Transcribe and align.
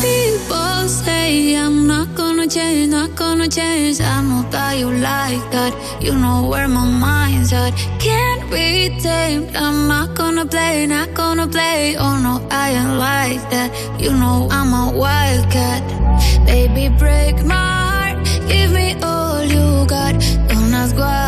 People 0.00 0.88
say 0.88 1.56
I'm 1.56 1.86
not 1.86 2.14
gonna 2.14 2.46
change, 2.48 2.90
not 2.90 3.14
gonna 3.14 3.48
change. 3.48 4.00
I 4.00 4.22
know 4.22 4.48
that 4.50 4.68
like 4.80 5.50
that. 5.52 5.72
You 6.00 6.14
know 6.14 6.48
where 6.48 6.68
my 6.68 6.86
mind's 6.86 7.52
at. 7.52 7.72
Can't 8.00 8.50
be 8.50 8.98
tamed. 8.98 9.54
I'm 9.54 9.86
not 9.86 10.14
gonna 10.16 10.46
play, 10.46 10.86
not 10.86 11.12
gonna 11.12 11.46
play. 11.46 11.96
Oh 11.98 12.16
no, 12.18 12.34
I 12.50 12.70
ain't 12.70 12.96
like 12.98 13.42
that. 13.50 13.70
You 14.00 14.12
know 14.12 14.48
I'm 14.50 14.72
a 14.72 14.96
wildcat. 14.96 15.82
Baby, 16.46 16.88
break 16.98 17.44
my 17.44 17.54
heart. 17.54 18.18
Give 18.48 18.70
me 18.72 18.96
all 19.02 19.44
you 19.44 19.86
got. 19.86 20.14
Don't 20.48 20.72
ask 20.72 20.96
why 20.96 21.27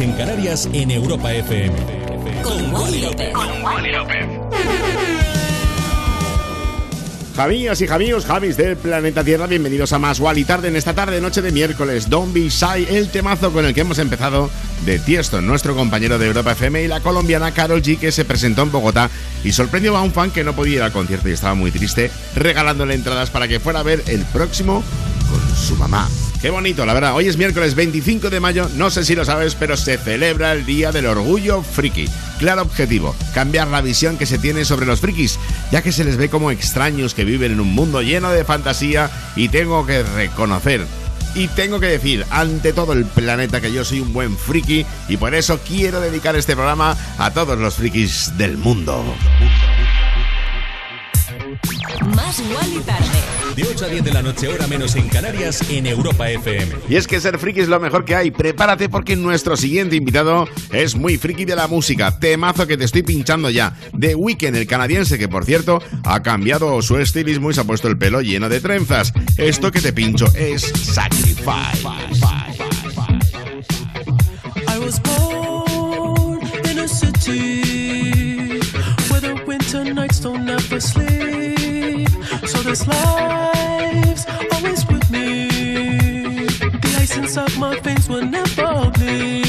En 0.00 0.12
Canarias 0.12 0.68
en 0.72 0.90
Europa 0.90 1.32
FM. 1.32 1.76
Con 2.42 2.72
Wally 2.72 3.02
López. 3.02 4.26
Javías 7.36 7.80
y 7.82 7.86
Javíos, 7.86 8.24
Javis 8.24 8.56
del 8.56 8.76
planeta 8.76 9.22
Tierra, 9.22 9.46
bienvenidos 9.46 9.92
a 9.92 9.98
más 9.98 10.18
Wally 10.18 10.44
Tarde 10.44 10.68
en 10.68 10.76
esta 10.76 10.94
tarde, 10.94 11.20
noche 11.20 11.42
de 11.42 11.52
miércoles. 11.52 12.08
Don't 12.08 12.32
be 12.32 12.48
shy, 12.48 12.86
el 12.88 13.10
temazo 13.10 13.52
con 13.52 13.66
el 13.66 13.74
que 13.74 13.82
hemos 13.82 13.98
empezado 13.98 14.50
de 14.86 14.98
Tiesto, 14.98 15.42
nuestro 15.42 15.76
compañero 15.76 16.18
de 16.18 16.28
Europa 16.28 16.52
FM 16.52 16.82
y 16.82 16.88
la 16.88 17.00
colombiana 17.00 17.52
Carol 17.52 17.82
G 17.82 17.98
que 17.98 18.10
se 18.10 18.24
presentó 18.24 18.62
en 18.62 18.72
Bogotá 18.72 19.10
y 19.44 19.52
sorprendió 19.52 19.94
a 19.96 20.02
un 20.02 20.12
fan 20.12 20.30
que 20.30 20.42
no 20.42 20.56
podía 20.56 20.76
ir 20.76 20.82
al 20.82 20.92
concierto 20.92 21.28
y 21.28 21.32
estaba 21.32 21.54
muy 21.54 21.70
triste, 21.70 22.10
regalándole 22.34 22.94
entradas 22.94 23.28
para 23.28 23.46
que 23.46 23.60
fuera 23.60 23.80
a 23.80 23.84
ver 23.84 24.02
el 24.06 24.24
próximo 24.24 24.82
con 25.30 25.56
su 25.56 25.76
mamá. 25.76 26.08
Qué 26.46 26.50
bonito, 26.50 26.86
la 26.86 26.94
verdad. 26.94 27.16
Hoy 27.16 27.26
es 27.26 27.36
miércoles 27.36 27.74
25 27.74 28.30
de 28.30 28.38
mayo, 28.38 28.70
no 28.76 28.88
sé 28.88 29.04
si 29.04 29.16
lo 29.16 29.24
sabes, 29.24 29.56
pero 29.56 29.76
se 29.76 29.98
celebra 29.98 30.52
el 30.52 30.64
Día 30.64 30.92
del 30.92 31.06
Orgullo 31.06 31.60
Friki. 31.60 32.08
Claro 32.38 32.62
objetivo, 32.62 33.16
cambiar 33.34 33.66
la 33.66 33.80
visión 33.80 34.16
que 34.16 34.26
se 34.26 34.38
tiene 34.38 34.64
sobre 34.64 34.86
los 34.86 35.00
frikis, 35.00 35.40
ya 35.72 35.82
que 35.82 35.90
se 35.90 36.04
les 36.04 36.16
ve 36.16 36.28
como 36.28 36.52
extraños 36.52 37.14
que 37.14 37.24
viven 37.24 37.50
en 37.50 37.58
un 37.58 37.74
mundo 37.74 38.00
lleno 38.00 38.30
de 38.30 38.44
fantasía 38.44 39.10
y 39.34 39.48
tengo 39.48 39.84
que 39.86 40.04
reconocer 40.04 40.86
y 41.34 41.48
tengo 41.48 41.80
que 41.80 41.88
decir 41.88 42.24
ante 42.30 42.72
todo 42.72 42.92
el 42.92 43.06
planeta 43.06 43.60
que 43.60 43.72
yo 43.72 43.84
soy 43.84 43.98
un 43.98 44.12
buen 44.12 44.38
friki 44.38 44.86
y 45.08 45.16
por 45.16 45.34
eso 45.34 45.58
quiero 45.66 46.00
dedicar 46.00 46.36
este 46.36 46.54
programa 46.54 46.96
a 47.18 47.32
todos 47.32 47.58
los 47.58 47.74
frikis 47.74 48.38
del 48.38 48.56
mundo. 48.56 49.04
Más 52.14 52.38
y 52.38 52.78
tarde 52.82 53.35
de 53.56 53.62
8 53.64 53.86
a 53.86 53.88
10 53.88 54.04
de 54.04 54.12
la 54.12 54.22
noche, 54.22 54.48
hora 54.48 54.66
menos 54.66 54.94
en 54.96 55.08
Canarias, 55.08 55.62
en 55.70 55.86
Europa 55.86 56.30
FM. 56.30 56.74
Y 56.90 56.96
es 56.96 57.06
que 57.06 57.18
ser 57.20 57.38
friki 57.38 57.60
es 57.60 57.68
lo 57.68 57.80
mejor 57.80 58.04
que 58.04 58.14
hay. 58.14 58.30
Prepárate 58.30 58.90
porque 58.90 59.16
nuestro 59.16 59.56
siguiente 59.56 59.96
invitado 59.96 60.46
es 60.72 60.94
muy 60.94 61.16
friki 61.16 61.46
de 61.46 61.56
la 61.56 61.66
música. 61.66 62.18
Temazo 62.18 62.66
que 62.66 62.76
te 62.76 62.84
estoy 62.84 63.02
pinchando 63.02 63.48
ya. 63.48 63.74
The 63.98 64.14
Weeknd, 64.14 64.54
el 64.56 64.66
canadiense, 64.66 65.18
que 65.18 65.28
por 65.28 65.46
cierto 65.46 65.82
ha 66.04 66.22
cambiado 66.22 66.82
su 66.82 66.98
estilismo 66.98 67.50
y 67.50 67.54
se 67.54 67.62
ha 67.62 67.64
puesto 67.64 67.88
el 67.88 67.96
pelo 67.96 68.20
lleno 68.20 68.50
de 68.50 68.60
trenzas. 68.60 69.14
Esto 69.38 69.72
que 69.72 69.80
te 69.80 69.94
pincho 69.94 70.26
es 70.34 70.62
Sacrifice. 70.62 71.82
I 74.68 74.78
was 74.78 75.00
born 75.00 76.40
in 76.70 76.78
a 76.78 76.88
city 76.88 78.60
where 79.08 79.20
the 79.20 79.42
winter 79.46 79.82
nights 79.94 80.20
don't 80.20 80.46
ever 80.46 80.78
sleep. 80.78 81.35
So 82.76 82.84
this 82.84 84.26
life 87.26 87.36
of 87.38 87.58
my 87.58 87.80
face 87.80 88.06
will 88.06 88.22
never 88.22 88.90
bleed. 88.90 89.45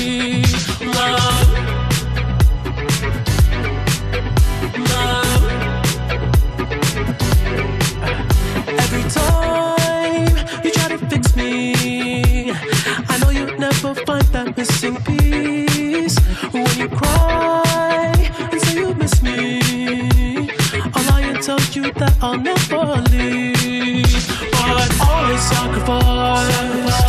I'll 22.19 22.37
never 22.39 23.01
leave. 23.11 24.05
But 24.51 24.99
always 25.01 25.41
sacrifice. 25.41 27.06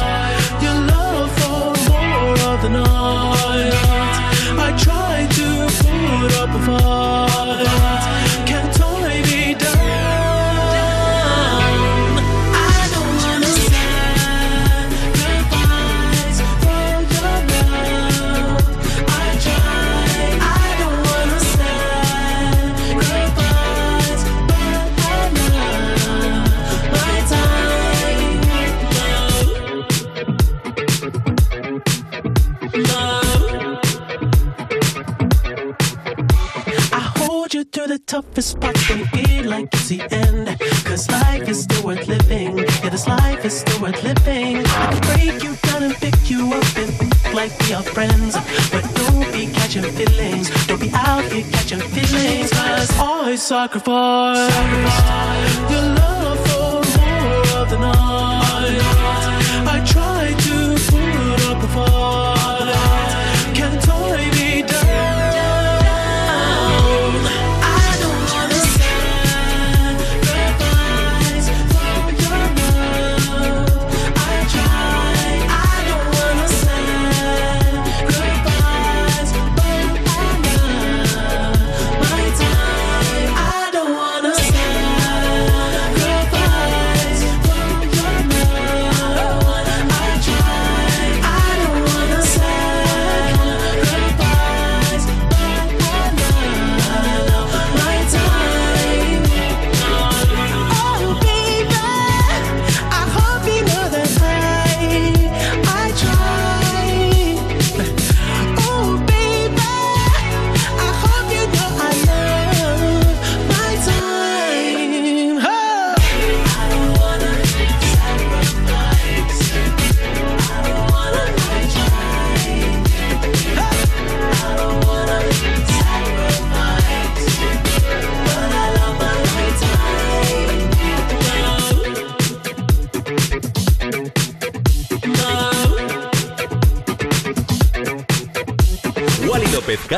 sacrifice. 53.48 54.52
sacrifice. 54.52 55.57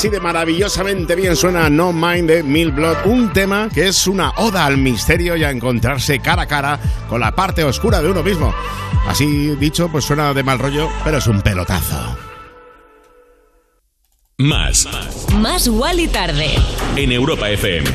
Así 0.00 0.08
de 0.08 0.18
maravillosamente 0.18 1.14
bien 1.14 1.36
suena 1.36 1.68
No 1.68 1.92
Mind 1.92 2.26
de 2.26 2.42
Mil 2.42 2.72
Blood, 2.72 3.04
un 3.04 3.34
tema 3.34 3.68
que 3.68 3.88
es 3.88 4.06
una 4.06 4.30
oda 4.38 4.64
al 4.64 4.78
misterio 4.78 5.36
y 5.36 5.44
a 5.44 5.50
encontrarse 5.50 6.20
cara 6.20 6.44
a 6.44 6.46
cara 6.46 6.80
con 7.06 7.20
la 7.20 7.32
parte 7.32 7.62
oscura 7.64 8.00
de 8.00 8.10
uno 8.10 8.22
mismo. 8.22 8.54
Así 9.06 9.54
dicho, 9.56 9.90
pues 9.92 10.06
suena 10.06 10.32
de 10.32 10.42
mal 10.42 10.58
rollo, 10.58 10.88
pero 11.04 11.18
es 11.18 11.26
un 11.26 11.42
pelotazo. 11.42 12.16
Más. 14.38 14.88
Más 15.34 15.68
y 15.98 16.08
tarde. 16.08 16.54
En 16.96 17.12
Europa 17.12 17.50
FM. 17.50 17.90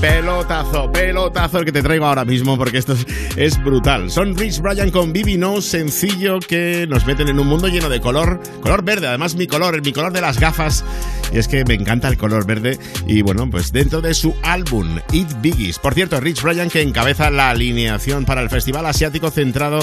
Pelotazo, 0.00 0.92
pelotazo 0.92 1.58
el 1.58 1.64
que 1.64 1.72
te 1.72 1.82
traigo 1.82 2.06
ahora 2.06 2.24
mismo 2.24 2.56
porque 2.56 2.78
esto 2.78 2.92
es, 2.92 3.06
es 3.36 3.62
brutal. 3.62 4.10
Son 4.10 4.36
Rich 4.36 4.60
Bryan 4.60 4.90
con 4.92 5.12
Bibi 5.12 5.36
No, 5.36 5.60
sencillo 5.60 6.38
que 6.38 6.86
nos 6.88 7.04
meten 7.04 7.28
en 7.28 7.40
un 7.40 7.48
mundo 7.48 7.66
lleno 7.66 7.88
de 7.88 8.00
color, 8.00 8.40
color 8.60 8.84
verde, 8.84 9.08
además 9.08 9.34
mi 9.34 9.48
color, 9.48 9.82
mi 9.84 9.92
color 9.92 10.12
de 10.12 10.20
las 10.20 10.38
gafas 10.38 10.84
y 11.32 11.38
es 11.38 11.48
que 11.48 11.64
me 11.64 11.74
encanta 11.74 12.08
el 12.08 12.16
color 12.16 12.46
verde 12.46 12.78
y 13.06 13.22
bueno, 13.22 13.48
pues 13.50 13.72
dentro 13.72 14.00
de 14.00 14.14
su 14.14 14.34
álbum 14.42 14.98
It 15.12 15.28
Biggies. 15.40 15.78
Por 15.78 15.94
cierto, 15.94 16.20
Rich 16.20 16.42
Brian 16.42 16.70
que 16.70 16.82
encabeza 16.82 17.30
la 17.30 17.50
alineación 17.50 18.24
para 18.24 18.40
el 18.40 18.50
Festival 18.50 18.86
Asiático 18.86 19.30
centrado, 19.30 19.80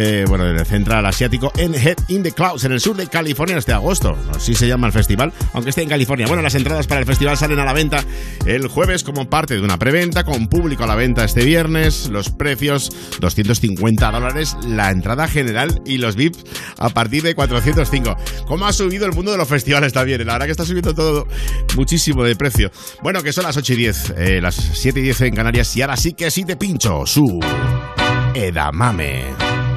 eh, 0.00 0.24
bueno, 0.28 0.48
en 0.48 0.56
el 0.56 0.64
Central 0.64 1.04
Asiático 1.06 1.52
en 1.56 1.74
Head 1.74 1.96
in 2.06 2.22
the 2.22 2.30
Clouds, 2.30 2.64
en 2.64 2.70
el 2.70 2.80
sur 2.80 2.96
de 2.96 3.08
California 3.08 3.58
este 3.58 3.72
agosto. 3.72 4.16
Así 4.32 4.54
se 4.54 4.68
llama 4.68 4.86
el 4.86 4.92
festival, 4.92 5.32
aunque 5.52 5.70
esté 5.70 5.82
en 5.82 5.88
California. 5.88 6.28
Bueno, 6.28 6.40
las 6.40 6.54
entradas 6.54 6.86
para 6.86 7.00
el 7.00 7.06
festival 7.06 7.36
salen 7.36 7.58
a 7.58 7.64
la 7.64 7.72
venta 7.72 8.04
el 8.46 8.68
jueves 8.68 9.02
como 9.02 9.28
parte 9.28 9.54
de 9.54 9.60
una 9.60 9.76
preventa 9.76 10.22
con 10.22 10.46
público 10.46 10.84
a 10.84 10.86
la 10.86 10.94
venta 10.94 11.24
este 11.24 11.44
viernes. 11.44 12.08
Los 12.10 12.30
precios 12.30 12.92
250 13.18 14.10
dólares 14.12 14.56
la 14.68 14.90
entrada 14.90 15.26
general 15.26 15.82
y 15.84 15.98
los 15.98 16.14
VIPs 16.14 16.44
a 16.78 16.90
partir 16.90 17.24
de 17.24 17.34
405. 17.34 18.16
¿Cómo 18.46 18.66
ha 18.66 18.72
subido 18.72 19.04
el 19.04 19.12
mundo 19.12 19.32
de 19.32 19.38
los 19.38 19.48
festivales 19.48 19.92
también? 19.92 20.24
La 20.24 20.34
verdad 20.34 20.46
que 20.46 20.52
está 20.52 20.64
subiendo 20.64 20.94
todo 20.94 21.26
muchísimo 21.74 22.22
de 22.22 22.36
precio. 22.36 22.70
Bueno, 23.02 23.22
que 23.24 23.32
son 23.32 23.44
las 23.44 23.56
8 23.56 23.72
y 23.72 23.76
10, 23.76 24.14
eh, 24.16 24.40
las 24.40 24.54
7 24.54 25.00
y 25.00 25.02
10 25.02 25.20
en 25.22 25.34
Canarias 25.34 25.76
y 25.76 25.82
ahora 25.82 25.96
sí 25.96 26.12
que 26.12 26.30
sí 26.30 26.44
te 26.44 26.56
pincho 26.56 27.04
su 27.04 27.40
Edamame. 28.34 29.67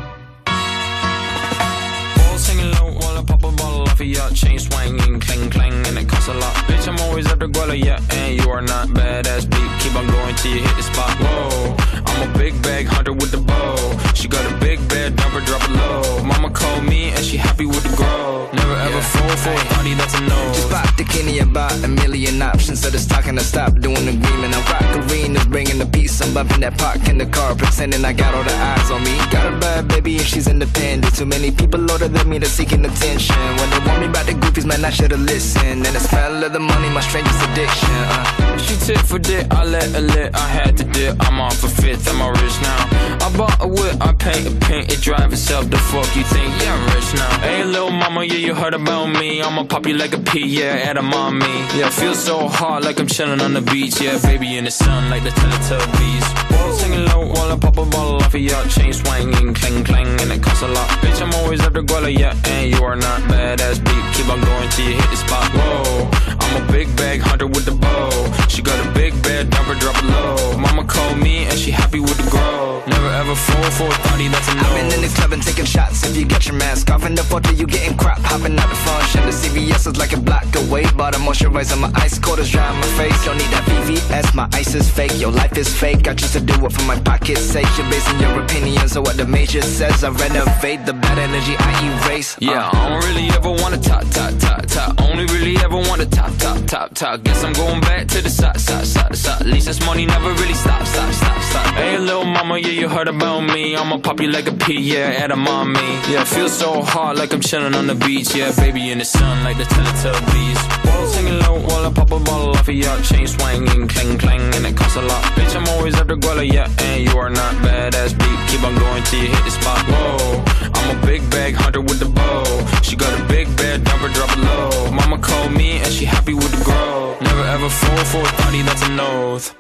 Ya. 4.06 4.30
Chain 4.30 4.60
swinging, 4.60 5.20
clang 5.20 5.50
clang, 5.50 5.88
and 5.88 5.98
it 5.98 6.08
costs 6.08 6.28
a 6.28 6.34
lot. 6.34 6.71
Always 7.12 7.28
after 7.28 7.50
Guala, 7.50 7.78
yeah, 7.78 8.00
and 8.12 8.42
you 8.42 8.50
are 8.50 8.62
not 8.62 8.88
badass 8.88 9.44
beat. 9.52 9.72
Keep 9.82 9.98
on 9.98 10.08
going 10.08 10.34
till 10.36 10.56
you 10.56 10.62
hit 10.62 10.76
the 10.78 10.84
spot. 10.84 11.12
Whoa, 11.20 11.76
I'm 12.06 12.30
a 12.30 12.38
big 12.38 12.54
bag 12.64 12.88
hunter 12.88 13.12
with 13.12 13.32
the 13.32 13.38
bow. 13.38 13.76
She 14.14 14.30
got 14.30 14.50
a 14.50 14.56
big 14.60 14.80
bed, 14.88 15.18
number 15.18 15.42
drop 15.42 15.62
it 15.66 15.72
low. 15.72 16.24
Mama 16.24 16.50
called 16.52 16.86
me 16.86 17.10
and 17.10 17.26
she 17.26 17.36
happy 17.36 17.66
with 17.66 17.84
the 17.84 17.94
grow. 17.98 18.50
Never 18.54 18.76
ever 18.76 19.02
fall 19.02 19.36
for 19.44 19.52
a 19.52 19.60
thotty 19.76 19.94
that's 19.96 20.14
a 20.14 20.22
no. 20.22 20.40
Just 20.54 20.70
pop 20.70 20.96
the 20.96 21.04
Kenny 21.04 21.40
about 21.40 21.74
a 21.84 21.88
million 21.90 22.42
options. 22.42 22.82
So 22.82 22.90
just 22.90 23.10
talking 23.10 23.36
to 23.36 23.44
stop 23.44 23.76
doing 23.80 24.06
the 24.06 24.16
agreement. 24.16 24.56
I 24.56 24.62
rock 24.72 25.12
arenas, 25.12 25.46
bringing 25.48 25.80
the 25.80 25.88
peace. 25.88 26.22
I'm 26.22 26.34
bumping 26.34 26.62
that 26.62 26.78
park 26.78 27.10
in 27.10 27.18
the 27.18 27.26
car, 27.26 27.56
pretending 27.56 28.06
I 28.06 28.14
got 28.14 28.34
all 28.34 28.44
the 28.44 28.56
eyes 28.56 28.90
on 28.90 29.04
me. 29.04 29.18
Got 29.32 29.52
a 29.52 29.58
bad 29.60 29.90
baby 29.90 30.16
and 30.18 30.26
she's 30.26 30.48
independent. 30.48 31.14
Too 31.14 31.26
many 31.26 31.52
people 31.52 31.92
older 31.92 32.08
than 32.08 32.30
me 32.30 32.38
that's 32.38 32.52
seeking 32.52 32.86
attention. 32.86 33.36
When 33.58 33.70
they 33.70 33.80
want 33.86 34.00
me 34.00 34.08
about 34.08 34.28
the 34.28 34.34
goofies, 34.34 34.66
man, 34.66 34.86
I 34.86 34.92
should've 34.92 35.20
listened. 35.20 35.86
And 35.86 35.96
the 35.96 36.00
smell 36.00 36.44
of 36.44 36.54
the 36.54 36.60
money, 36.60 36.90
my 36.90 37.02
strangest 37.12 37.44
addiction. 37.50 37.90
Uh. 37.92 38.58
She 38.58 38.76
tit 38.86 39.00
for 39.00 39.20
dick, 39.20 39.46
I 39.52 39.66
let 39.66 39.84
her 39.92 40.00
lit, 40.00 40.34
I 40.34 40.48
had 40.48 40.78
to 40.78 40.86
dip. 40.86 41.18
I'm 41.20 41.42
off 41.42 41.62
a 41.64 41.68
fifth, 41.68 42.08
I'm 42.08 42.22
rich 42.42 42.58
now. 42.62 42.82
I 43.26 43.28
bought 43.36 43.58
a 43.60 43.68
whip, 43.68 43.96
I 44.00 44.14
paint 44.14 44.48
a 44.48 44.54
paint, 44.66 44.94
it 44.94 45.02
drive 45.02 45.34
itself. 45.34 45.70
The 45.70 45.78
fuck 45.92 46.08
you 46.16 46.24
think? 46.24 46.50
Yeah, 46.62 46.74
I'm 46.74 46.86
rich 46.96 47.14
now. 47.14 47.40
Hey, 47.40 47.66
little 47.66 47.92
mama, 47.92 48.24
yeah, 48.24 48.36
you 48.36 48.54
heard 48.54 48.74
about 48.74 49.08
me. 49.08 49.42
I'ma 49.42 49.66
pop 49.66 49.86
you 49.88 49.96
like 49.96 50.14
a 50.14 50.20
pea, 50.20 50.46
yeah, 50.46 50.90
at 50.90 50.96
a 50.96 51.02
mommy. 51.02 51.58
Yeah, 51.78 51.90
feel 51.90 52.16
so 52.16 52.48
hot 52.48 52.84
like 52.84 52.98
I'm 53.00 53.08
chilling 53.08 53.42
on 53.42 53.54
the 53.54 53.62
beach. 53.62 54.00
Yeah, 54.00 54.18
baby 54.22 54.56
in 54.58 54.64
the 54.64 54.72
sun 54.72 55.10
like 55.10 55.24
the 55.24 55.32
Teletubbies. 55.32 56.50
Ball 56.52 56.71
singing 56.82 57.06
low 57.06 57.28
while 57.34 57.52
I 57.52 57.58
pop 57.58 57.78
a 57.78 57.86
bottle 57.86 58.18
off 58.18 58.34
of 58.34 58.42
ya. 58.42 58.58
Chain 58.74 58.94
swinging, 58.94 59.54
clang 59.54 59.84
clang, 59.84 60.10
and 60.22 60.32
it 60.32 60.42
costs 60.42 60.64
a 60.64 60.68
lot. 60.68 60.88
Bitch, 61.02 61.22
I'm 61.22 61.34
always 61.40 61.62
after 61.62 61.84
Guala, 61.84 62.12
yeah, 62.22 62.34
and 62.54 62.72
you 62.74 62.84
are 62.84 62.96
not 62.96 63.20
badass 63.30 63.78
beat. 63.86 64.04
Keep 64.16 64.30
on 64.34 64.42
going 64.42 64.70
till 64.70 64.86
you 64.90 64.96
hit 64.96 65.10
the 65.14 65.18
spot. 65.18 65.48
Whoa, 65.54 66.10
I'm 66.42 66.54
a 66.62 66.72
big 66.72 66.88
bag 66.98 67.22
hunter 67.22 67.48
with 67.48 67.66
the 67.66 67.76
bow. 67.86 68.10
She 68.48 68.62
got 68.62 68.80
a 68.86 68.90
big 68.92 69.14
bed, 69.24 69.52
number 69.52 69.76
drop 69.76 69.98
it 70.02 70.06
low. 70.06 70.58
Mama 70.58 70.84
called 70.86 71.18
me 71.20 71.46
and 71.46 71.58
she 71.58 71.72
happy 71.72 72.00
with 72.00 72.18
the 72.18 72.30
grow. 72.30 72.84
Never 72.88 73.12
ever 73.22 73.36
fall 73.36 73.70
for 73.78 73.88
a 73.88 73.98
thotty 74.06 74.28
that's 74.28 74.48
a 74.52 74.56
no. 74.56 74.62
I've 74.62 74.76
been 74.76 74.92
in 74.98 75.02
the 75.02 75.14
club 75.16 75.32
and 75.34 75.44
taking 75.44 75.66
shots. 75.66 76.04
If 76.04 76.18
you 76.18 76.26
get 76.26 76.48
your 76.48 76.56
mask 76.56 76.90
off 76.90 77.06
in 77.06 77.16
the 77.16 77.24
photo, 77.24 77.52
you 77.52 77.68
getting 77.68 77.96
crap. 77.98 78.20
Hopping 78.20 78.58
out 78.58 78.70
the 78.70 78.76
function. 78.76 79.22
The 79.26 79.36
CVS 79.42 79.88
is 79.88 79.98
like 79.98 80.14
a 80.14 80.20
block 80.20 80.48
away. 80.56 80.86
But 80.98 81.16
I'm 81.16 81.22
moisturizing 81.22 81.80
my 81.80 81.92
ice 81.96 82.18
cold 82.20 82.40
is 82.40 82.50
dry 82.50 82.68
on 82.68 82.76
my 82.76 82.92
face. 83.00 83.18
Don't 83.26 83.38
need 83.38 83.52
that 83.56 83.64
VVS. 83.70 84.34
My 84.34 84.48
ice 84.54 84.74
is 84.74 84.90
fake. 84.90 85.14
Your 85.20 85.32
life 85.32 85.58
is 85.58 85.70
fake. 85.74 86.08
I 86.08 86.14
choose 86.16 86.34
to 86.34 86.42
do 86.42 86.54
it 86.66 86.71
for 86.72 86.84
my 86.86 87.00
pocket's 87.00 87.42
sake. 87.42 87.68
You're 87.78 87.90
basing 87.90 88.20
your 88.20 88.42
opinions 88.44 88.96
on 88.98 89.04
what 89.04 89.18
the 89.18 89.26
major 89.26 89.62
says. 89.62 90.04
I 90.04 90.10
renovate 90.10 90.86
the 90.86 90.94
bad 90.94 91.18
energy 91.18 91.56
I 91.58 91.72
erase. 91.90 92.36
Uh. 92.36 92.40
Yeah, 92.42 92.70
I 92.72 92.90
don't 92.90 93.04
really 93.06 93.28
ever 93.30 93.52
wanna 93.52 93.78
top, 93.78 94.06
top, 94.10 94.34
top, 94.40 94.66
top. 94.66 95.02
Only 95.02 95.26
really 95.26 95.58
ever 95.58 95.78
wanna 95.78 96.06
top, 96.06 96.32
top, 96.38 96.66
top, 96.66 96.94
top. 96.94 97.24
Guess 97.24 97.44
I'm 97.44 97.54
going 97.54 97.82
back 97.82 98.08
to 98.08 98.22
the 98.22 98.30
side, 98.30 98.60
side, 98.60 98.86
side, 98.86 99.16
side. 99.16 99.42
At 99.42 99.48
least 99.48 99.68
this 99.68 99.86
money 99.86 100.06
never 100.06 100.32
really 100.42 100.54
stop, 100.54 100.86
stop, 100.86 101.14
stop, 101.14 101.42
stop. 101.42 101.66
Hey, 101.76 101.98
little 101.98 102.26
mama, 102.26 102.58
yeah, 102.58 102.76
you 102.82 102.90
heard 102.90 103.08
about 103.08 103.42
me. 103.42 103.76
I'ma 103.76 103.98
pop 104.00 104.20
you 104.20 104.30
like 104.30 104.48
a 104.48 104.54
pea, 104.54 104.80
yeah, 104.80 105.24
at 105.24 105.32
a 105.32 105.36
mommy. 105.36 105.80
Yeah, 106.12 106.24
feel 106.24 106.50
so 106.50 106.82
hot 106.82 107.18
like 107.18 107.34
I'm 107.34 107.42
chilling 107.42 107.76
on 107.76 107.88
the 107.88 107.96
beach. 107.96 108.36
Yeah, 108.36 108.52
baby 108.56 108.92
in 108.92 109.00
the 109.00 109.06
sun 109.06 109.44
like 109.44 109.58
the 109.58 109.64
Teletubbies. 109.64 110.91
Ball 111.02 111.10
singing 111.10 111.40
low 111.40 111.58
while 111.68 111.86
I 111.88 111.92
pop 111.92 112.12
a 112.12 112.20
bottle 112.20 112.52
off 112.52 112.70
of 112.70 112.76
ya. 112.76 113.02
Chain 113.02 113.26
swinging, 113.26 113.88
clang 113.88 114.20
clang, 114.20 114.42
and 114.56 114.66
it 114.68 114.78
costs 114.78 114.98
a 114.98 115.02
lot. 115.02 115.24
Bitch, 115.36 115.56
I'm 115.56 115.68
always 115.74 115.96
after 115.96 116.16
Guala, 116.16 116.46
yeah, 116.46 116.70
and 116.86 117.02
you 117.04 117.18
are 117.18 117.30
not 117.30 117.54
badass 117.66 118.14
beat. 118.20 118.40
Keep 118.50 118.64
on 118.64 118.76
going 118.76 119.04
till 119.10 119.24
you 119.24 119.30
hit 119.30 119.44
the 119.44 119.50
spot. 119.50 119.82
Whoa, 119.90 120.44
I'm 120.76 120.98
a 120.98 121.06
big 121.06 121.28
bag 121.32 121.56
hunter 121.56 121.82
with 121.82 122.00
the 122.00 122.06
bow. 122.06 122.46
She 122.84 122.96
got 122.96 123.12
a 123.20 123.24
big 123.26 123.48
bed, 123.58 123.84
number 123.86 124.10
drop 124.10 124.30
it 124.38 124.44
low. 124.46 124.92
Mama 124.92 125.18
called 125.18 125.54
me 125.54 125.80
and 125.80 125.92
she 125.92 126.06
happy 126.06 126.36
with 126.36 126.52
the 126.56 126.64
grow. 126.64 127.18
Never 127.20 127.46
ever 127.56 127.70
fall 127.70 128.04
for 128.12 128.22
a 128.22 128.32
thotty 128.40 128.62
that's 128.62 128.84
an 128.84 129.00
oath. 129.00 129.56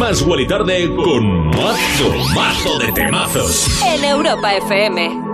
Más 0.00 0.22
y 0.22 0.46
tarde 0.46 0.88
con 0.96 1.48
mazo, 1.48 2.08
mazo 2.34 2.78
de 2.78 2.90
temazos. 2.92 3.82
En 3.82 4.02
Europa 4.02 4.54
FM. 4.54 5.33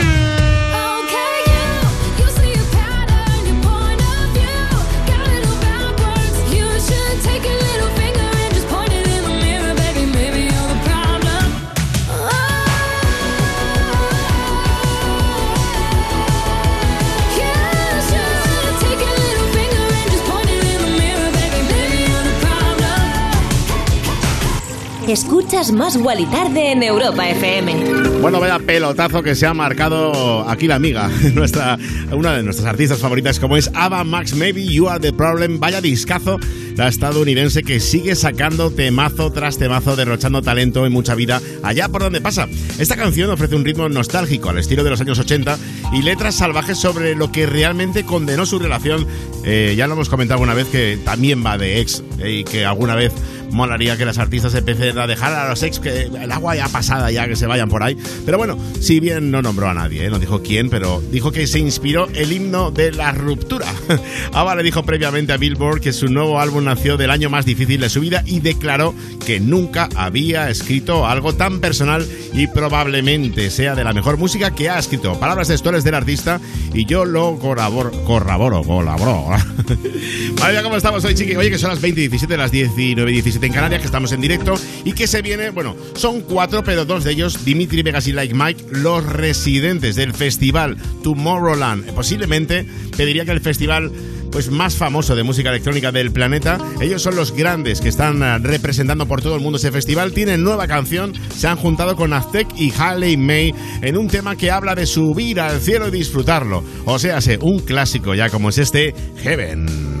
Escuchas 25.11 25.73
Más 25.73 25.97
y 25.97 26.25
Tarde 26.27 26.71
en 26.71 26.83
Europa 26.83 27.29
FM. 27.29 28.21
Bueno, 28.21 28.39
vaya 28.39 28.59
pelotazo 28.59 29.21
que 29.21 29.35
se 29.35 29.45
ha 29.45 29.53
marcado 29.53 30.49
aquí 30.49 30.67
la 30.67 30.75
amiga, 30.75 31.09
nuestra, 31.33 31.77
una 32.13 32.33
de 32.37 32.43
nuestras 32.43 32.65
artistas 32.65 32.99
favoritas, 32.99 33.37
como 33.37 33.57
es 33.57 33.69
Ava 33.73 34.05
Max, 34.05 34.33
Maybe 34.33 34.65
You 34.65 34.87
Are 34.87 35.01
the 35.01 35.11
Problem. 35.11 35.59
Vaya 35.59 35.81
discazo 35.81 36.39
la 36.77 36.87
estadounidense 36.87 37.61
que 37.61 37.81
sigue 37.81 38.15
sacando 38.15 38.71
temazo 38.71 39.33
tras 39.33 39.57
temazo, 39.57 39.97
derrochando 39.97 40.41
talento 40.41 40.87
y 40.87 40.89
mucha 40.89 41.13
vida 41.13 41.41
allá 41.61 41.89
por 41.89 42.03
donde 42.03 42.21
pasa. 42.21 42.47
Esta 42.79 42.95
canción 42.95 43.29
ofrece 43.31 43.57
un 43.57 43.65
ritmo 43.65 43.89
nostálgico 43.89 44.47
al 44.47 44.59
estilo 44.59 44.85
de 44.85 44.91
los 44.91 45.01
años 45.01 45.19
80 45.19 45.57
y 45.91 46.03
letras 46.03 46.35
salvajes 46.35 46.77
sobre 46.77 47.15
lo 47.15 47.33
que 47.33 47.47
realmente 47.47 48.05
condenó 48.05 48.45
su 48.45 48.59
relación. 48.59 49.05
Eh, 49.43 49.73
ya 49.75 49.87
lo 49.87 49.93
hemos 49.93 50.07
comentado 50.07 50.39
una 50.39 50.53
vez 50.53 50.67
que 50.67 50.97
también 51.03 51.45
va 51.45 51.57
de 51.57 51.81
ex 51.81 52.01
eh, 52.19 52.31
y 52.31 52.43
que 52.45 52.65
alguna 52.65 52.95
vez 52.95 53.11
molaría 53.51 53.97
que 53.97 54.05
las 54.05 54.17
artistas 54.17 54.55
empiecen 54.55 54.97
dejar 55.07 55.33
a 55.33 55.49
los 55.49 55.63
ex 55.63 55.79
que 55.79 56.03
el 56.03 56.31
agua 56.31 56.55
ya 56.55 56.67
pasada 56.69 57.11
ya 57.11 57.27
que 57.27 57.35
se 57.35 57.47
vayan 57.47 57.69
por 57.69 57.83
ahí. 57.83 57.97
Pero 58.25 58.37
bueno, 58.37 58.57
si 58.79 58.99
bien 58.99 59.31
no 59.31 59.41
nombró 59.41 59.69
a 59.69 59.73
nadie, 59.73 60.05
¿eh? 60.05 60.09
no 60.09 60.19
dijo 60.19 60.41
quién, 60.41 60.69
pero 60.69 61.01
dijo 61.11 61.31
que 61.31 61.47
se 61.47 61.59
inspiró 61.59 62.07
el 62.13 62.31
himno 62.31 62.71
de 62.71 62.91
la 62.91 63.11
ruptura. 63.11 63.67
Ava 64.33 64.55
le 64.55 64.63
dijo 64.63 64.83
previamente 64.83 65.33
a 65.33 65.37
Billboard 65.37 65.81
que 65.81 65.93
su 65.93 66.07
nuevo 66.07 66.39
álbum 66.39 66.63
nació 66.65 66.97
del 66.97 67.11
año 67.11 67.29
más 67.29 67.45
difícil 67.45 67.81
de 67.81 67.89
su 67.89 67.99
vida 67.99 68.23
y 68.25 68.39
declaró 68.39 68.93
que 69.25 69.39
nunca 69.39 69.89
había 69.95 70.49
escrito 70.49 71.07
algo 71.07 71.33
tan 71.33 71.59
personal 71.59 72.05
y 72.33 72.47
probablemente 72.47 73.49
sea 73.49 73.75
de 73.75 73.83
la 73.83 73.93
mejor 73.93 74.17
música 74.17 74.51
que 74.51 74.69
ha 74.69 74.79
escrito. 74.79 75.19
Palabras 75.19 75.47
textuales 75.47 75.83
del 75.83 75.95
artista 75.95 76.39
y 76.73 76.85
yo 76.85 77.05
lo 77.05 77.37
corroboro, 77.37 77.91
corroboro, 78.03 78.63
colaboro. 78.63 79.27
Vale, 80.39 80.63
cómo 80.63 80.77
estamos 80.77 81.03
hoy, 81.05 81.15
chiqui. 81.15 81.35
Oye, 81.35 81.49
que 81.49 81.57
son 81.57 81.69
las 81.69 81.81
20 81.81 82.01
y 82.01 82.07
17, 82.07 82.37
las 82.37 82.51
19 82.51 83.11
y 83.11 83.13
17 83.15 83.45
en 83.45 83.53
Canarias, 83.53 83.81
que 83.81 83.85
estamos 83.85 84.11
en 84.11 84.21
directo 84.21 84.55
y 84.83 84.90
que 84.93 85.07
se 85.07 85.21
viene, 85.21 85.49
bueno, 85.49 85.75
son 85.95 86.21
cuatro, 86.21 86.63
pero 86.63 86.85
dos 86.85 87.03
de 87.03 87.11
ellos, 87.11 87.45
Dimitri 87.45 87.83
Vegas 87.83 88.07
y 88.07 88.11
Like 88.11 88.33
Mike, 88.33 88.65
los 88.71 89.05
residentes 89.05 89.95
del 89.95 90.13
festival 90.13 90.77
Tomorrowland. 91.03 91.93
Posiblemente 91.93 92.65
te 92.95 93.05
diría 93.05 93.25
que 93.25 93.31
el 93.31 93.41
festival 93.41 93.91
pues 94.31 94.49
más 94.49 94.75
famoso 94.75 95.15
de 95.15 95.23
música 95.23 95.49
electrónica 95.49 95.91
del 95.91 96.11
planeta. 96.11 96.57
Ellos 96.79 97.01
son 97.01 97.15
los 97.15 97.35
grandes 97.35 97.81
que 97.81 97.89
están 97.89 98.23
eh, 98.23 98.37
representando 98.39 99.05
por 99.05 99.21
todo 99.21 99.35
el 99.35 99.41
mundo 99.41 99.57
ese 99.57 99.71
festival. 99.71 100.13
Tienen 100.13 100.43
nueva 100.43 100.67
canción, 100.67 101.13
se 101.35 101.47
han 101.47 101.57
juntado 101.57 101.95
con 101.95 102.13
Aztec 102.13 102.47
y 102.57 102.71
Haley 102.71 103.17
May 103.17 103.53
en 103.81 103.97
un 103.97 104.07
tema 104.07 104.35
que 104.35 104.49
habla 104.49 104.73
de 104.73 104.85
subir 104.85 105.39
al 105.39 105.59
cielo 105.59 105.89
y 105.89 105.91
disfrutarlo. 105.91 106.63
O 106.85 106.97
sea, 106.97 107.19
un 107.41 107.59
clásico 107.59 108.15
ya 108.15 108.29
como 108.29 108.49
es 108.49 108.57
este 108.57 108.93
Heaven. 109.17 110.00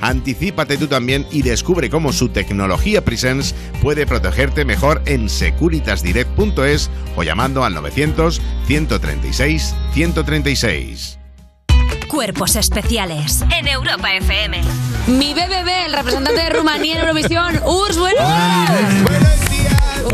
Anticípate 0.00 0.76
tú 0.76 0.86
también 0.86 1.26
y 1.30 1.42
descubre 1.42 1.90
cómo 1.90 2.12
su 2.12 2.28
tecnología 2.28 3.04
Presence 3.04 3.54
puede 3.82 4.06
protegerte 4.06 4.64
mejor 4.64 5.02
en 5.06 5.28
securitasdirect.es 5.28 6.90
o 7.16 7.22
llamando 7.22 7.64
al 7.64 7.74
900 7.74 8.40
136 8.66 9.74
136. 9.92 11.18
Cuerpos 12.08 12.56
especiales 12.56 13.44
en 13.56 13.68
Europa 13.68 14.12
FM. 14.14 14.62
Mi 15.08 15.34
BBB, 15.34 15.86
el 15.86 15.92
representante 15.92 16.42
de 16.42 16.50
Rumanía 16.50 16.94
en 16.94 17.00
Eurovisión, 17.00 17.60
Urs, 17.64 17.98
bueno. 17.98 19.27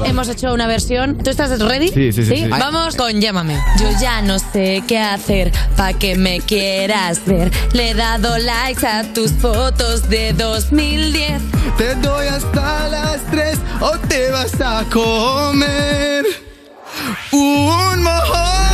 Hemos 0.04 0.28
hecho 0.28 0.52
una 0.52 0.66
versión. 0.66 1.18
¿Tú 1.18 1.30
estás 1.30 1.58
ready? 1.58 1.88
Sí, 1.88 2.12
sí, 2.12 2.24
sí, 2.24 2.36
sí. 2.36 2.48
Vamos 2.48 2.96
con 2.96 3.20
Llámame. 3.20 3.58
Yo 3.80 3.88
ya 4.00 4.22
no 4.22 4.38
sé 4.38 4.82
qué 4.86 4.98
hacer 4.98 5.50
pa' 5.76 5.92
que 5.94 6.16
me 6.16 6.40
quieras 6.40 7.24
ver. 7.26 7.50
Le 7.72 7.90
he 7.90 7.94
dado 7.94 8.36
likes 8.38 8.86
a 8.86 9.02
tus 9.12 9.32
fotos 9.32 10.08
de 10.08 10.32
2010. 10.32 11.42
Te 11.78 11.94
doy 11.96 12.26
hasta 12.26 12.88
las 12.88 13.24
3 13.30 13.58
o 13.80 13.90
te 14.08 14.30
vas 14.30 14.60
a 14.60 14.84
comer 14.90 16.24
un 17.32 18.02
mojón. 18.02 18.73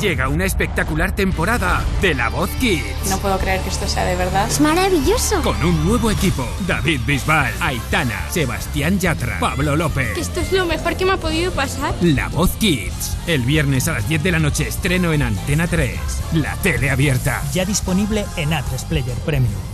Llega 0.00 0.28
una 0.28 0.44
espectacular 0.44 1.16
temporada 1.16 1.82
de 2.02 2.14
La 2.14 2.28
Voz 2.28 2.50
Kids. 2.60 3.08
No 3.08 3.16
puedo 3.18 3.38
creer 3.38 3.62
que 3.62 3.70
esto 3.70 3.88
sea 3.88 4.04
de 4.04 4.16
verdad. 4.16 4.46
Es 4.46 4.60
maravilloso. 4.60 5.40
Con 5.40 5.56
un 5.64 5.82
nuevo 5.86 6.10
equipo. 6.10 6.46
David 6.66 7.00
Bisbal, 7.06 7.52
Aitana, 7.60 8.20
Sebastián 8.28 8.98
Yatra, 8.98 9.38
Pablo 9.40 9.76
López. 9.76 10.18
Esto 10.18 10.40
es 10.40 10.52
lo 10.52 10.66
mejor 10.66 10.96
que 10.96 11.06
me 11.06 11.12
ha 11.12 11.16
podido 11.16 11.52
pasar. 11.52 11.94
La 12.02 12.28
Voz 12.28 12.50
Kids. 12.58 13.16
El 13.26 13.42
viernes 13.42 13.88
a 13.88 13.92
las 13.94 14.06
10 14.06 14.22
de 14.22 14.32
la 14.32 14.40
noche 14.40 14.68
estreno 14.68 15.14
en 15.14 15.22
Antena 15.22 15.66
3. 15.66 15.98
La 16.34 16.54
tele 16.56 16.90
abierta. 16.90 17.42
Ya 17.54 17.64
disponible 17.64 18.26
en 18.36 18.50
A3 18.50 18.84
Player 18.86 19.16
Premium. 19.24 19.73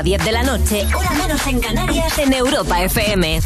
A 0.00 0.02
10 0.02 0.24
de 0.24 0.32
la 0.32 0.42
noche, 0.42 0.86
hora 0.96 1.10
menos 1.10 1.46
en 1.46 1.60
Canarias, 1.60 2.16
en 2.16 2.32
Europa 2.32 2.82
FM. 2.82 3.38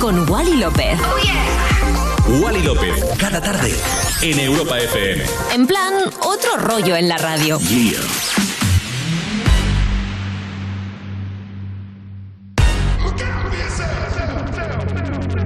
Con 0.00 0.28
Wally 0.28 0.56
López. 0.56 0.98
Wally 2.42 2.62
López. 2.62 3.04
Cada 3.16 3.40
tarde. 3.40 3.72
En 4.22 4.40
Europa 4.40 4.76
FM. 4.76 5.22
En 5.52 5.66
plan, 5.68 5.92
otro 6.22 6.56
rollo 6.56 6.96
en 6.96 7.08
la 7.08 7.16
radio. 7.18 7.60
Yeah. 7.60 8.00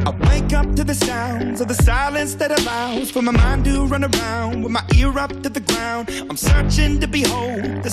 I 0.06 0.10
wake 0.28 0.54
up 0.54 0.74
to 0.76 0.84
the 0.84 0.94
sounds 0.94 1.60
of 1.60 1.68
the 1.68 1.74
silence 1.74 2.36
that 2.36 2.50
allows 2.58 3.10
for 3.10 3.20
my 3.20 3.32
mind 3.32 3.66
to 3.66 3.84
run 3.86 4.04
around 4.04 4.62
with 4.62 4.72
my 4.72 4.82
ear 4.96 5.18
up 5.18 5.42
to 5.42 5.50
the 5.50 5.60
ground. 5.60 6.08
I'm 6.30 6.38
searching 6.38 7.00
to 7.00 7.06
behold 7.06 7.82
the 7.82 7.90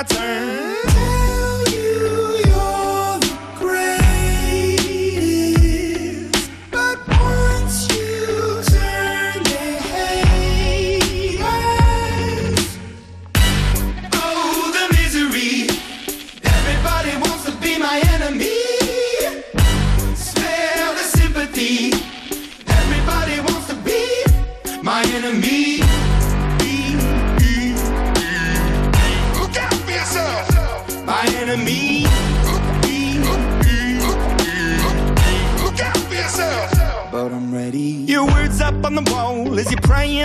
I 0.00 0.02
turned. 0.02 0.69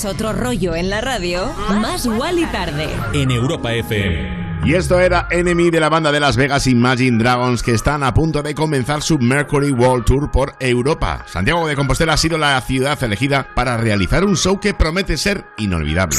Quieres 0.00 0.04
otro 0.04 0.32
rollo 0.32 0.74
en 0.74 0.90
la 0.90 1.00
radio, 1.00 1.52
más 1.80 2.06
Wally 2.06 2.46
tarde. 2.46 2.88
En 3.12 3.30
Europa 3.30 3.72
FM. 3.72 4.60
Y 4.64 4.74
esto 4.74 5.00
era 5.00 5.26
Enemy 5.30 5.70
de 5.70 5.80
la 5.80 5.88
banda 5.88 6.12
de 6.12 6.20
Las 6.20 6.36
Vegas 6.36 6.66
Imagine 6.66 7.18
Dragons 7.18 7.62
que 7.62 7.72
están 7.72 8.02
a 8.02 8.12
punto 8.12 8.42
de 8.42 8.54
comenzar 8.54 9.02
su 9.02 9.18
Mercury 9.18 9.70
World 9.70 10.04
Tour 10.04 10.30
por 10.30 10.54
Europa. 10.60 11.24
Santiago 11.26 11.66
de 11.66 11.76
Compostela 11.76 12.12
ha 12.12 12.18
sido 12.18 12.36
la 12.36 12.60
ciudad 12.60 13.02
elegida 13.02 13.48
para 13.54 13.78
realizar 13.78 14.24
un 14.24 14.36
show 14.36 14.60
que 14.60 14.74
promete 14.74 15.16
ser 15.16 15.44
inolvidable. 15.56 16.18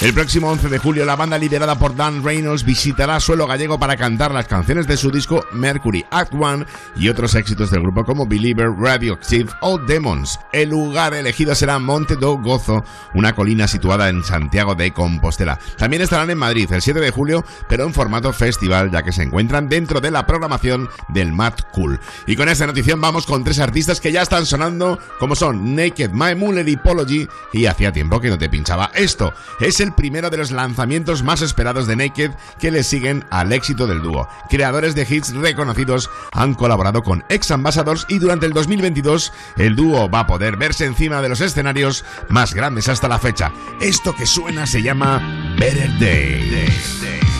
El 0.00 0.14
próximo 0.14 0.48
11 0.48 0.70
de 0.70 0.78
julio 0.78 1.04
la 1.04 1.14
banda 1.14 1.36
liderada 1.36 1.78
por 1.78 1.94
Dan 1.94 2.24
Reynolds 2.24 2.64
visitará 2.64 3.20
suelo 3.20 3.46
gallego 3.46 3.78
para 3.78 3.98
cantar 3.98 4.32
las 4.32 4.46
canciones 4.46 4.86
de 4.86 4.96
su 4.96 5.10
disco 5.10 5.44
Mercury 5.52 6.06
Act 6.10 6.32
One 6.32 6.64
y 6.96 7.10
otros 7.10 7.34
éxitos 7.34 7.70
del 7.70 7.82
grupo 7.82 8.06
como 8.06 8.26
Believer, 8.26 8.70
Radioactive 8.70 9.52
o 9.60 9.76
Demons. 9.76 10.40
El 10.54 10.70
lugar 10.70 11.12
elegido 11.12 11.54
será 11.54 11.78
Monte 11.78 12.16
do 12.16 12.38
Gozo, 12.38 12.82
una 13.12 13.34
colina 13.34 13.68
situada 13.68 14.08
en 14.08 14.24
Santiago 14.24 14.74
de 14.74 14.90
Compostela. 14.90 15.58
También 15.76 16.00
estarán 16.00 16.30
en 16.30 16.38
Madrid 16.38 16.72
el 16.72 16.80
7 16.80 16.98
de 16.98 17.10
julio, 17.10 17.44
pero 17.68 17.84
en 17.84 17.92
formato 17.92 18.32
festival, 18.32 18.90
ya 18.90 19.02
que 19.02 19.12
se 19.12 19.22
encuentran 19.22 19.68
dentro 19.68 20.00
de 20.00 20.10
la 20.10 20.24
programación 20.24 20.88
del 21.08 21.30
Mad 21.32 21.52
Cool. 21.72 22.00
Y 22.26 22.36
con 22.36 22.48
esta 22.48 22.66
notición 22.66 23.02
vamos 23.02 23.26
con 23.26 23.44
tres 23.44 23.58
artistas 23.58 24.00
que 24.00 24.12
ya 24.12 24.22
están 24.22 24.46
sonando, 24.46 24.98
como 25.18 25.36
son 25.36 25.74
Naked, 25.76 26.12
My 26.12 26.34
Mullet 26.34 26.74
Apology 26.78 27.28
y 27.52 27.66
hacía 27.66 27.92
tiempo 27.92 28.18
que 28.18 28.30
no 28.30 28.38
te 28.38 28.48
pinchaba 28.48 28.90
esto. 28.94 29.34
Es 29.60 29.80
el 29.80 29.89
primero 29.92 30.30
de 30.30 30.36
los 30.36 30.50
lanzamientos 30.50 31.22
más 31.22 31.42
esperados 31.42 31.86
de 31.86 31.96
Naked 31.96 32.32
que 32.58 32.70
le 32.70 32.82
siguen 32.82 33.24
al 33.30 33.52
éxito 33.52 33.86
del 33.86 34.02
dúo. 34.02 34.28
Creadores 34.48 34.94
de 34.94 35.06
hits 35.08 35.34
reconocidos 35.34 36.10
han 36.32 36.54
colaborado 36.54 37.02
con 37.02 37.24
ex 37.28 37.50
ambassadors 37.50 38.06
y 38.08 38.18
durante 38.18 38.46
el 38.46 38.52
2022 38.52 39.32
el 39.56 39.76
dúo 39.76 40.10
va 40.10 40.20
a 40.20 40.26
poder 40.26 40.56
verse 40.56 40.84
encima 40.84 41.22
de 41.22 41.28
los 41.28 41.40
escenarios 41.40 42.04
más 42.28 42.54
grandes 42.54 42.88
hasta 42.88 43.08
la 43.08 43.18
fecha. 43.18 43.52
Esto 43.80 44.14
que 44.14 44.26
suena 44.26 44.66
se 44.66 44.82
llama 44.82 45.20
Better 45.58 45.98
Days. 45.98 47.39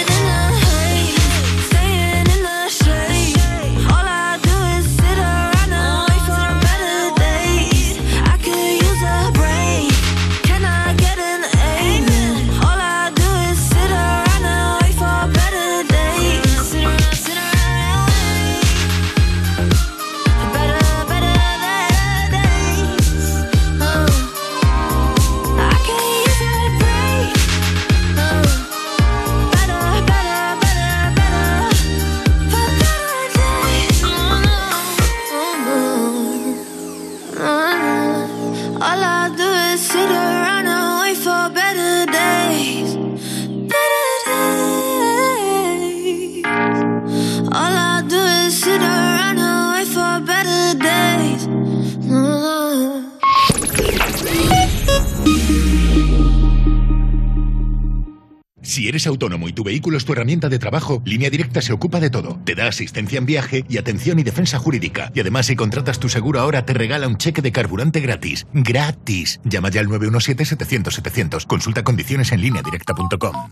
y 59.51 59.53
tu 59.53 59.63
vehículo 59.63 59.97
es 59.97 60.05
tu 60.05 60.13
herramienta 60.13 60.47
de 60.49 60.59
trabajo, 60.59 61.01
Línea 61.05 61.29
Directa 61.29 61.61
se 61.61 61.73
ocupa 61.73 61.99
de 61.99 62.09
todo. 62.09 62.39
Te 62.45 62.55
da 62.55 62.67
asistencia 62.67 63.17
en 63.17 63.25
viaje 63.25 63.65
y 63.67 63.77
atención 63.77 64.17
y 64.17 64.23
defensa 64.23 64.57
jurídica. 64.57 65.11
Y 65.13 65.19
además, 65.19 65.47
si 65.47 65.55
contratas 65.55 65.99
tu 65.99 66.09
seguro 66.09 66.39
ahora, 66.39 66.65
te 66.65 66.73
regala 66.73 67.07
un 67.07 67.17
cheque 67.17 67.41
de 67.41 67.51
carburante 67.51 67.99
gratis. 67.99 68.47
¡Gratis! 68.53 69.39
Llama 69.43 69.69
ya 69.69 69.81
al 69.81 69.87
917-700-700. 69.87 71.45
Consulta 71.45 71.83
condiciones 71.83 72.31
en 72.31 72.41
lineadirecta.com. 72.41 73.51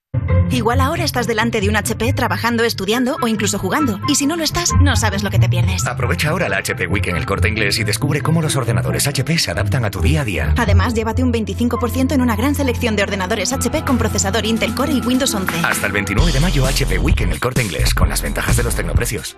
Igual 0.51 0.81
ahora 0.81 1.05
estás 1.05 1.27
delante 1.27 1.61
de 1.61 1.69
un 1.69 1.77
HP 1.77 2.11
trabajando, 2.13 2.65
estudiando 2.65 3.17
o 3.21 3.27
incluso 3.27 3.57
jugando. 3.57 3.99
Y 4.09 4.15
si 4.15 4.25
no 4.25 4.35
lo 4.35 4.43
estás, 4.43 4.71
no 4.81 4.95
sabes 4.97 5.23
lo 5.23 5.29
que 5.29 5.39
te 5.39 5.47
pierdes. 5.47 5.85
Aprovecha 5.87 6.29
ahora 6.29 6.49
la 6.49 6.57
HP 6.57 6.87
Week 6.87 7.07
en 7.07 7.15
el 7.15 7.25
corte 7.25 7.47
inglés 7.47 7.79
y 7.79 7.85
descubre 7.85 8.21
cómo 8.21 8.41
los 8.41 8.55
ordenadores 8.57 9.07
HP 9.07 9.37
se 9.37 9.51
adaptan 9.51 9.85
a 9.85 9.91
tu 9.91 10.01
día 10.01 10.21
a 10.21 10.25
día. 10.25 10.53
Además, 10.57 10.93
llévate 10.93 11.23
un 11.23 11.31
25% 11.31 12.11
en 12.11 12.21
una 12.21 12.35
gran 12.35 12.53
selección 12.53 12.97
de 12.97 13.03
ordenadores 13.03 13.53
HP 13.53 13.85
con 13.85 13.97
procesador 13.97 14.45
Intel 14.45 14.75
Core 14.75 14.93
y 14.93 14.99
Windows 14.99 15.33
11. 15.33 15.65
Hasta 15.65 15.87
el 15.87 15.93
29 15.93 16.31
de 16.33 16.39
mayo 16.41 16.65
HP 16.65 16.99
Week 16.99 17.21
en 17.21 17.31
el 17.31 17.39
corte 17.39 17.63
inglés 17.63 17.93
con 17.93 18.09
las 18.09 18.21
ventajas 18.21 18.57
de 18.57 18.63
los 18.63 18.75
tecnoprecios. 18.75 19.37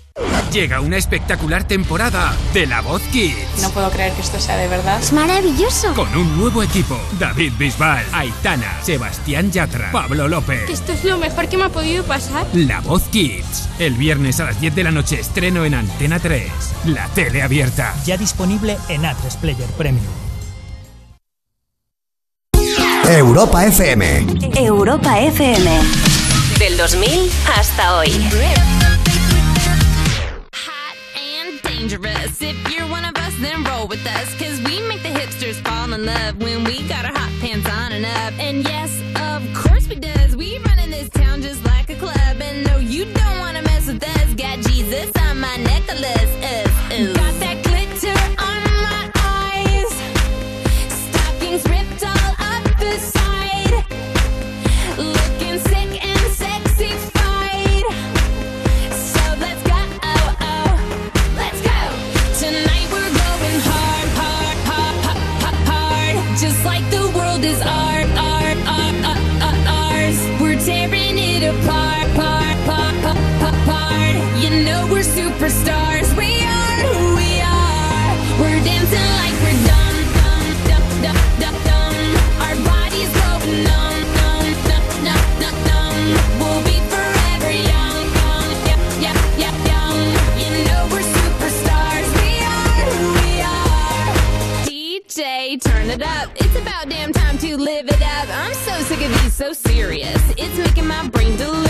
Llega 0.51 0.81
una 0.81 0.97
espectacular 0.97 1.63
temporada 1.63 2.35
de 2.53 2.65
La 2.67 2.81
Voz 2.81 3.01
Kids. 3.03 3.61
No 3.61 3.69
puedo 3.69 3.89
creer 3.89 4.11
que 4.13 4.21
esto 4.21 4.39
sea 4.39 4.57
de 4.57 4.67
verdad. 4.67 5.01
Es 5.01 5.13
maravilloso. 5.13 5.93
Con 5.93 6.13
un 6.15 6.37
nuevo 6.37 6.61
equipo. 6.61 6.99
David 7.19 7.53
Bisbal, 7.57 8.05
Aitana, 8.11 8.81
Sebastián 8.83 9.51
Yatra, 9.51 9.91
Pablo 9.91 10.27
López. 10.27 10.69
Esto 10.69 10.91
es 10.91 11.03
lo 11.03 11.17
mejor 11.17 11.47
que 11.47 11.57
me 11.57 11.63
ha 11.65 11.69
podido 11.69 12.03
pasar. 12.03 12.45
La 12.53 12.81
Voz 12.81 13.03
Kids. 13.03 13.69
El 13.79 13.93
viernes 13.93 14.39
a 14.39 14.45
las 14.45 14.59
10 14.59 14.75
de 14.75 14.83
la 14.83 14.91
noche 14.91 15.19
estreno 15.19 15.63
en 15.63 15.73
Antena 15.73 16.19
3. 16.19 16.51
La 16.85 17.07
tele 17.09 17.41
abierta. 17.41 17.95
Ya 18.05 18.17
disponible 18.17 18.77
en 18.89 19.03
A3 19.03 19.37
Player 19.39 19.69
Premium. 19.77 20.05
Europa 23.07 23.65
FM. 23.65 24.25
Europa 24.55 25.19
FM. 25.19 25.81
Del 26.59 26.77
2000 26.77 27.31
hasta 27.57 27.97
hoy. 27.97 28.09
Dangerous. 31.81 32.39
If 32.41 32.57
you're 32.71 32.87
one 32.87 33.05
of 33.05 33.15
us, 33.15 33.35
then 33.39 33.63
roll 33.63 33.87
with 33.87 34.05
us. 34.05 34.35
Cause 34.35 34.61
we 34.61 34.81
make 34.87 35.01
the 35.01 35.09
hipsters 35.09 35.55
fall 35.65 35.91
in 35.93 36.05
love 36.05 36.37
when 36.37 36.63
we 36.63 36.87
got 36.87 37.05
our 37.05 37.11
hot 37.11 37.31
pants 37.39 37.67
on 37.67 37.91
and 37.91 38.05
up. 38.05 38.33
And 38.39 38.63
yes, 38.63 39.01
of 39.15 39.41
course 39.55 39.87
we 39.87 39.95
does. 39.95 40.35
We 40.35 40.59
run 40.59 40.77
in 40.77 40.91
this 40.91 41.09
town 41.09 41.41
just 41.41 41.63
like 41.65 41.89
a 41.89 41.95
club. 41.95 42.37
And 42.39 42.67
no, 42.67 42.77
you 42.77 43.05
don't 43.05 43.39
wanna 43.39 43.63
mess 43.63 43.87
with 43.87 44.03
us. 44.03 44.33
Got 44.35 44.59
Jesus 44.59 45.11
on 45.25 45.39
my 45.39 45.55
necklace. 45.57 46.20
So 99.41 99.53
serious. 99.53 100.21
It's 100.37 100.55
making 100.55 100.85
my 100.85 101.07
brain 101.07 101.35
delirious. 101.35 101.60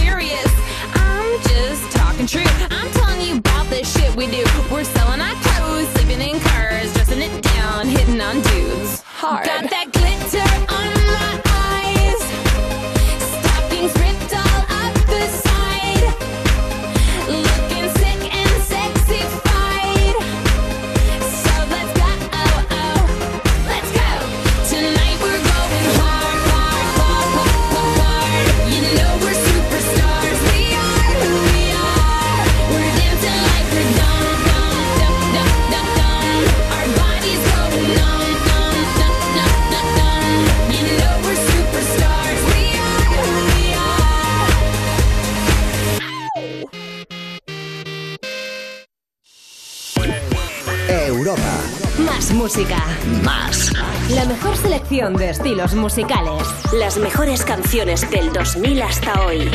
Música. 52.41 52.77
Más. 53.23 53.71
La 54.09 54.25
mejor 54.25 54.57
selección 54.57 55.13
de 55.13 55.29
estilos 55.29 55.75
musicales. 55.75 56.41
Las 56.73 56.97
mejores 56.97 57.45
canciones 57.45 58.09
del 58.09 58.33
2000 58.33 58.81
hasta 58.81 59.27
hoy. 59.27 59.51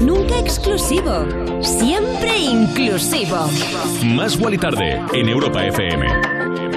Nunca 0.00 0.40
exclusivo. 0.40 1.24
Siempre 1.62 2.36
inclusivo. 2.36 3.48
Más 4.04 4.36
Wally 4.40 4.58
Tarde 4.58 5.00
en 5.12 5.28
Europa 5.28 5.64
FM. 5.64 6.67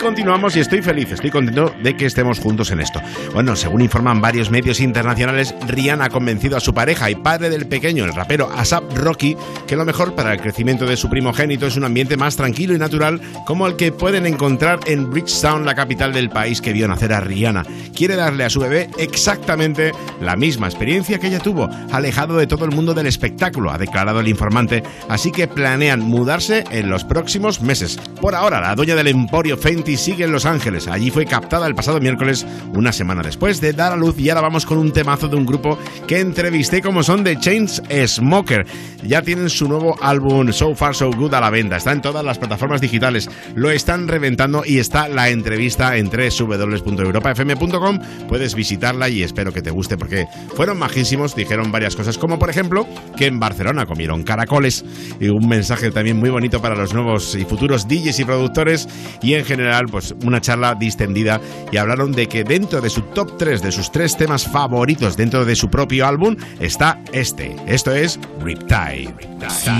Continuamos 0.00 0.54
y 0.54 0.60
estoy 0.60 0.80
feliz, 0.80 1.10
estoy 1.10 1.30
contento 1.30 1.74
de 1.82 1.96
que 1.96 2.06
estemos 2.06 2.38
juntos 2.38 2.70
en 2.70 2.80
esto. 2.80 3.00
Bueno, 3.34 3.56
según 3.56 3.80
informan 3.80 4.20
varios 4.20 4.48
medios 4.48 4.78
internacionales, 4.80 5.54
Rihanna 5.66 6.04
ha 6.04 6.08
convencido 6.08 6.56
a 6.56 6.60
su 6.60 6.72
pareja 6.72 7.10
y 7.10 7.16
padre 7.16 7.50
del 7.50 7.66
pequeño, 7.66 8.04
el 8.04 8.14
rapero 8.14 8.48
Asap 8.48 8.96
Rocky, 8.96 9.36
que 9.66 9.74
lo 9.74 9.84
mejor 9.84 10.14
para 10.14 10.32
el 10.32 10.40
crecimiento 10.40 10.86
de 10.86 10.96
su 10.96 11.10
primogénito 11.10 11.66
es 11.66 11.76
un 11.76 11.84
ambiente 11.84 12.16
más 12.16 12.36
tranquilo 12.36 12.74
y 12.74 12.78
natural 12.78 13.20
como 13.44 13.66
el 13.66 13.74
que 13.74 13.90
pueden 13.90 14.24
encontrar 14.24 14.78
en 14.86 15.10
Bridgetown, 15.10 15.66
la 15.66 15.74
capital 15.74 16.12
del 16.12 16.30
país 16.30 16.60
que 16.60 16.72
vio 16.72 16.86
nacer 16.86 17.12
a 17.12 17.20
Rihanna. 17.20 17.64
Quiere 17.94 18.14
darle 18.14 18.44
a 18.44 18.50
su 18.50 18.60
bebé 18.60 18.88
exactamente 18.98 19.90
la 20.20 20.36
misma 20.36 20.68
experiencia 20.68 21.18
que 21.18 21.26
ella 21.26 21.40
tuvo, 21.40 21.68
alejado 21.90 22.36
de 22.36 22.46
todo 22.46 22.64
el 22.64 22.74
mundo 22.74 22.94
del 22.94 23.08
espectáculo, 23.08 23.72
ha 23.72 23.78
declarado 23.78 24.20
el 24.20 24.28
informante, 24.28 24.84
así 25.08 25.32
que 25.32 25.48
planean 25.48 26.00
mudarse 26.00 26.62
en 26.70 26.88
los 26.88 27.04
próximos 27.04 27.60
meses. 27.60 27.98
Por 28.20 28.36
ahora, 28.36 28.60
la 28.60 28.76
dueña 28.76 28.94
del 28.94 29.08
emporio 29.08 29.56
Fenty 29.56 29.87
sigue 29.96 30.24
en 30.24 30.32
Los 30.32 30.46
Ángeles. 30.46 30.88
Allí 30.88 31.10
fue 31.10 31.24
captada 31.24 31.66
el 31.66 31.74
pasado 31.74 32.00
miércoles, 32.00 32.46
una 32.74 32.92
semana 32.92 33.22
después 33.22 33.60
de 33.60 33.72
dar 33.72 33.92
a 33.92 33.96
luz. 33.96 34.18
Y 34.18 34.28
ahora 34.28 34.42
vamos 34.42 34.66
con 34.66 34.78
un 34.78 34.92
temazo 34.92 35.28
de 35.28 35.36
un 35.36 35.46
grupo 35.46 35.78
que 36.06 36.20
entrevisté 36.20 36.82
como 36.82 37.02
son 37.02 37.24
The 37.24 37.38
Chains 37.38 37.82
Smoker. 38.06 38.66
Ya 39.02 39.22
tienen 39.22 39.48
su 39.48 39.68
nuevo 39.68 39.96
álbum 40.02 40.52
So 40.52 40.74
Far 40.74 40.94
So 40.94 41.10
Good 41.10 41.34
a 41.34 41.40
la 41.40 41.50
venta. 41.50 41.76
Está 41.76 41.92
en 41.92 42.02
todas 42.02 42.24
las 42.24 42.38
plataformas 42.38 42.80
digitales. 42.80 43.30
Lo 43.54 43.70
están 43.70 44.08
reventando 44.08 44.62
y 44.64 44.78
está 44.78 45.08
la 45.08 45.28
entrevista 45.28 45.96
en 45.96 46.10
www.europafm.com. 46.10 47.98
Puedes 48.28 48.54
visitarla 48.54 49.08
y 49.08 49.22
espero 49.22 49.52
que 49.52 49.62
te 49.62 49.70
guste 49.70 49.96
porque 49.96 50.26
fueron 50.54 50.78
majísimos. 50.78 51.34
Dijeron 51.34 51.70
varias 51.70 51.96
cosas, 51.96 52.18
como 52.18 52.38
por 52.38 52.50
ejemplo 52.50 52.86
que 53.16 53.26
en 53.26 53.38
Barcelona 53.38 53.86
comieron 53.86 54.22
caracoles 54.22 54.84
y 55.20 55.28
un 55.28 55.48
mensaje 55.48 55.90
también 55.90 56.18
muy 56.18 56.30
bonito 56.30 56.60
para 56.60 56.74
los 56.74 56.94
nuevos 56.94 57.34
y 57.34 57.44
futuros 57.44 57.86
DJs 57.88 58.20
y 58.20 58.24
productores 58.24 58.88
y 59.22 59.34
en 59.34 59.44
general 59.44 59.77
pues 59.86 60.14
una 60.24 60.40
charla 60.40 60.74
distendida 60.74 61.40
y 61.70 61.76
hablaron 61.76 62.12
de 62.12 62.26
que 62.26 62.44
dentro 62.44 62.80
de 62.80 62.90
su 62.90 63.02
top 63.02 63.38
3 63.38 63.62
de 63.62 63.72
sus 63.72 63.92
tres 63.92 64.16
temas 64.16 64.44
favoritos 64.44 65.16
dentro 65.16 65.44
de 65.44 65.54
su 65.54 65.70
propio 65.70 66.06
álbum 66.06 66.36
está 66.60 67.00
este. 67.12 67.54
Esto 67.66 67.92
es 67.92 68.18
Riptide. 68.40 69.14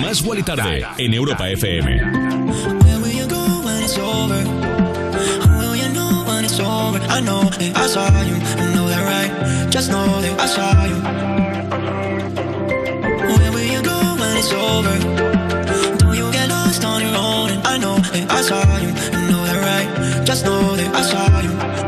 Más 0.00 0.22
Wally 0.22 0.42
Tarde 0.42 0.84
en 0.98 1.14
Europa 1.14 1.48
FM. 1.48 2.48
It's 14.38 14.52
over? 14.52 14.96
Don't 15.98 16.16
you 16.16 16.30
get 16.30 16.48
lost 16.48 16.84
on 16.84 17.02
your 17.02 17.16
own? 17.16 17.50
And 17.50 17.66
I 17.66 17.76
know 17.76 17.96
that 17.98 18.30
I 18.30 18.40
saw 18.40 18.78
you, 18.78 19.17
right. 19.60 20.24
Just 20.24 20.44
know 20.44 20.76
that 20.76 20.94
I 20.94 21.02
saw 21.02 21.40
you. 21.40 21.87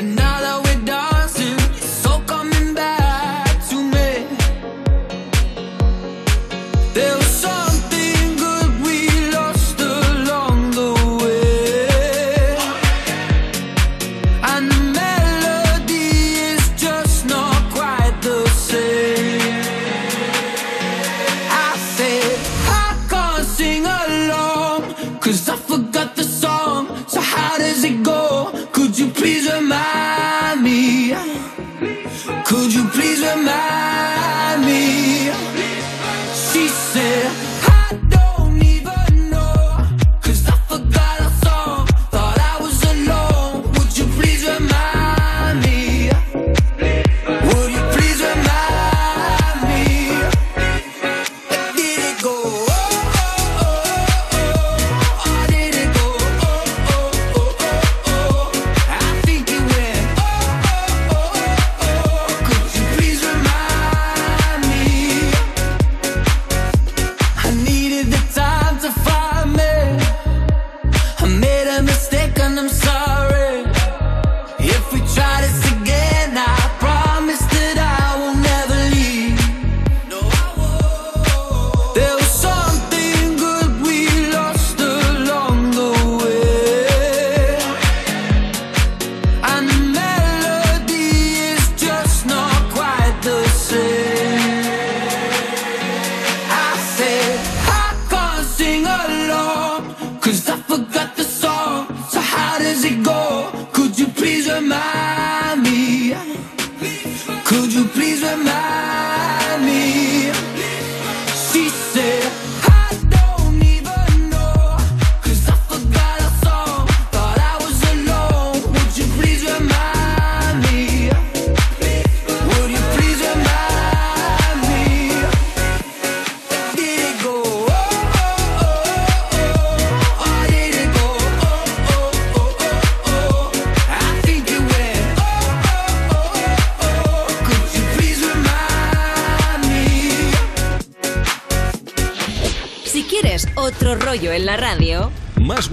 But 0.00 0.06
now 0.06 0.40
that 0.40 0.69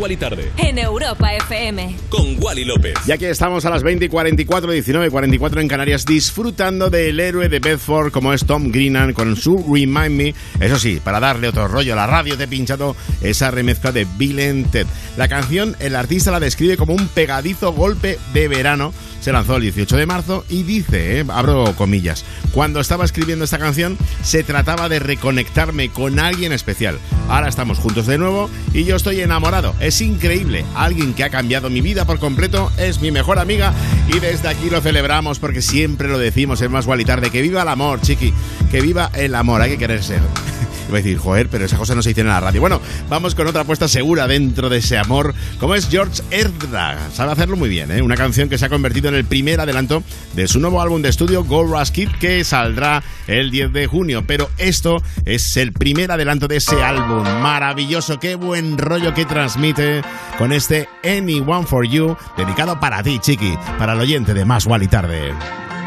Wally 0.08 0.16
Tarde. 0.16 0.52
en 0.56 0.80
Europa 0.80 1.34
FM. 1.34 1.94
Con 2.08 2.42
Wally 2.42 2.64
López. 2.64 2.94
Y 3.06 3.12
aquí 3.12 3.26
estamos 3.26 3.66
a 3.66 3.70
las 3.70 3.84
20 3.84 4.06
y 4.06 4.08
44, 4.08 4.72
19 4.72 5.08
y 5.08 5.10
44 5.10 5.60
en 5.60 5.68
Canarias, 5.68 6.06
disfrutando 6.06 6.90
del 6.90 7.20
héroe 7.20 7.50
de 7.50 7.60
Bedford 7.60 8.14
como 8.14 8.32
es 8.32 8.46
Tom 8.46 8.72
Greenan 8.72 9.12
con 9.12 9.36
su 9.36 9.58
Remind 9.58 10.12
Me. 10.12 10.34
Eso 10.62 10.80
sí, 10.80 11.02
para 11.04 11.20
darle 11.20 11.50
otro 11.50 11.68
rollo 11.68 11.92
a 11.92 11.98
la 11.98 12.08
radio, 12.08 12.38
te 12.38 12.46
he 12.46 12.48
pinchado 12.48 12.96
esa 13.20 13.52
remezcla 13.52 13.92
de 13.92 14.08
Bill 14.18 14.40
and 14.40 14.72
Ted. 14.72 14.88
La 15.18 15.28
canción, 15.28 15.76
el 15.82 15.94
artista 15.94 16.32
la 16.32 16.40
describe 16.40 16.78
como 16.78 16.94
un 16.94 17.10
pegadizo 17.10 17.74
golpe 17.74 18.18
de 18.34 18.48
verano. 18.48 18.94
Se 19.20 19.34
lanzó 19.34 19.58
el 19.58 19.64
18 19.64 19.98
de 19.98 20.06
marzo 20.06 20.46
y 20.48 20.64
dice, 20.64 21.20
eh, 21.20 21.26
abro 21.28 21.76
comillas, 21.76 22.24
cuando 22.54 22.80
estaba 22.80 23.04
escribiendo 23.04 23.44
esta 23.44 23.60
canción 23.60 23.98
se 24.24 24.44
trataba 24.44 24.88
de 24.88 25.00
reconectarme 25.00 25.90
con 25.90 26.20
alguien 26.20 26.54
especial. 26.54 26.98
Ahora 27.30 27.50
estamos 27.50 27.80
juntos 27.80 28.06
de 28.08 28.18
nuevo 28.18 28.50
y 28.74 28.84
yo 28.84 28.96
estoy 28.96 29.22
enamorado. 29.22 29.76
Es 29.80 30.02
increíble. 30.02 30.66
Alguien 30.76 31.14
que 31.14 31.24
ha 31.24 31.30
cambiado 31.30 31.70
mi 31.70 31.82
vida 31.82 32.06
por 32.06 32.20
completo 32.20 32.72
es 32.78 33.02
mi 33.02 33.12
mejor 33.12 33.40
amiga 33.40 33.74
y 34.14 34.20
desde 34.20 34.48
aquí 34.48 34.70
lo 34.70 34.82
celebramos 34.82 35.40
porque 35.40 35.62
siempre 35.62 36.08
lo 36.08 36.20
decimos 36.20 36.62
en 36.62 36.72
Más 36.72 36.86
Gual. 36.86 36.98
Que 37.32 37.42
viva 37.42 37.62
el 37.62 37.68
amor, 37.68 38.02
chiqui. 38.02 38.34
Que 38.72 38.82
viva 38.82 39.12
el 39.14 39.36
amor. 39.36 39.62
Hay 39.62 39.72
que 39.72 39.78
querer 39.78 40.04
ser. 40.04 40.22
Iba 40.88 41.00
a 41.00 41.02
decir, 41.02 41.18
joder, 41.18 41.50
pero 41.50 41.66
esa 41.66 41.78
cosa 41.78 41.96
no 41.96 42.02
se 42.02 42.10
dice 42.10 42.22
en 42.22 42.28
la 42.28 42.40
radio. 42.40 42.62
Bueno, 42.62 42.82
vamos 43.10 43.36
con 43.36 43.46
otra 43.46 43.62
apuesta 43.62 43.88
segura 43.90 44.26
dentro 44.26 44.70
de 44.70 44.78
ese 44.78 44.98
amor, 44.98 45.36
como 45.60 45.76
es 45.76 45.90
George 45.90 46.22
Ezra. 46.32 46.98
Sabe 47.14 47.34
hacerlo 47.34 47.58
muy 47.58 47.68
bien, 47.68 47.92
¿eh? 47.92 48.02
Una 48.02 48.16
canción 48.16 48.48
que 48.48 48.58
se 48.58 48.66
ha 48.66 48.70
convertido 48.70 49.10
en 49.10 49.16
el 49.16 49.26
primer 49.26 49.60
adelanto 49.60 50.02
de 50.38 50.48
su 50.48 50.60
nuevo 50.60 50.80
álbum 50.80 51.02
de 51.02 51.10
estudio, 51.10 51.44
Gold 51.44 51.72
Rush 51.72 51.90
Kid, 51.90 52.10
que 52.20 52.44
saldrá 52.44 53.02
el 53.26 53.50
10 53.50 53.74
de 53.74 53.88
junio. 53.88 54.24
Pero 54.28 54.52
esto 54.60 55.02
es 55.26 55.58
el 55.58 55.74
primer 55.74 56.12
adelanto 56.12 56.48
de 56.48 56.58
ese 56.58 56.84
álbum. 56.84 57.24
Maravilloso, 57.42 58.20
qué 58.20 58.36
buen 58.36 58.78
rollo 58.78 59.16
que 59.16 59.26
transmite 59.26 60.04
con 60.38 60.54
este 60.54 60.88
Anyone 61.04 61.66
for 61.66 61.88
You, 61.88 62.16
dedicado 62.38 62.80
para 62.80 63.02
ti, 63.02 63.18
chiqui, 63.18 63.58
para 63.80 63.94
el 63.94 64.00
oyente 64.00 64.36
de 64.36 64.46
Más 64.46 64.68
Wall 64.68 64.84
y 64.84 64.88
Tarde. 64.88 65.34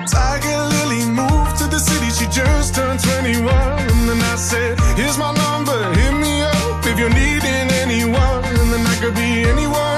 Tiger 0.06 0.66
Lily 0.68 1.06
moved 1.06 1.56
to 1.58 1.68
the 1.68 1.78
city, 1.78 2.10
she 2.10 2.26
just 2.26 2.74
turned 2.74 2.98
21. 2.98 3.46
And 3.46 4.08
then 4.08 4.20
I 4.20 4.36
said, 4.36 4.80
Here's 4.96 5.16
my 5.16 5.32
number, 5.32 5.94
hit 5.94 6.14
me 6.14 6.42
up 6.42 6.84
if 6.86 6.98
you're 6.98 7.08
needing 7.08 7.70
anyone. 7.84 8.44
And 8.44 8.72
then 8.72 8.84
I 8.84 8.96
could 9.00 9.14
be 9.14 9.44
anyone, 9.48 9.50
anyone, 9.50 9.89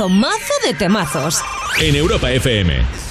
mazo, 0.00 0.54
de 0.64 0.74
temazos. 0.74 1.42
En 1.80 1.94
Europa 1.94 2.30
FM. 2.30 3.01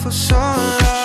Lately 0.00 0.10
I 0.10 0.12
feel 0.12 0.12
so 0.12 0.36
alive. 0.36 0.99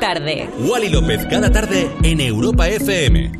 Tarde. 0.00 0.48
Wally 0.58 0.88
López 0.88 1.26
cada 1.26 1.52
tarde 1.52 1.90
en 2.02 2.20
Europa 2.20 2.68
FM. 2.68 3.30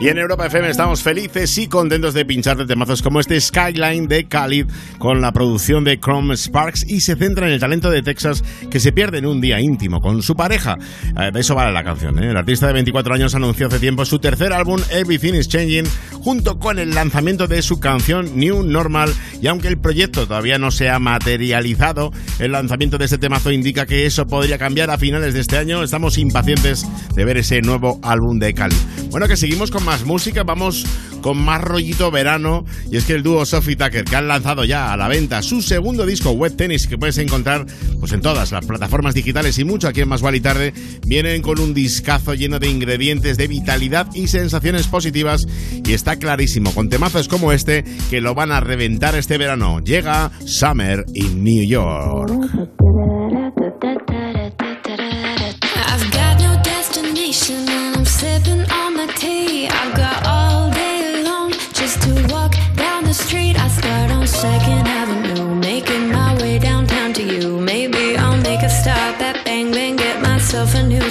Y 0.00 0.08
en 0.08 0.16
Europa 0.16 0.46
FM 0.46 0.70
estamos 0.70 1.02
felices 1.02 1.58
y 1.58 1.68
contentos 1.68 2.14
de 2.14 2.24
pincharte 2.24 2.64
temazos 2.64 3.02
como 3.02 3.20
este 3.20 3.38
Skyline 3.38 4.08
de 4.08 4.26
Khalid 4.26 4.64
con 4.96 5.20
la 5.20 5.30
producción 5.30 5.84
de 5.84 6.00
Chrome 6.00 6.38
Sparks 6.38 6.88
y 6.88 7.02
se 7.02 7.16
centra 7.16 7.46
en 7.46 7.52
el 7.52 7.60
talento 7.60 7.90
de 7.90 8.00
Texas 8.00 8.42
que 8.70 8.80
se 8.80 8.92
pierde 8.92 9.18
en 9.18 9.26
un 9.26 9.42
día 9.42 9.60
íntimo 9.60 10.00
con 10.00 10.22
su 10.22 10.34
pareja. 10.34 10.78
Eh, 11.20 11.30
de 11.30 11.40
eso 11.40 11.54
vale 11.54 11.72
la 11.72 11.84
canción. 11.84 12.18
¿eh? 12.18 12.30
El 12.30 12.36
artista 12.38 12.66
de 12.66 12.72
24 12.72 13.14
años 13.14 13.34
anunció 13.34 13.66
hace 13.66 13.78
tiempo 13.78 14.06
su 14.06 14.18
tercer 14.18 14.54
álbum 14.54 14.80
Everything 14.90 15.34
is 15.34 15.48
Changing 15.48 15.84
junto 16.20 16.58
con 16.58 16.78
el 16.78 16.94
lanzamiento 16.94 17.46
de 17.46 17.62
su 17.62 17.80
canción 17.80 18.38
New 18.38 18.62
Normal 18.62 19.12
y 19.40 19.46
aunque 19.46 19.68
el 19.68 19.78
proyecto 19.78 20.26
todavía 20.26 20.58
no 20.58 20.70
se 20.70 20.88
ha 20.88 20.98
materializado, 20.98 22.12
el 22.38 22.52
lanzamiento 22.52 22.98
de 22.98 23.06
este 23.06 23.18
temazo 23.18 23.50
indica 23.50 23.86
que 23.86 24.06
eso 24.06 24.26
podría 24.26 24.58
cambiar 24.58 24.90
a 24.90 24.98
finales 24.98 25.34
de 25.34 25.40
este 25.40 25.56
año. 25.56 25.82
Estamos 25.82 26.18
impacientes 26.18 26.86
de 27.14 27.24
ver 27.24 27.38
ese 27.38 27.62
nuevo 27.62 27.98
álbum 28.02 28.38
de 28.38 28.54
Khalid. 28.54 28.76
Bueno, 29.10 29.26
que 29.28 29.36
seguimos 29.36 29.70
con 29.70 29.84
más 29.84 30.04
música, 30.04 30.42
vamos 30.44 30.86
con 31.20 31.38
más 31.38 31.60
rollito 31.60 32.10
verano. 32.10 32.64
Y 32.90 32.96
es 32.96 33.04
que 33.04 33.14
el 33.14 33.22
dúo 33.22 33.44
Sophie 33.46 33.76
Tucker 33.76 34.04
que 34.04 34.16
han 34.16 34.28
lanzado 34.28 34.64
ya 34.64 34.92
a 34.92 34.96
la 34.96 35.08
venta 35.08 35.42
su 35.42 35.62
segundo 35.62 36.06
disco 36.06 36.30
Web 36.30 36.56
Tennis 36.56 36.86
que 36.86 36.98
puedes 36.98 37.18
encontrar 37.18 37.66
pues 37.98 38.12
en 38.12 38.20
todas 38.20 38.52
las 38.52 38.66
plataformas 38.66 39.14
digitales 39.14 39.58
y 39.58 39.64
mucho 39.64 39.88
aquí 39.88 40.00
en 40.00 40.08
Más 40.08 40.22
y 40.32 40.40
Tarde 40.40 40.72
vienen 41.06 41.42
con 41.42 41.60
un 41.60 41.74
discazo 41.74 42.34
lleno 42.34 42.58
de 42.58 42.68
ingredientes 42.68 43.36
de 43.36 43.48
vitalidad 43.48 44.08
y 44.14 44.28
sensaciones 44.28 44.86
positivas. 44.86 45.46
Y 45.84 45.92
está 45.92 46.16
clarísimo 46.16 46.72
con 46.74 46.88
temazos 46.88 47.28
como 47.28 47.52
este 47.52 47.84
que 48.10 48.20
lo 48.20 48.34
van 48.34 48.52
a 48.52 48.60
reventar 48.60 49.14
este 49.14 49.38
verano. 49.38 49.80
Llega 49.80 50.30
Summer 50.44 51.04
in 51.14 51.42
New 51.42 51.64
York 51.66 52.70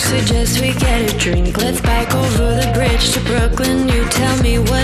Suggest 0.00 0.60
we 0.60 0.72
get 0.74 1.12
a 1.12 1.18
drink. 1.18 1.56
Let's 1.56 1.80
bike 1.80 2.14
over 2.14 2.54
the 2.60 2.70
bridge 2.74 3.12
to 3.12 3.20
Brooklyn. 3.20 3.88
You 3.88 4.04
tell 4.10 4.42
me 4.42 4.58
what 4.58 4.83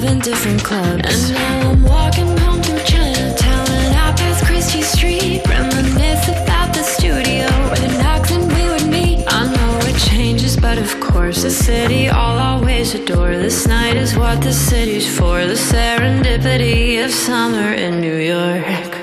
seven 0.00 0.18
different 0.18 0.62
clubs. 0.62 1.30
And 1.30 1.34
now 1.34 1.70
I'm 1.70 1.82
walking 1.82 2.36
home 2.44 2.60
through 2.62 2.84
Chinatown 2.84 3.66
and 3.80 3.94
out 4.02 4.14
past 4.18 4.44
Christie 4.44 4.82
Street. 4.82 5.40
Reminisce 5.48 6.28
about 6.28 6.74
the 6.74 6.82
studio 6.82 7.46
where 7.68 7.80
the 7.86 7.92
knocks 8.02 8.30
and 8.30 8.46
we 8.54 8.64
would 8.72 8.86
meet. 8.96 9.24
I 9.26 9.42
know 9.54 9.78
it 9.90 9.98
changes, 10.10 10.54
but 10.54 10.76
of 10.76 11.00
course, 11.00 11.44
the 11.44 11.50
city 11.50 12.10
I'll 12.10 12.38
always 12.50 12.94
adore. 12.94 13.34
This 13.46 13.66
night 13.66 13.96
is 13.96 14.14
what 14.14 14.42
the 14.42 14.52
city's 14.52 15.08
for. 15.16 15.36
The 15.46 15.60
serendipity 15.70 17.02
of 17.02 17.10
summer 17.10 17.72
in 17.72 17.92
New 18.06 18.18
York. 18.34 18.96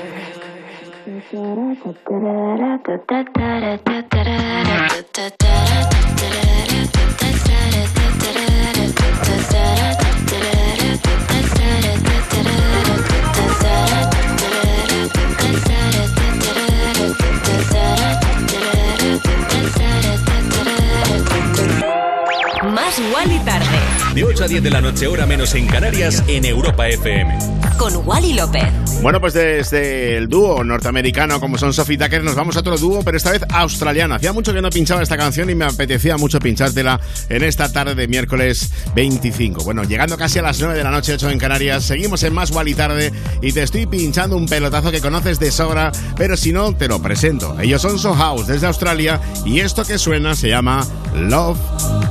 A 24.44 24.48
10 24.48 24.62
de 24.62 24.70
la 24.70 24.80
noche, 24.82 25.06
hora 25.06 25.24
menos 25.24 25.54
en 25.54 25.66
Canarias, 25.66 26.22
en 26.28 26.44
Europa 26.44 26.86
FM. 26.86 27.38
Con 27.78 27.96
Wally 28.06 28.34
López. 28.34 28.64
Bueno, 29.00 29.18
pues 29.18 29.32
desde 29.32 30.18
el 30.18 30.28
dúo 30.28 30.62
norteamericano 30.62 31.40
como 31.40 31.56
son 31.56 31.72
Sophie 31.72 31.96
Tucker 31.96 32.22
nos 32.22 32.34
vamos 32.34 32.54
a 32.56 32.60
otro 32.60 32.76
dúo, 32.76 33.02
pero 33.02 33.16
esta 33.16 33.30
vez 33.30 33.42
australiano. 33.48 34.14
Hacía 34.14 34.34
mucho 34.34 34.52
que 34.52 34.60
no 34.60 34.68
pinchaba 34.68 35.02
esta 35.02 35.16
canción 35.16 35.48
y 35.48 35.54
me 35.54 35.64
apetecía 35.64 36.18
mucho 36.18 36.40
pinchártela 36.40 37.00
en 37.30 37.42
esta 37.42 37.72
tarde 37.72 37.94
de 37.94 38.06
miércoles 38.06 38.70
25. 38.94 39.64
Bueno, 39.64 39.84
llegando 39.84 40.18
casi 40.18 40.40
a 40.40 40.42
las 40.42 40.60
9 40.60 40.76
de 40.76 40.84
la 40.84 40.90
noche, 40.90 41.14
8 41.14 41.30
en 41.30 41.38
Canarias, 41.38 41.84
seguimos 41.84 42.22
en 42.22 42.34
Más 42.34 42.50
Wally 42.50 42.74
tarde 42.74 43.12
y 43.40 43.52
te 43.52 43.62
estoy 43.62 43.86
pinchando 43.86 44.36
un 44.36 44.46
pelotazo 44.46 44.90
que 44.90 45.00
conoces 45.00 45.38
de 45.38 45.50
sobra, 45.50 45.90
pero 46.16 46.36
si 46.36 46.52
no, 46.52 46.74
te 46.74 46.86
lo 46.88 47.00
presento. 47.00 47.58
Ellos 47.60 47.80
son 47.80 47.98
So 47.98 48.14
House 48.14 48.46
desde 48.46 48.66
Australia 48.66 49.20
y 49.46 49.60
esto 49.60 49.84
que 49.84 49.96
suena 49.96 50.34
se 50.34 50.48
llama 50.48 50.86
Love 51.14 51.58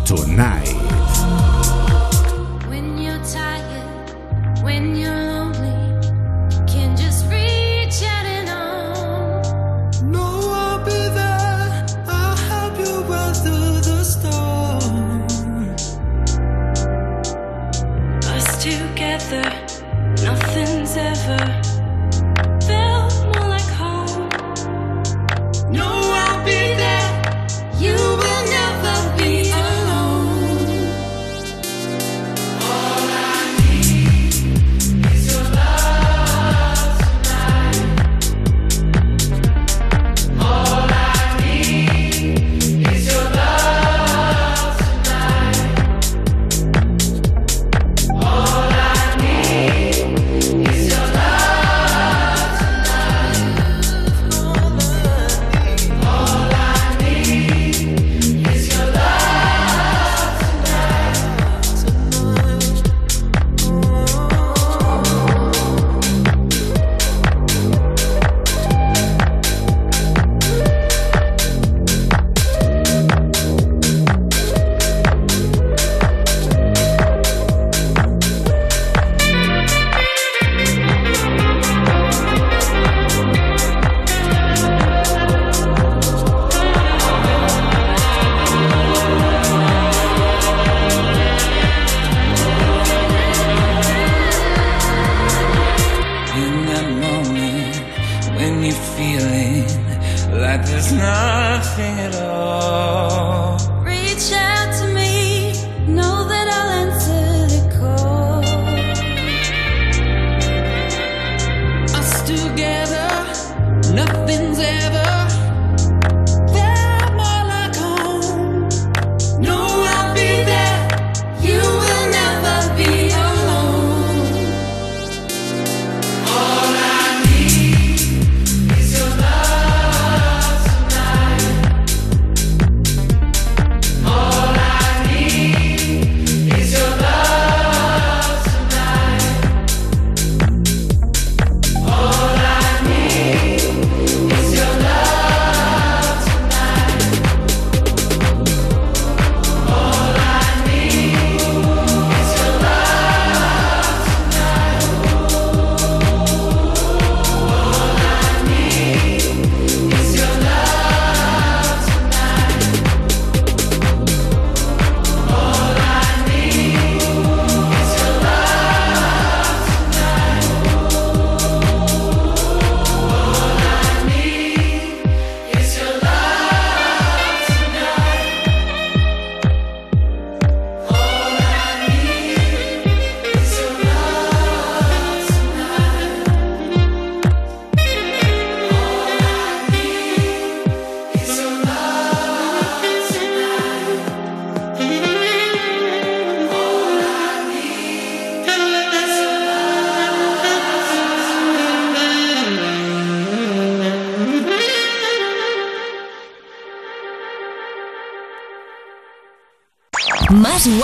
Tonight. 0.08 1.03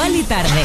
Igual 0.10 0.28
tarde. 0.28 0.59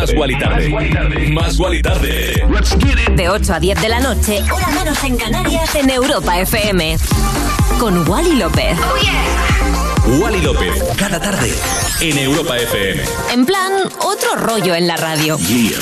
Más 0.00 0.14
Guali 0.14 0.38
Tarde. 0.38 1.30
Más 1.30 1.58
Guali 1.58 1.82
Tarde. 1.82 2.42
De 3.14 3.28
8 3.28 3.52
a 3.52 3.60
10 3.60 3.82
de 3.82 3.88
la 3.90 4.00
noche, 4.00 4.42
hora 4.50 4.68
menos 4.68 5.04
en 5.04 5.18
Canarias, 5.18 5.74
en 5.74 5.90
Europa 5.90 6.40
FM. 6.40 6.96
Con 7.78 8.08
Wally 8.08 8.36
López. 8.36 8.78
Oh, 8.78 8.96
yeah. 9.02 10.18
Wally 10.18 10.40
López, 10.40 10.82
cada 10.96 11.20
tarde, 11.20 11.52
en 12.00 12.16
Europa 12.16 12.56
FM. 12.56 13.02
En 13.30 13.44
plan, 13.44 13.72
otro 14.00 14.36
rollo 14.36 14.74
en 14.74 14.86
la 14.86 14.96
radio. 14.96 15.36
Yeah. 15.36 15.78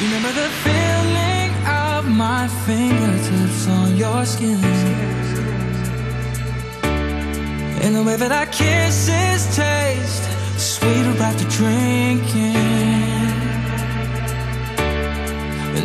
Remember 0.00 0.32
the 0.32 0.48
feeling 0.64 1.52
of 1.68 2.04
my 2.04 2.48
fingertips 2.66 3.68
on 3.68 3.96
your 3.96 4.26
skin. 4.26 4.58
And 7.80 7.94
the 7.94 8.02
way 8.02 8.16
that 8.16 8.32
our 8.32 8.46
kisses 8.46 9.46
taste 9.54 10.28
sweeter 10.58 11.22
after 11.22 11.44
drinking. 11.48 12.87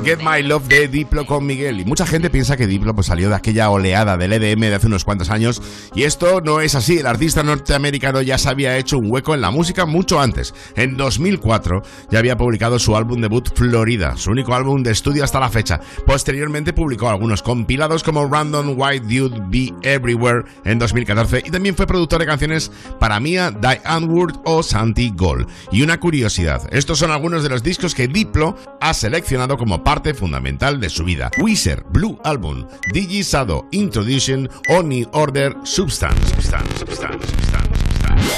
Forget 0.00 0.20
My 0.22 0.42
Love 0.42 0.66
de 0.66 0.88
Diplo 0.88 1.26
con 1.26 1.44
Miguel. 1.44 1.78
Y 1.78 1.84
mucha 1.84 2.06
gente 2.06 2.30
piensa 2.30 2.56
que 2.56 2.66
Diplo 2.66 2.94
pues, 2.94 3.08
salió 3.08 3.28
de 3.28 3.34
aquella 3.34 3.68
oleada 3.68 4.16
del 4.16 4.32
EDM 4.32 4.60
de 4.60 4.74
hace 4.74 4.86
unos 4.86 5.04
cuantos 5.04 5.28
años. 5.28 5.60
Y 5.94 6.04
esto 6.04 6.40
no 6.40 6.60
es 6.60 6.74
así. 6.74 6.98
El 6.98 7.06
artista 7.06 7.42
norteamericano 7.42 8.22
ya 8.22 8.38
se 8.38 8.48
había 8.48 8.76
hecho 8.76 8.98
un 8.98 9.10
hueco 9.10 9.34
en 9.34 9.40
la 9.40 9.50
música 9.50 9.86
mucho 9.86 10.20
antes. 10.20 10.54
En 10.76 10.96
2004 10.96 11.82
ya 12.10 12.18
había 12.18 12.36
publicado 12.36 12.78
su 12.78 12.96
álbum 12.96 13.20
debut 13.20 13.48
Florida, 13.54 14.16
su 14.16 14.30
único 14.30 14.54
álbum 14.54 14.82
de 14.82 14.92
estudio 14.92 15.24
hasta 15.24 15.40
la 15.40 15.50
fecha. 15.50 15.80
Posteriormente 16.06 16.72
publicó 16.72 17.08
algunos 17.08 17.42
compilados 17.42 18.02
como 18.02 18.26
Random 18.26 18.74
White 18.76 19.06
Dude 19.06 19.42
Be 19.48 19.72
Everywhere 19.82 20.44
en 20.64 20.78
2014 20.78 21.42
y 21.46 21.50
también 21.50 21.74
fue 21.74 21.86
productor 21.86 22.20
de 22.20 22.26
canciones 22.26 22.70
para 22.98 23.20
Mia, 23.20 23.50
Diane 23.50 24.06
Wood 24.06 24.40
o 24.44 24.62
Santi 24.62 25.12
Gold. 25.14 25.48
Y 25.72 25.82
una 25.82 25.98
curiosidad, 25.98 26.62
estos 26.72 26.98
son 26.98 27.10
algunos 27.10 27.42
de 27.42 27.48
los 27.48 27.62
discos 27.62 27.94
que 27.94 28.08
Diplo 28.08 28.56
ha 28.80 28.94
seleccionado 28.94 29.56
como 29.56 29.82
parte 29.82 30.14
fundamental 30.14 30.80
de 30.80 30.90
su 30.90 31.04
vida. 31.04 31.30
Blue 32.00 32.16
Album, 32.24 32.66
Digi 32.94 33.22
Sado, 33.22 33.66
Introduction, 33.72 34.48
Only 34.70 35.04
Order. 35.12 35.52
Substance, 35.64 36.30
Substance, 36.30 36.78
Substance. 36.78 37.19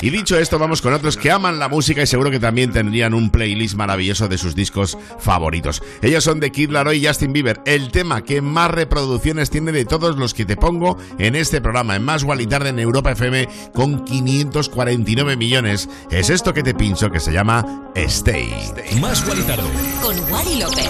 Y 0.03 0.11
dicho 0.11 0.37
esto, 0.37 0.59
vamos 0.59 0.83
con 0.83 0.93
otros 0.93 1.17
que 1.17 1.31
aman 1.31 1.61
la 1.61 1.69
música 1.69 2.03
y 2.03 2.09
seguro 2.09 2.33
que 2.33 2.41
también 2.41 2.73
tendrían 2.73 3.15
un 3.15 3.31
playlist 3.31 3.77
maravilloso 3.77 4.27
de 4.27 4.37
sus 4.37 4.57
discos 4.57 4.99
favoritos. 5.21 5.81
Ellos 6.03 6.25
son 6.25 6.41
de 6.41 6.51
Kid 6.51 6.71
Laroi 6.71 6.99
y 6.99 7.07
Justin 7.07 7.33
Bieber, 7.33 7.61
el 7.67 7.93
tema 7.93 8.23
que 8.25 8.43
más 8.43 8.73
reproducciones 8.73 9.49
tiene 9.49 9.71
de 9.71 9.85
todos 9.85 10.17
los 10.17 10.35
que 10.35 10.45
te 10.45 10.57
pongo 10.57 10.99
en 11.19 11.37
este 11.37 11.61
programa, 11.61 11.95
en 11.95 12.03
Más 12.03 12.27
y 12.41 12.47
Tarde 12.49 12.71
en 12.71 12.81
Europa 12.81 13.13
FM, 13.13 13.49
con 13.73 14.05
549 14.05 15.37
millones. 15.37 15.89
Es 16.11 16.31
esto 16.31 16.53
que 16.53 16.65
te 16.65 16.75
pincho 16.75 17.09
que 17.09 17.21
se 17.21 17.33
llama 17.33 17.93
Stay. 17.95 18.53
Más 19.01 19.25
y 19.25 19.43
Tarde. 19.43 19.63
Con 20.03 20.19
Wally 20.33 20.59
López. 20.59 20.89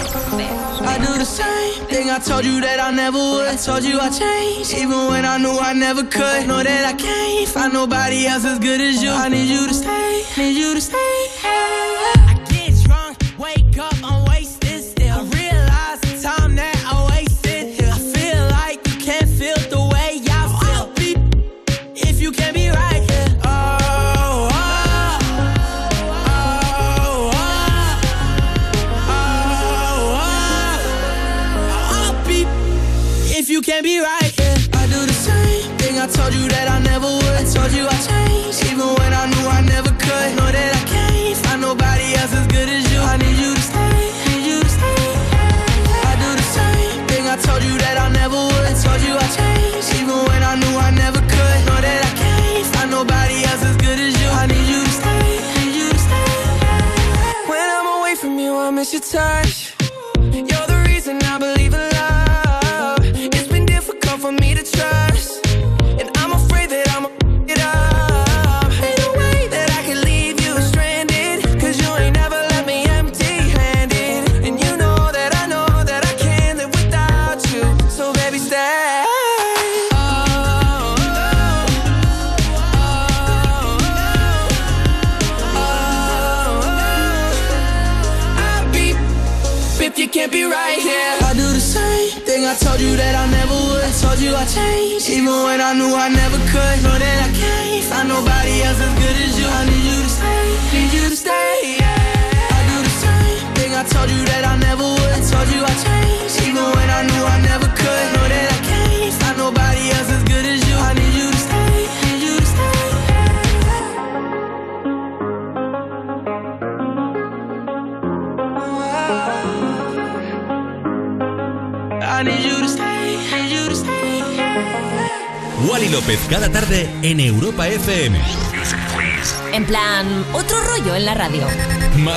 I 0.85 0.97
do 0.97 1.17
the 1.17 1.25
same 1.25 1.85
thing 1.87 2.09
I 2.09 2.19
told 2.19 2.43
you 2.43 2.59
that 2.61 2.79
I 2.79 2.91
never 2.91 3.17
would. 3.17 3.47
I 3.47 3.55
told 3.55 3.83
you 3.83 3.99
I 3.99 4.09
changed, 4.09 4.73
even 4.73 5.07
when 5.07 5.23
I 5.23 5.37
knew 5.37 5.57
I 5.57 5.73
never 5.73 6.03
could. 6.03 6.47
Know 6.47 6.61
that 6.61 6.85
I 6.85 6.93
can't 6.93 7.47
find 7.47 7.73
nobody 7.73 8.25
else 8.25 8.43
as 8.45 8.59
good 8.59 8.81
as 8.81 9.01
you. 9.01 9.02
I 9.11 9.27
need 9.29 9.49
you 9.49 9.67
to 9.67 9.73
stay, 9.73 10.23
need 10.37 10.57
you 10.57 10.73
to 10.73 10.81
stay. 10.81 10.97
I 10.97 12.39
get 12.49 12.73
drunk, 12.83 13.17
wake 13.37 13.77
up, 13.77 13.92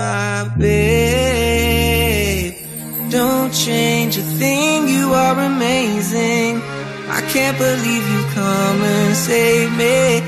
My 0.00 0.48
babe. 0.58 2.54
Don't 3.10 3.52
change 3.52 4.16
a 4.16 4.26
thing, 4.40 4.88
you 4.88 5.04
are 5.24 5.38
amazing. 5.52 6.52
I 7.18 7.20
can't 7.32 7.58
believe 7.66 8.04
you 8.14 8.22
come 8.40 8.78
and 8.96 9.16
save 9.16 9.70
me. 9.82 10.22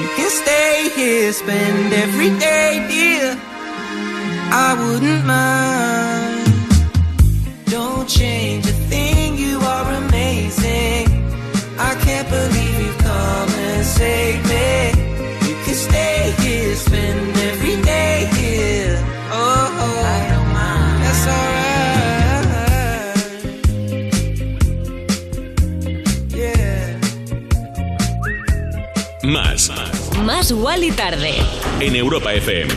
You 0.00 0.08
can 0.16 0.30
stay 0.42 0.76
here, 0.96 1.32
spend 1.32 1.92
every 2.04 2.30
day, 2.48 2.70
dear. 2.92 3.28
I 4.66 4.70
wouldn't 4.80 5.24
mind. 5.24 6.48
Don't 7.76 8.08
change 8.08 8.64
a 8.66 8.76
thing, 8.90 9.36
you 9.44 9.58
are 9.74 9.88
amazing. 10.04 11.06
I 11.78 11.92
can't 12.06 12.28
believe 12.38 12.76
you 12.86 12.92
come 13.08 13.50
and 13.68 13.84
save 13.84 14.33
Más 30.44 30.52
Wally 30.52 30.90
tarde. 30.90 31.36
En 31.80 31.96
Europa 31.96 32.34
FM. 32.34 32.70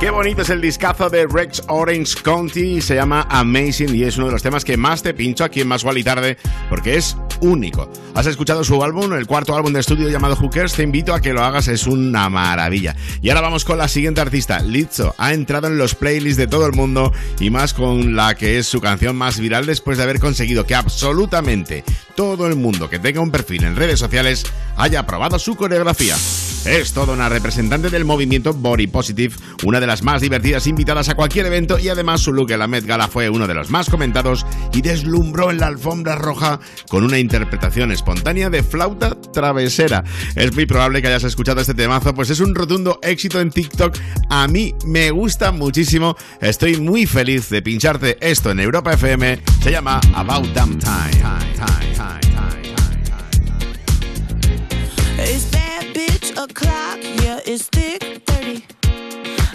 Qué 0.00 0.08
bonito 0.08 0.40
es 0.40 0.48
el 0.48 0.62
discazo 0.62 1.10
de 1.10 1.26
Rex 1.26 1.62
Orange 1.68 2.14
County, 2.22 2.80
se 2.80 2.94
llama 2.94 3.26
Amazing 3.28 3.94
y 3.94 4.04
es 4.04 4.16
uno 4.16 4.28
de 4.28 4.32
los 4.32 4.42
temas 4.42 4.64
que 4.64 4.78
más 4.78 5.02
te 5.02 5.12
pincho 5.12 5.44
aquí 5.44 5.60
en 5.60 5.68
Más 5.68 5.84
y 5.84 6.02
Tarde 6.02 6.38
porque 6.70 6.96
es 6.96 7.18
único. 7.40 7.90
¿Has 8.14 8.26
escuchado 8.26 8.64
su 8.64 8.82
álbum, 8.82 9.12
el 9.12 9.26
cuarto 9.26 9.54
álbum 9.56 9.72
de 9.72 9.80
estudio 9.80 10.08
llamado 10.08 10.36
Hookers? 10.36 10.72
Te 10.72 10.82
invito 10.82 11.14
a 11.14 11.20
que 11.20 11.32
lo 11.32 11.42
hagas, 11.42 11.68
es 11.68 11.86
una 11.86 12.28
maravilla. 12.28 12.96
Y 13.22 13.28
ahora 13.28 13.42
vamos 13.42 13.64
con 13.64 13.78
la 13.78 13.88
siguiente 13.88 14.20
artista, 14.20 14.60
Lizzo. 14.60 15.14
Ha 15.18 15.34
entrado 15.34 15.68
en 15.68 15.78
los 15.78 15.94
playlists 15.94 16.36
de 16.36 16.46
todo 16.46 16.66
el 16.66 16.72
mundo 16.72 17.12
y 17.40 17.50
más 17.50 17.74
con 17.74 18.16
la 18.16 18.34
que 18.34 18.58
es 18.58 18.66
su 18.66 18.80
canción 18.80 19.16
más 19.16 19.38
viral 19.38 19.66
después 19.66 19.98
de 19.98 20.04
haber 20.04 20.20
conseguido 20.20 20.66
que 20.66 20.74
absolutamente 20.74 21.84
todo 22.16 22.46
el 22.46 22.56
mundo 22.56 22.90
que 22.90 22.98
tenga 22.98 23.20
un 23.20 23.30
perfil 23.30 23.64
en 23.64 23.76
redes 23.76 24.00
sociales 24.00 24.44
haya 24.76 25.06
probado 25.06 25.38
su 25.38 25.56
coreografía. 25.56 26.16
Es 26.68 26.92
toda 26.92 27.14
una 27.14 27.30
representante 27.30 27.88
del 27.88 28.04
movimiento 28.04 28.52
Body 28.52 28.86
Positive, 28.86 29.34
una 29.64 29.80
de 29.80 29.86
las 29.86 30.02
más 30.02 30.20
divertidas 30.20 30.66
invitadas 30.66 31.08
a 31.08 31.14
cualquier 31.14 31.46
evento 31.46 31.78
y 31.78 31.88
además 31.88 32.20
su 32.20 32.30
look 32.30 32.50
en 32.50 32.58
la 32.58 32.66
Met 32.66 32.84
Gala 32.84 33.08
fue 33.08 33.30
uno 33.30 33.46
de 33.46 33.54
los 33.54 33.70
más 33.70 33.88
comentados 33.88 34.44
y 34.74 34.82
deslumbró 34.82 35.50
en 35.50 35.58
la 35.58 35.66
alfombra 35.66 36.16
roja 36.16 36.60
con 36.90 37.04
una 37.04 37.18
interpretación 37.18 37.90
espontánea 37.90 38.50
de 38.50 38.62
flauta 38.62 39.16
travesera. 39.32 40.04
Es 40.36 40.54
muy 40.54 40.66
probable 40.66 41.00
que 41.00 41.08
hayas 41.08 41.24
escuchado 41.24 41.62
este 41.62 41.72
temazo, 41.72 42.14
pues 42.14 42.28
es 42.28 42.40
un 42.40 42.54
rotundo 42.54 42.98
éxito 43.02 43.40
en 43.40 43.50
TikTok. 43.50 43.96
A 44.28 44.46
mí 44.46 44.74
me 44.84 45.10
gusta 45.10 45.52
muchísimo. 45.52 46.16
Estoy 46.40 46.78
muy 46.78 47.06
feliz 47.06 47.48
de 47.48 47.62
pincharte 47.62 48.18
esto 48.20 48.50
en 48.50 48.60
Europa 48.60 48.92
FM. 48.92 49.40
Se 49.62 49.70
llama 49.70 50.00
About 50.14 50.46
Damn 50.52 50.78
Time. 50.78 51.18
It's 52.00 52.27
it's 57.58 57.68
thick 57.70 58.22
30. 58.26 58.64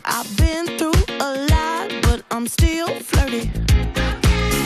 I've 0.04 0.38
been 0.38 0.66
through 0.78 1.00
a 1.22 1.48
lot, 1.52 1.90
but 2.02 2.22
I'm 2.32 2.48
still 2.48 2.90
flirty. 3.00 3.50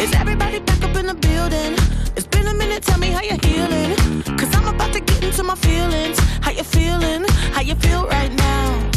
Is 0.02 0.12
everybody 0.16 0.60
back 0.60 0.82
up 0.84 0.96
in 0.96 1.06
the 1.06 1.14
building? 1.14 1.74
It's 2.16 2.26
been 2.26 2.48
a 2.48 2.54
minute, 2.56 2.82
tell 2.82 2.98
me 2.98 3.10
how 3.10 3.22
you're 3.22 3.44
healing. 3.44 3.96
Cause 4.38 4.56
I'm 4.56 4.74
about 4.74 4.92
to 4.94 5.02
get 5.02 5.24
into 5.24 5.44
my 5.44 5.56
feelings. 5.56 6.18
How 6.42 6.50
you 6.50 6.64
feeling? 6.64 7.26
How 7.54 7.62
you 7.62 7.76
feel 7.76 8.08
right 8.08 8.34
now? 8.34 8.97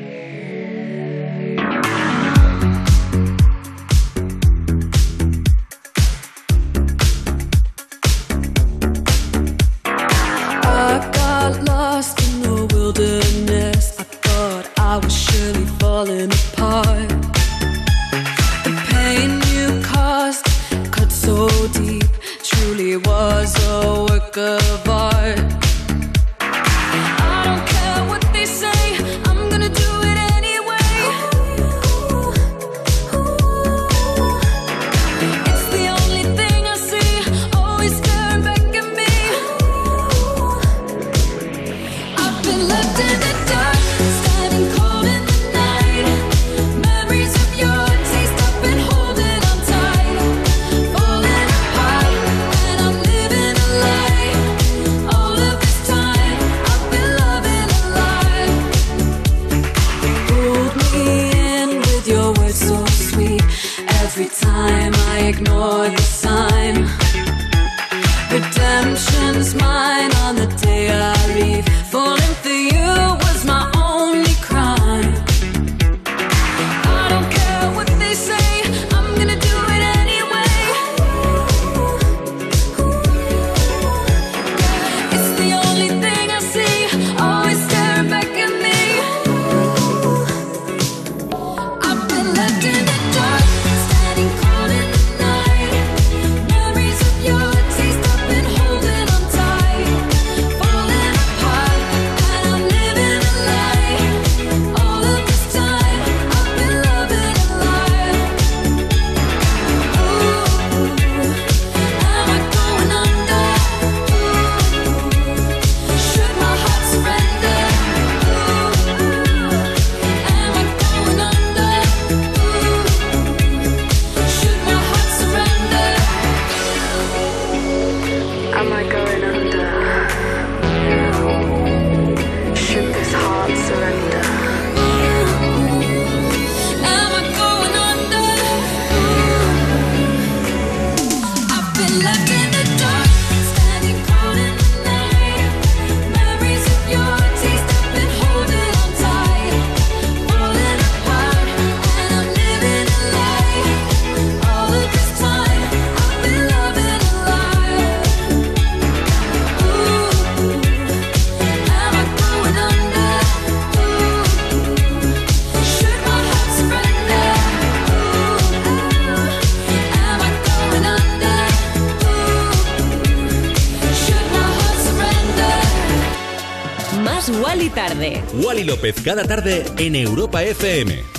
Tarde. 177.71 178.23
Wally 178.33 178.63
López 178.63 178.95
cada 179.03 179.23
tarde 179.23 179.65
en 179.77 179.95
Europa 179.95 180.43
FM. 180.43 181.10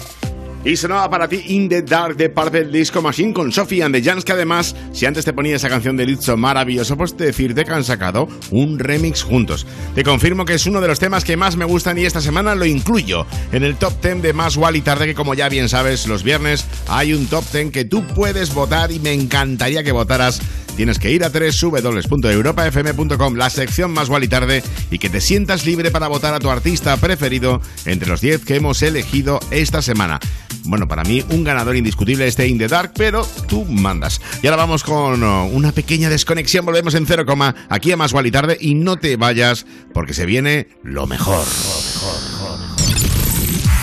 Y 0.65 0.77
sonaba 0.77 1.11
para 1.11 1.29
ti 1.29 1.43
In 1.49 1.69
the 1.69 1.83
Dark 1.83 2.17
de 2.17 2.31
Purple 2.31 2.67
Disco 2.67 3.03
Machine 3.03 3.33
con 3.33 3.51
Sophie 3.51 3.83
and 3.83 3.93
the 3.93 4.01
Jans, 4.01 4.25
que 4.25 4.31
además, 4.31 4.77
si 4.93 5.07
antes 5.07 5.25
te 5.25 5.33
ponía 5.33 5.57
esa 5.57 5.69
canción 5.69 5.97
de 5.97 6.07
Lizzo 6.07 6.37
maravilloso, 6.37 6.97
pues 6.97 7.17
te 7.17 7.25
decirte 7.25 7.65
que 7.65 7.73
han 7.73 7.83
sacado 7.83 8.29
un 8.53 8.79
remix 8.79 9.25
juntos. 9.25 9.67
Te 9.97 10.05
confirmo 10.05 10.45
que 10.45 10.55
es 10.55 10.67
uno 10.67 10.81
de 10.81 10.87
los 10.87 11.01
temas 11.01 11.25
que 11.25 11.37
más 11.37 11.57
me 11.57 11.65
gustan 11.65 11.99
y 11.99 12.05
esta 12.05 12.21
semana 12.21 12.55
lo 12.55 12.65
incluyo 12.65 13.27
en 13.51 13.65
el 13.65 13.75
top 13.75 14.01
10 14.01 14.23
de 14.23 14.33
Más 14.33 14.57
Wally 14.57 14.83
Tarde, 14.83 15.07
que 15.07 15.17
como 15.17 15.35
ya 15.35 15.49
bien 15.49 15.69
sabes, 15.69 16.07
los 16.07 16.23
viernes 16.23 16.65
hay 16.89 17.13
un 17.13 17.27
top 17.27 17.45
10 17.53 17.73
que 17.73 17.85
tú 17.85 18.07
puedes 18.07 18.55
votar 18.55 18.93
y 18.93 19.01
me 19.01 19.13
encantaría 19.13 19.83
que 19.83 19.91
votaras. 19.91 20.41
Tienes 20.77 20.99
que 20.99 21.11
ir 21.11 21.25
a 21.25 21.29
www.europafm.com, 21.29 23.35
la 23.35 23.51
sección 23.51 23.91
Más 23.91 24.09
Wally 24.09 24.29
Tarde, 24.29 24.63
y 24.91 24.99
que 24.99 25.11
te 25.11 25.21
sientas 25.21 25.67
libre 25.67 25.91
para 25.91 26.09
votar 26.09 26.33
a 26.33 26.39
tu 26.39 26.49
artista 26.49 26.97
preferido 26.97 27.61
entre 27.85 28.09
los 28.09 28.23
10 28.23 28.45
que 28.45 28.57
hemos 28.57 28.81
elegido 28.81 29.39
esta 29.51 29.83
semana. 29.83 30.19
Bueno, 30.65 30.89
para 30.89 31.05
mí 31.05 31.25
un 31.31 31.45
ganador 31.45 31.77
indiscutible 31.77 32.27
este 32.27 32.47
In 32.47 32.59
The 32.59 32.69
Dark, 32.69 32.93
pero 32.97 33.27
tú 33.49 33.65
mandas. 33.65 34.21
Y 34.43 34.47
ahora 34.47 34.57
vamos 34.57 34.85
con 34.85 35.23
oh, 35.23 35.47
una 35.47 35.73
pequeña 35.73 36.09
desconexión, 36.09 36.65
volvemos 36.65 36.95
en 36.95 37.07
cero 37.07 37.27
coma 37.27 37.55
aquí 37.69 37.93
a 37.93 37.97
Más 37.97 38.13
Wally 38.13 38.31
Tarde 38.31 38.57
y 38.61 38.75
no 38.75 38.97
te 38.97 39.17
vayas 39.17 39.67
porque 39.93 40.15
se 40.15 40.27
viene 40.27 40.69
lo 40.83 41.07
mejor. 41.07 41.45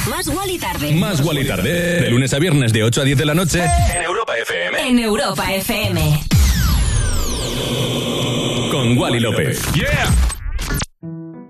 Más 0.10 0.28
Wally 0.28 0.58
tarde. 0.58 0.92
Más 0.96 1.22
Wally 1.22 1.48
tarde. 1.48 2.02
De 2.02 2.10
lunes 2.10 2.34
a 2.34 2.40
viernes 2.40 2.74
de 2.74 2.84
8 2.84 3.02
a 3.02 3.04
10 3.06 3.18
de 3.18 3.26
la 3.26 3.34
noche 3.34 3.64
en 3.64 4.04
Europa 4.04 4.34
FM. 4.38 4.90
En 4.90 5.00
Europa 5.00 5.54
FM. 5.54 6.22
Con 8.72 8.98
Wally 8.98 9.20
López. 9.20 9.62
Yeah. 9.74 10.29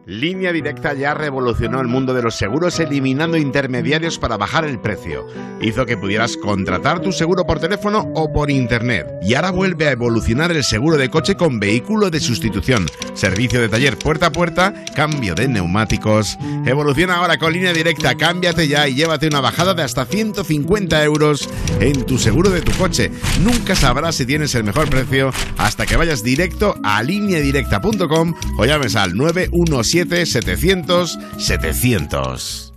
Línea 0.10 0.52
Directa 0.52 0.95
ya 0.95 1.14
revolucionó 1.14 1.80
el 1.81 1.88
mundo 1.88 2.15
de 2.15 2.23
los 2.23 2.34
seguros 2.34 2.80
eliminando 2.80 3.38
intermediarios 3.38 4.18
para 4.18 4.38
bajar 4.38 4.65
el 4.65 4.80
precio. 4.80 5.27
Hizo 5.61 5.86
que 5.86 5.98
pudieras 5.98 6.36
contratar 6.36 6.99
tu 6.99 7.11
seguro 7.11 7.45
por 7.45 7.60
teléfono 7.60 8.11
o 8.15 8.34
por 8.34 8.49
internet. 8.49 9.06
Y 9.22 9.36
ahora 9.36 9.52
vuelve 9.52 9.88
a 9.88 9.91
evolucionar 9.91 10.52
el 10.52 10.64
seguro 10.64 10.98
de 10.98 11.11
coche 11.11 11.36
con 11.36 11.60
vehículo 11.60 12.10
de 12.10 12.19
sustitución, 12.19 12.88
servicio 13.14 13.61
de 13.61 13.69
taller 13.69 13.99
puerta 13.99 14.27
a 14.27 14.31
puerta, 14.31 14.73
cambio 14.95 15.36
de 15.36 15.48
neumáticos. 15.48 16.40
Evoluciona 16.65 17.18
ahora 17.18 17.38
con 17.38 17.53
Línea 17.53 17.72
Directa, 17.72 18.15
cámbiate 18.15 18.68
ya 18.68 18.88
y 18.88 18.95
llévate 18.95 19.27
una 19.27 19.41
bajada 19.41 19.76
de 19.76 19.84
hasta 19.84 20.06
150 20.06 21.03
euros 21.03 21.48
en 21.81 22.03
tu 22.07 22.18
seguro 22.18 22.49
de 22.49 22.61
tu 22.61 22.72
coche. 22.80 23.11
Nunca 23.44 23.76
sabrás 23.76 24.15
si 24.15 24.26
tienes 24.26 24.56
el 24.56 24.64
mejor 24.64 24.90
precio 24.90 25.31
hasta 25.60 25.86
que 25.86 25.98
vayas 25.98 26.23
directo 26.23 26.77
a 26.81 27.03
lineadirecta.com 27.03 28.34
o 28.57 28.65
llames 28.65 28.95
al 28.95 29.15
917 29.15 29.98
700 30.05 31.17
700. 31.38 32.73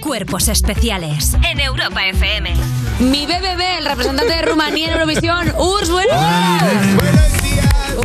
Cuerpos 0.00 0.48
especiales 0.48 1.34
en 1.48 1.60
Europa 1.60 2.06
FM. 2.06 2.54
Mi 3.00 3.26
BBB, 3.26 3.78
el 3.78 3.86
representante 3.86 4.34
de 4.34 4.42
Rumanía 4.42 4.86
en 4.86 4.92
Eurovisión, 4.92 5.52
Urs, 5.58 5.90
bueno. 5.90 6.12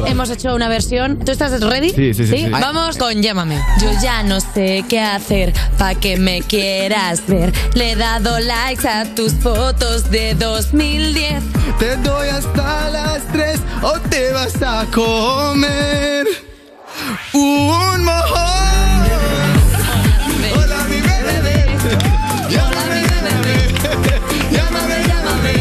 Hemos 0.06 0.30
hecho 0.30 0.56
una 0.56 0.68
versión. 0.68 1.20
¿Tú 1.20 1.32
estás 1.32 1.60
ready? 1.62 1.90
Sí, 1.90 2.14
sí, 2.14 2.26
sí, 2.26 2.38
sí. 2.38 2.50
Vamos 2.50 2.98
con 2.98 3.22
Llámame. 3.22 3.60
Yo 3.82 3.92
ya 4.02 4.24
no 4.24 4.40
sé 4.40 4.84
qué 4.88 5.00
hacer 5.00 5.54
pa' 5.78 5.96
que 5.96 6.18
me 6.18 6.42
quieras 6.42 7.26
ver. 7.28 7.54
Le 7.76 7.92
he 7.92 7.96
dado 7.96 8.40
likes 8.40 8.88
a 8.88 9.06
tus 9.16 9.34
fotos 9.34 10.10
de 10.10 10.34
2010. 10.36 11.44
Te 11.80 11.96
doy 11.98 12.30
hasta 12.30 12.90
las 12.90 13.28
3 13.32 13.60
o 13.82 14.00
te 14.10 14.32
vas 14.34 14.62
a 14.62 14.86
comer 14.92 16.51
un 17.34 18.04
mojón. 18.04 19.02
Hola, 20.56 20.84
mi 20.90 21.02
bebé. 21.02 21.78
Llámame, 22.50 23.02
llámame, 24.52 25.04
llámame. 25.08 25.54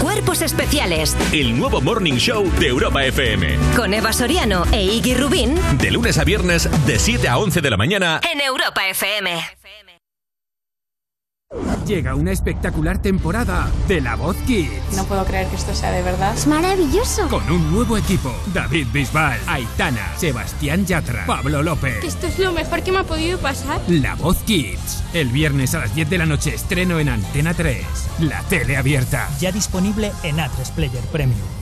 Cuerpos 0.00 0.42
especiales 0.42 1.16
El 1.32 1.56
nuevo 1.58 1.80
Morning 1.80 2.14
Show 2.14 2.50
de 2.58 2.68
Europa 2.68 3.04
FM. 3.04 3.56
con 3.76 3.94
Eva 3.94 4.12
Soriano 4.12 4.64
e 4.72 4.82
Iggy 4.84 5.14
Rubín 5.14 5.54
De 5.78 5.90
lunes 5.90 6.18
a 6.18 6.24
viernes 6.24 6.68
de 6.86 6.98
7 6.98 7.28
a 7.28 7.38
11 7.38 7.60
de 7.60 7.70
la 7.70 7.76
mañana 7.76 8.20
en 8.32 8.40
Europa 8.40 8.86
FM. 8.88 9.30
Llega 11.88 12.14
una 12.14 12.32
espectacular 12.32 13.00
temporada 13.00 13.70
de 13.86 14.02
La 14.02 14.16
Voz 14.16 14.36
Kids. 14.46 14.92
No 14.94 15.04
puedo 15.04 15.24
creer 15.24 15.46
que 15.48 15.56
esto 15.56 15.74
sea 15.74 15.90
de 15.90 16.02
verdad. 16.02 16.34
Es 16.36 16.46
maravilloso. 16.46 17.26
Con 17.28 17.50
un 17.50 17.72
nuevo 17.72 17.96
equipo. 17.96 18.30
David 18.52 18.88
Bisbal, 18.92 19.40
Aitana, 19.46 20.12
Sebastián 20.18 20.84
Yatra, 20.84 21.24
Pablo 21.24 21.62
López. 21.62 22.04
Esto 22.04 22.26
es 22.26 22.38
lo 22.38 22.52
mejor 22.52 22.82
que 22.82 22.92
me 22.92 22.98
ha 22.98 23.04
podido 23.04 23.38
pasar. 23.38 23.80
La 23.88 24.14
Voz 24.16 24.36
Kids. 24.44 25.02
El 25.14 25.28
viernes 25.28 25.74
a 25.74 25.78
las 25.78 25.94
10 25.94 26.10
de 26.10 26.18
la 26.18 26.26
noche 26.26 26.54
estreno 26.54 26.98
en 26.98 27.08
Antena 27.08 27.54
3. 27.54 27.82
La 28.20 28.42
tele 28.42 28.76
abierta. 28.76 29.26
Ya 29.40 29.50
disponible 29.50 30.12
en 30.24 30.36
A3 30.36 30.70
Player 30.74 31.02
Premium. 31.10 31.57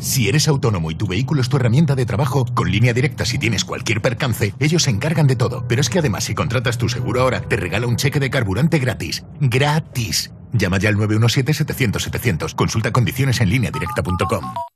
Si 0.00 0.28
eres 0.28 0.48
autónomo 0.48 0.90
y 0.90 0.94
tu 0.94 1.06
vehículo 1.06 1.40
es 1.40 1.48
tu 1.48 1.56
herramienta 1.56 1.94
de 1.94 2.06
trabajo, 2.06 2.44
con 2.54 2.70
línea 2.70 2.92
directa 2.92 3.24
si 3.24 3.38
tienes 3.38 3.64
cualquier 3.64 4.00
percance, 4.02 4.54
ellos 4.60 4.84
se 4.84 4.90
encargan 4.90 5.26
de 5.26 5.36
todo. 5.36 5.64
Pero 5.68 5.80
es 5.80 5.90
que 5.90 5.98
además 5.98 6.24
si 6.24 6.34
contratas 6.34 6.78
tu 6.78 6.88
seguro 6.88 7.22
ahora, 7.22 7.40
te 7.40 7.56
regala 7.56 7.86
un 7.86 7.96
cheque 7.96 8.20
de 8.20 8.30
carburante 8.30 8.78
gratis. 8.78 9.24
¡Gratis! 9.40 10.32
Llama 10.52 10.78
ya 10.78 10.88
al 10.88 10.96
917-700-700. 10.96 12.54
Consulta 12.54 12.92
condiciones 12.92 13.40
en 13.40 13.50
línea 13.50 13.70
directa.com. 13.70 14.75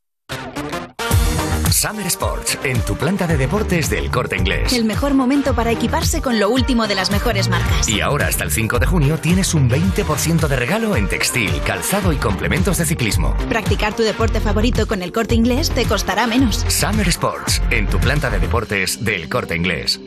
Summer 1.81 2.07
Sports, 2.09 2.59
en 2.62 2.78
tu 2.82 2.94
planta 2.94 3.27
de 3.27 3.39
deportes 3.39 3.89
del 3.89 4.11
corte 4.11 4.36
inglés. 4.36 4.74
El 4.74 4.85
mejor 4.85 5.15
momento 5.15 5.55
para 5.55 5.70
equiparse 5.70 6.20
con 6.20 6.39
lo 6.39 6.51
último 6.51 6.86
de 6.86 6.94
las 6.94 7.11
mejores 7.11 7.48
marcas. 7.48 7.89
Y 7.89 8.02
ahora 8.02 8.27
hasta 8.27 8.44
el 8.44 8.51
5 8.51 8.78
de 8.78 8.85
junio 8.85 9.16
tienes 9.16 9.55
un 9.55 9.70
20% 9.70 10.47
de 10.47 10.57
regalo 10.57 10.94
en 10.94 11.09
textil, 11.09 11.51
calzado 11.65 12.12
y 12.12 12.16
complementos 12.16 12.77
de 12.77 12.85
ciclismo. 12.85 13.35
Practicar 13.48 13.97
tu 13.97 14.02
deporte 14.02 14.40
favorito 14.40 14.86
con 14.86 15.01
el 15.01 15.11
corte 15.11 15.35
inglés 15.35 15.70
te 15.70 15.86
costará 15.86 16.27
menos. 16.27 16.66
Summer 16.69 17.09
Sports, 17.09 17.62
en 17.70 17.86
tu 17.86 17.98
planta 17.98 18.28
de 18.28 18.40
deportes 18.40 19.02
del 19.02 19.31
corte 19.31 19.57
inglés. 19.57 19.98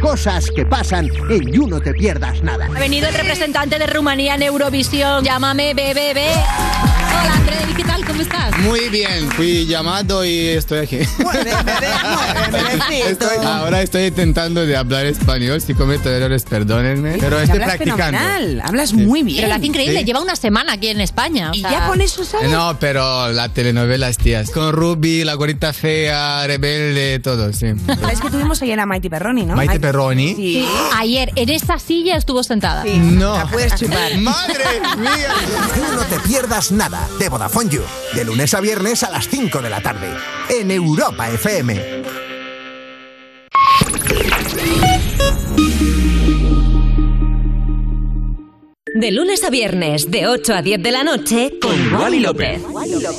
Cosas 0.00 0.50
que 0.54 0.66
pasan 0.66 1.08
en 1.30 1.52
You 1.52 1.66
No 1.66 1.80
Te 1.80 1.92
Pierdas 1.94 2.42
Nada. 2.42 2.66
Ha 2.66 2.78
venido 2.78 3.08
el 3.08 3.14
representante 3.14 3.78
de 3.78 3.86
Rumanía 3.86 4.34
en 4.34 4.42
Eurovisión. 4.42 5.24
Llámame 5.24 5.72
BBB. 5.72 6.18
Hola, 6.18 7.34
André, 7.36 7.54
¿qué 7.76 7.84
tal? 7.84 8.04
¿Cómo 8.04 8.20
estás? 8.20 8.56
Muy 8.58 8.88
bien, 8.90 9.30
fui 9.30 9.66
llamado 9.66 10.24
y 10.24 10.48
estoy 10.48 10.80
aquí. 10.80 10.96
Estoy- 13.06 13.44
ahora 13.44 13.82
estoy 13.82 14.04
intentando 14.06 14.66
de 14.66 14.76
hablar 14.76 15.06
español. 15.06 15.60
Si 15.60 15.74
cometo 15.74 16.10
errores, 16.10 16.44
perdónenme. 16.44 17.16
Pero 17.18 17.38
estoy 17.40 17.60
practicando. 17.60 18.18
hablas 18.62 18.92
muy 18.92 19.22
bien. 19.22 19.36
Pero 19.38 19.48
lo 19.48 19.54
hace 19.54 19.66
increíble, 19.66 20.00
Sí. 20.00 20.04
lleva 20.04 20.20
una 20.20 20.36
semana 20.36 20.72
aquí 20.74 20.88
en 20.88 21.00
España. 21.00 21.50
o 21.50 21.54
Y 21.54 21.60
sea- 21.60 21.70
ya 21.70 21.86
con 21.86 22.00
eso 22.00 22.24
sabes. 22.24 22.50
No, 22.50 22.76
pero 22.78 23.30
la 23.32 23.48
telenovela, 23.48 24.12
tías. 24.12 24.50
Con 24.50 24.72
Ruby, 24.72 25.24
la 25.24 25.34
gorita 25.34 25.72
fea, 25.72 26.46
rebelde, 26.46 27.20
todo, 27.20 27.52
sí. 27.52 27.66
Es 28.12 28.20
que 28.20 28.30
tuvimos 28.30 28.60
ayer 28.62 28.78
a 28.80 28.86
Maite 29.04 29.10
Perroni, 29.10 29.44
¿no? 29.44 29.54
Maite 29.54 29.80
Perroni. 29.80 30.34
Sí. 30.34 30.66
Ayer, 30.96 31.30
en 31.36 31.50
esa 31.50 31.78
silla 31.78 32.16
estuvo 32.16 32.42
sentada. 32.42 32.84
No. 32.84 33.36
La 33.36 33.46
puedes 33.46 33.74
chupar. 33.74 34.16
¡Madre 34.18 34.64
mía! 34.96 35.34
No 35.92 36.02
Te 36.04 36.20
Pierdas 36.20 36.72
Nada 36.72 37.06
de 37.18 37.28
Vodafone 37.28 37.68
You. 37.70 37.82
De 38.14 38.24
lunes 38.24 38.54
a 38.54 38.60
viernes 38.60 39.02
a 39.02 39.10
las 39.10 39.28
5 39.28 39.60
de 39.60 39.70
la 39.70 39.82
tarde. 39.82 40.08
En 40.48 40.70
Europa 40.70 41.28
FM. 41.28 42.04
De 49.04 49.12
lunes 49.12 49.44
a 49.44 49.50
viernes, 49.50 50.10
de 50.10 50.26
8 50.26 50.54
a 50.54 50.62
10 50.62 50.82
de 50.82 50.90
la 50.90 51.04
noche, 51.04 51.58
con 51.60 51.92
Wally 51.92 52.20
López. 52.20 52.62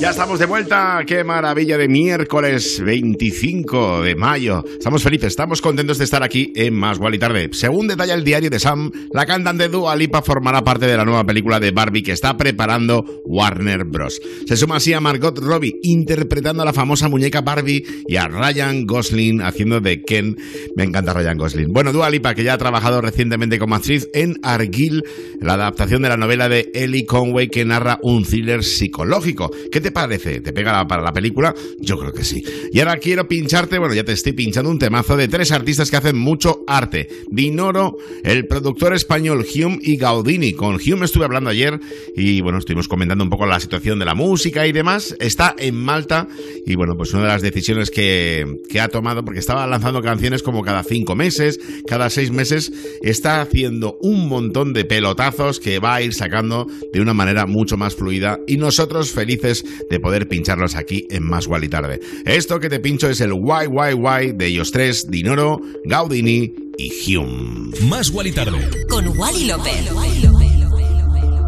Ya 0.00 0.10
estamos 0.10 0.40
de 0.40 0.46
vuelta, 0.46 1.04
qué 1.06 1.22
maravilla 1.22 1.78
de 1.78 1.86
miércoles 1.86 2.82
25 2.84 4.02
de 4.02 4.16
mayo. 4.16 4.64
Estamos 4.66 5.04
felices, 5.04 5.28
estamos 5.28 5.62
contentos 5.62 5.98
de 5.98 6.04
estar 6.04 6.24
aquí 6.24 6.52
en 6.56 6.74
Más 6.74 6.98
Gual 6.98 7.14
y 7.14 7.20
Tarde. 7.20 7.50
Según 7.52 7.86
detalla 7.86 8.14
el 8.14 8.24
diario 8.24 8.50
de 8.50 8.58
Sam, 8.58 8.90
la 9.12 9.26
cantante 9.26 9.68
Dua 9.68 9.94
Lipa 9.94 10.22
formará 10.22 10.64
parte 10.64 10.86
de 10.86 10.96
la 10.96 11.04
nueva 11.04 11.22
película 11.22 11.60
de 11.60 11.70
Barbie 11.70 12.02
que 12.02 12.10
está 12.10 12.36
preparando 12.36 13.04
Warner 13.24 13.84
Bros. 13.84 14.20
Se 14.48 14.56
suma 14.56 14.78
así 14.78 14.92
a 14.92 15.00
Margot 15.00 15.38
Robbie 15.38 15.78
interpretando 15.84 16.62
a 16.62 16.66
la 16.66 16.72
famosa 16.72 17.08
muñeca 17.08 17.42
Barbie 17.42 17.84
y 18.08 18.16
a 18.16 18.26
Ryan 18.26 18.86
Gosling 18.86 19.40
haciendo 19.40 19.80
de 19.80 20.02
Ken. 20.02 20.36
Me 20.74 20.82
encanta 20.82 21.12
Ryan 21.12 21.38
Gosling. 21.38 21.72
Bueno, 21.72 21.92
Dua 21.92 22.10
Lipa 22.10 22.34
que 22.34 22.42
ya 22.42 22.54
ha 22.54 22.58
trabajado 22.58 23.00
recientemente 23.00 23.60
como 23.60 23.76
actriz 23.76 24.08
en 24.14 24.34
Argyll, 24.42 25.04
la 25.40 25.75
de 25.76 26.08
la 26.08 26.16
novela 26.16 26.48
de 26.48 26.70
Ellie 26.74 27.04
Conway 27.04 27.48
que 27.48 27.64
narra 27.64 28.00
un 28.02 28.24
thriller 28.24 28.64
psicológico. 28.64 29.52
¿Qué 29.70 29.80
te 29.80 29.92
parece? 29.92 30.40
¿Te 30.40 30.52
pega 30.52 30.84
para 30.88 31.02
la 31.02 31.12
película? 31.12 31.54
Yo 31.78 31.98
creo 31.98 32.12
que 32.12 32.24
sí. 32.24 32.42
Y 32.72 32.80
ahora 32.80 32.96
quiero 32.96 33.28
pincharte, 33.28 33.78
bueno, 33.78 33.94
ya 33.94 34.02
te 34.02 34.12
estoy 34.12 34.32
pinchando 34.32 34.70
un 34.70 34.78
temazo 34.78 35.16
de 35.16 35.28
tres 35.28 35.52
artistas 35.52 35.90
que 35.90 35.96
hacen 35.96 36.18
mucho 36.18 36.64
arte. 36.66 37.08
Dinoro, 37.30 37.98
el 38.24 38.46
productor 38.46 38.94
español 38.94 39.44
Hume 39.54 39.78
y 39.80 39.96
Gaudini. 39.96 40.54
Con 40.54 40.76
Hume 40.76 41.04
estuve 41.04 41.24
hablando 41.24 41.50
ayer 41.50 41.78
y 42.16 42.40
bueno, 42.40 42.58
estuvimos 42.58 42.88
comentando 42.88 43.22
un 43.22 43.30
poco 43.30 43.46
la 43.46 43.60
situación 43.60 43.98
de 44.00 44.06
la 44.06 44.14
música 44.14 44.66
y 44.66 44.72
demás. 44.72 45.14
Está 45.20 45.54
en 45.56 45.76
Malta 45.76 46.26
y 46.64 46.74
bueno, 46.74 46.96
pues 46.96 47.12
una 47.12 47.24
de 47.24 47.28
las 47.28 47.42
decisiones 47.42 47.90
que, 47.90 48.60
que 48.68 48.80
ha 48.80 48.88
tomado, 48.88 49.24
porque 49.24 49.40
estaba 49.40 49.66
lanzando 49.68 50.02
canciones 50.02 50.42
como 50.42 50.62
cada 50.62 50.82
cinco 50.82 51.14
meses, 51.14 51.60
cada 51.86 52.10
seis 52.10 52.32
meses, 52.32 52.72
está 53.02 53.40
haciendo 53.40 53.98
un 54.00 54.28
montón 54.28 54.72
de 54.72 54.84
pelotazos 54.84 55.55
que 55.60 55.78
va 55.78 55.96
a 55.96 56.02
ir 56.02 56.14
sacando 56.14 56.66
de 56.92 57.00
una 57.00 57.14
manera 57.14 57.46
mucho 57.46 57.76
más 57.76 57.94
fluida 57.94 58.38
y 58.46 58.56
nosotros 58.56 59.10
felices 59.10 59.64
de 59.90 60.00
poder 60.00 60.28
pincharlos 60.28 60.76
aquí 60.76 61.06
en 61.10 61.24
Más 61.24 61.46
Gual 61.46 61.64
y 61.64 61.68
Tarde. 61.68 62.00
Esto 62.24 62.58
que 62.60 62.68
te 62.68 62.80
pincho 62.80 63.08
es 63.08 63.20
el 63.20 63.32
YYY 63.32 64.32
de 64.34 64.46
ellos 64.46 64.70
tres, 64.72 65.10
Dinoro, 65.10 65.60
Gaudini 65.84 66.52
y 66.78 67.16
Hume. 67.16 67.72
Más 67.88 68.10
Gual 68.10 68.28
y 68.28 68.32
Tarde. 68.32 68.58
Con 68.88 69.08
Wally 69.18 69.46
López. 69.46 69.90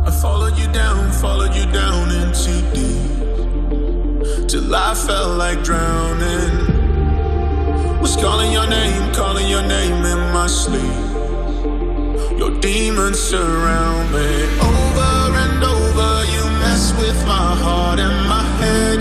I 0.07 0.11
followed 0.11 0.57
you 0.57 0.67
down, 0.73 1.13
followed 1.13 1.55
you 1.55 1.67
down 1.71 2.11
into 2.11 2.63
deep. 2.73 3.19
Till 4.49 4.75
I 4.75 4.95
felt 4.95 5.37
like 5.37 5.63
drowning. 5.63 6.79
Was 8.01 8.17
calling 8.17 8.51
your 8.53 8.67
name, 8.67 9.13
calling 9.13 9.47
your 9.51 9.63
name 9.63 10.05
in 10.07 10.33
my 10.33 10.47
sleep. 10.47 11.08
Your 12.39 12.53
demons 12.61 13.19
surround 13.19 14.13
me. 14.13 14.45
Over 14.63 15.37
and 15.45 15.65
over, 15.65 16.25
you 16.33 16.45
mess 16.63 16.93
with 16.97 17.19
my 17.27 17.51
heart 17.65 17.99
and 17.99 18.29
my 18.29 18.45
head. 18.63 18.99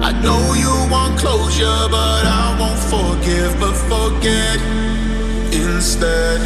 I 0.00 0.12
know 0.22 0.54
you 0.54 0.72
want 0.92 1.18
closure, 1.18 1.88
but 1.90 2.24
I 2.24 2.56
won't 2.60 2.78
forgive, 2.94 3.58
but 3.58 3.74
forget 3.90 4.60
instead. 5.52 6.40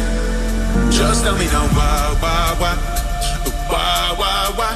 Just 0.91 1.23
tell 1.23 1.37
me 1.37 1.45
now 1.45 1.67
why, 1.77 2.17
why, 2.19 2.55
why, 2.57 2.75
why, 3.69 4.15
why, 4.17 4.53
why? 4.55 4.73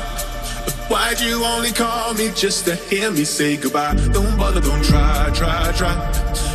Why'd 0.89 1.19
you 1.21 1.43
only 1.43 1.71
call 1.71 2.13
me 2.13 2.29
just 2.35 2.65
to 2.65 2.75
hear 2.75 3.09
me 3.09 3.23
say 3.23 3.57
goodbye? 3.57 3.95
Don't 4.13 4.37
bother, 4.37 4.61
don't 4.61 4.83
try, 4.83 5.31
try, 5.33 5.71
try 5.71 6.54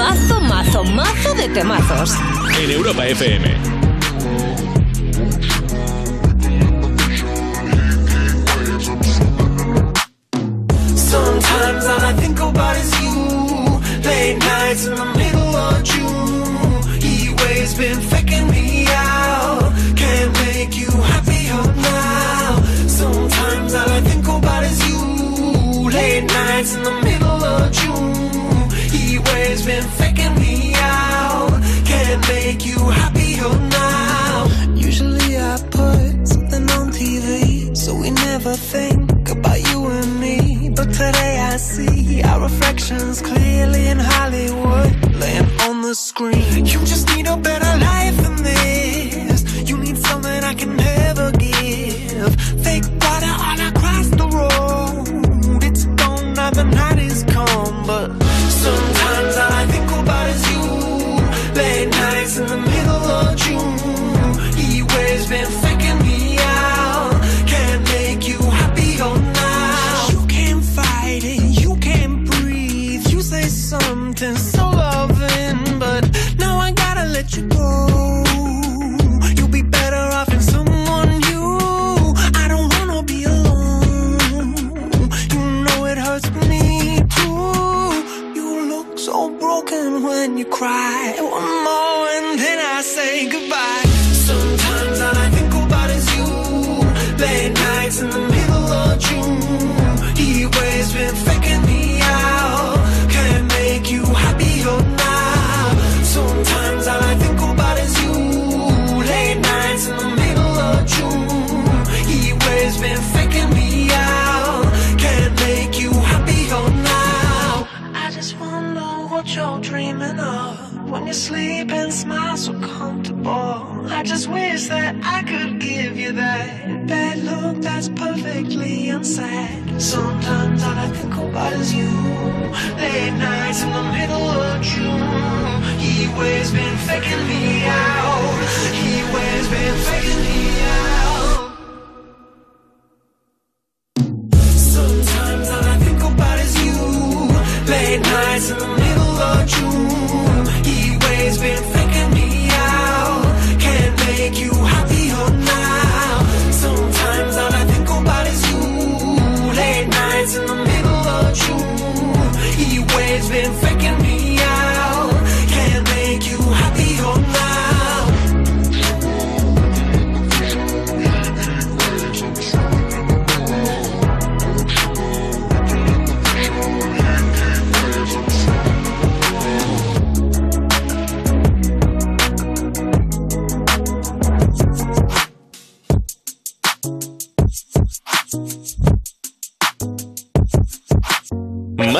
Mazo, 0.00 0.40
mazo, 0.40 0.84
mazo 0.84 1.34
de 1.34 1.48
temazos. 1.48 2.10
En 2.62 2.70
Europa 2.70 3.02
FM. 3.06 3.44
Sometimes 10.94 11.84
all 11.92 12.04
I 12.10 12.12
think 12.20 12.40
about 12.40 12.76
is 12.82 12.92
you. 13.02 13.16
Late 14.08 14.38
nights 14.38 14.86
in 14.86 14.94
the 14.94 15.08
middle 15.20 15.54
of 15.66 15.84
June. 15.90 16.82
He 17.04 17.34
waves 17.40 17.74
been 17.74 18.00
faking 18.10 18.46
me 18.50 18.86
out. 18.88 19.72
Can't 19.96 20.32
make 20.44 20.72
you 20.82 20.90
happier 21.12 21.62
now. 21.92 22.62
Sometimes 22.86 23.74
all 23.74 23.90
I 23.98 24.00
think 24.08 24.26
about 24.26 24.62
is 24.64 24.78
you. 24.88 25.00
Late 25.90 26.24
nights 26.24 26.74
in 26.76 26.82
the 26.84 26.90
middle 26.90 27.09
been 29.70 29.99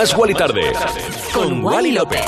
Más 0.00 0.16
Wally 0.16 0.32
Tarde. 0.32 0.62
Con 1.34 1.62
Wally 1.62 1.92
López. 1.92 2.24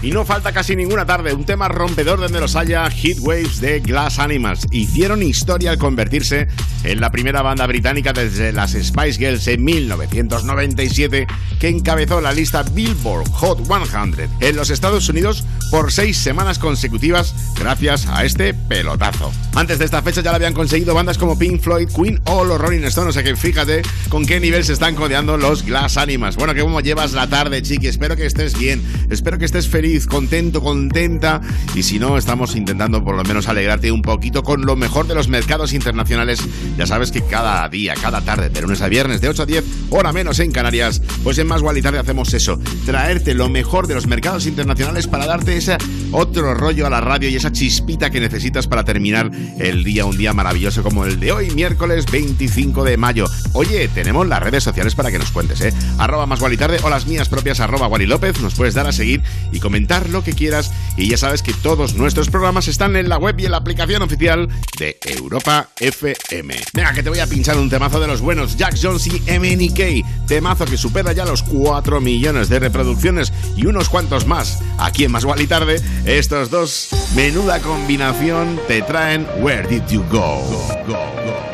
Y 0.00 0.12
no 0.12 0.24
falta 0.24 0.50
casi 0.50 0.74
ninguna 0.74 1.04
tarde, 1.04 1.34
un 1.34 1.44
tema 1.44 1.68
rompedor 1.68 2.18
donde 2.18 2.40
los 2.40 2.56
haya 2.56 2.90
Heat 2.90 3.18
Waves 3.20 3.60
de 3.60 3.80
Glass 3.80 4.18
Animals. 4.18 4.66
Hicieron 4.70 5.22
historia 5.22 5.72
al 5.72 5.78
convertirse 5.78 6.48
en 6.84 7.00
la 7.00 7.10
primera 7.10 7.42
banda 7.42 7.66
británica 7.66 8.12
desde 8.12 8.52
las 8.52 8.72
Spice 8.72 9.18
Girls 9.18 9.46
en 9.48 9.64
1997 9.64 11.26
que 11.58 11.68
encabezó 11.68 12.20
la 12.20 12.32
lista 12.32 12.62
Billboard 12.62 13.28
Hot 13.30 13.66
100 13.66 14.28
en 14.40 14.56
los 14.56 14.70
Estados 14.70 15.08
Unidos 15.08 15.44
por 15.70 15.92
seis 15.92 16.16
semanas 16.18 16.58
consecutivas 16.58 17.34
gracias 17.58 18.06
a 18.06 18.24
este 18.24 18.54
pelotazo. 18.54 19.32
Antes 19.54 19.78
de 19.78 19.86
esta 19.86 20.02
fecha 20.02 20.20
ya 20.20 20.30
lo 20.30 20.36
habían 20.36 20.54
conseguido 20.54 20.94
bandas 20.94 21.18
como 21.18 21.38
Pink 21.38 21.60
Floyd, 21.60 21.88
Queen 21.88 22.20
o 22.26 22.44
los 22.44 22.60
Rolling 22.60 22.84
Stones, 22.84 23.10
o 23.10 23.12
sea 23.12 23.22
que 23.22 23.36
fíjate 23.36 23.82
con 24.08 24.26
qué 24.26 24.40
nivel 24.40 24.64
se 24.64 24.72
están 24.72 24.94
codeando 24.94 25.36
los 25.36 25.64
Glass 25.64 25.96
Animals. 25.96 26.36
Bueno, 26.36 26.54
que 26.54 26.60
cómo 26.60 26.80
llevas 26.80 27.12
la 27.12 27.28
tarde, 27.28 27.62
chiqui, 27.62 27.88
espero 27.88 28.16
que 28.16 28.26
estés 28.26 28.58
bien, 28.58 28.82
espero 29.10 29.38
que 29.38 29.44
estés 29.44 29.68
feliz, 29.68 30.06
contento, 30.06 30.62
contenta 30.62 31.40
y 31.74 31.82
si 31.82 31.98
no, 31.98 32.18
estamos 32.18 32.56
intentando 32.56 33.04
por 33.04 33.16
lo 33.16 33.24
menos 33.24 33.48
alegrarte 33.48 33.90
un 33.90 34.02
poquito 34.02 34.42
con 34.42 34.66
lo 34.66 34.76
mejor 34.76 35.06
de 35.06 35.14
los 35.14 35.28
mercados 35.28 35.72
internacionales. 35.72 36.40
Ya 36.76 36.86
sabes 36.86 37.10
que 37.10 37.22
cada 37.22 37.68
día, 37.68 37.94
cada 37.94 38.20
tarde, 38.20 38.50
de 38.50 38.60
lunes 38.60 38.82
a 38.82 38.88
viernes, 38.88 39.20
de 39.20 39.28
8 39.28 39.42
a 39.42 39.46
10, 39.46 39.64
hora 39.90 40.12
menos 40.12 40.38
en 40.40 40.50
Canarias, 40.50 41.00
pues 41.22 41.38
en 41.38 41.46
Más 41.46 41.62
y 41.74 41.82
Tarde 41.82 41.98
hacemos 41.98 42.34
eso, 42.34 42.58
traerte 42.84 43.34
lo 43.34 43.48
mejor 43.48 43.86
de 43.86 43.94
los 43.94 44.06
mercados 44.06 44.46
internacionales 44.46 45.06
para 45.06 45.26
darte 45.26 45.56
ese 45.56 45.76
otro 46.12 46.54
rollo 46.54 46.86
a 46.86 46.90
la 46.90 47.00
radio 47.00 47.28
y 47.28 47.36
esa 47.36 47.52
chispita 47.52 48.10
que 48.10 48.20
necesitas 48.20 48.66
para 48.66 48.84
terminar 48.84 49.30
el 49.58 49.84
día, 49.84 50.04
un 50.04 50.16
día 50.16 50.32
maravilloso 50.32 50.82
como 50.82 51.04
el 51.04 51.20
de 51.20 51.32
hoy, 51.32 51.50
miércoles 51.50 52.06
25 52.10 52.84
de 52.84 52.96
mayo. 52.96 53.26
Oye, 53.52 53.88
tenemos 53.88 54.26
las 54.26 54.42
redes 54.42 54.64
sociales 54.64 54.94
para 54.94 55.10
que 55.10 55.18
nos 55.18 55.30
cuentes, 55.30 55.60
¿eh? 55.60 55.72
Arroba 55.98 56.26
Más 56.26 56.40
Tarde 56.58 56.78
o 56.82 56.90
las 56.90 57.06
mías 57.06 57.28
propias, 57.28 57.60
arroba 57.60 57.88
Wally 57.88 58.06
López, 58.06 58.40
nos 58.40 58.54
puedes 58.54 58.74
dar 58.74 58.86
a 58.86 58.92
seguir 58.92 59.22
y 59.52 59.60
comentar 59.60 60.08
lo 60.08 60.22
que 60.22 60.32
quieras 60.32 60.70
y 60.96 61.08
ya 61.08 61.16
sabes 61.16 61.42
que 61.42 61.52
todos 61.52 61.94
nuestros 61.94 62.30
programas 62.30 62.68
están 62.68 62.96
en 62.96 63.08
la 63.08 63.18
web 63.18 63.38
y 63.38 63.46
en 63.46 63.52
la 63.52 63.58
aplicación 63.58 64.02
oficial 64.02 64.48
de 64.78 64.98
Europa 65.02 65.68
FM. 65.80 66.63
Venga, 66.72 66.92
que 66.92 67.02
te 67.02 67.08
voy 67.08 67.20
a 67.20 67.26
pinchar 67.26 67.56
un 67.58 67.70
temazo 67.70 68.00
de 68.00 68.06
los 68.06 68.20
buenos 68.20 68.56
Jack 68.56 68.76
Jones 68.80 69.06
y 69.06 69.20
MNK, 69.38 70.26
temazo 70.26 70.64
que 70.64 70.76
supera 70.76 71.12
ya 71.12 71.24
los 71.24 71.42
4 71.42 72.00
millones 72.00 72.48
de 72.48 72.58
reproducciones 72.58 73.32
y 73.56 73.66
unos 73.66 73.88
cuantos 73.88 74.26
más. 74.26 74.60
Aquí 74.78 75.04
en 75.04 75.12
Más 75.12 75.24
y 75.38 75.46
Tarde, 75.46 75.80
estos 76.04 76.50
dos, 76.50 76.88
menuda 77.14 77.60
combinación, 77.60 78.58
te 78.66 78.82
traen 78.82 79.26
Where 79.40 79.68
Did 79.68 79.86
You 79.88 80.04
Go? 80.10 80.42
Go, 80.42 80.68
go, 80.86 80.94
go. 80.94 81.53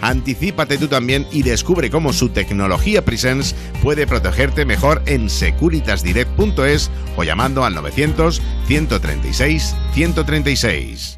Anticípate 0.00 0.78
tú 0.78 0.88
también 0.88 1.26
y 1.32 1.42
descubre 1.42 1.90
cómo 1.90 2.12
su 2.12 2.28
tecnología 2.28 3.04
Presence 3.04 3.54
puede 3.82 4.06
protegerte 4.06 4.64
mejor 4.64 5.02
en 5.06 5.28
securitasdirect.es 5.28 6.90
o 7.16 7.24
llamando 7.24 7.64
al 7.64 7.74
900 7.74 8.42
136 8.66 9.74
136. 9.94 11.17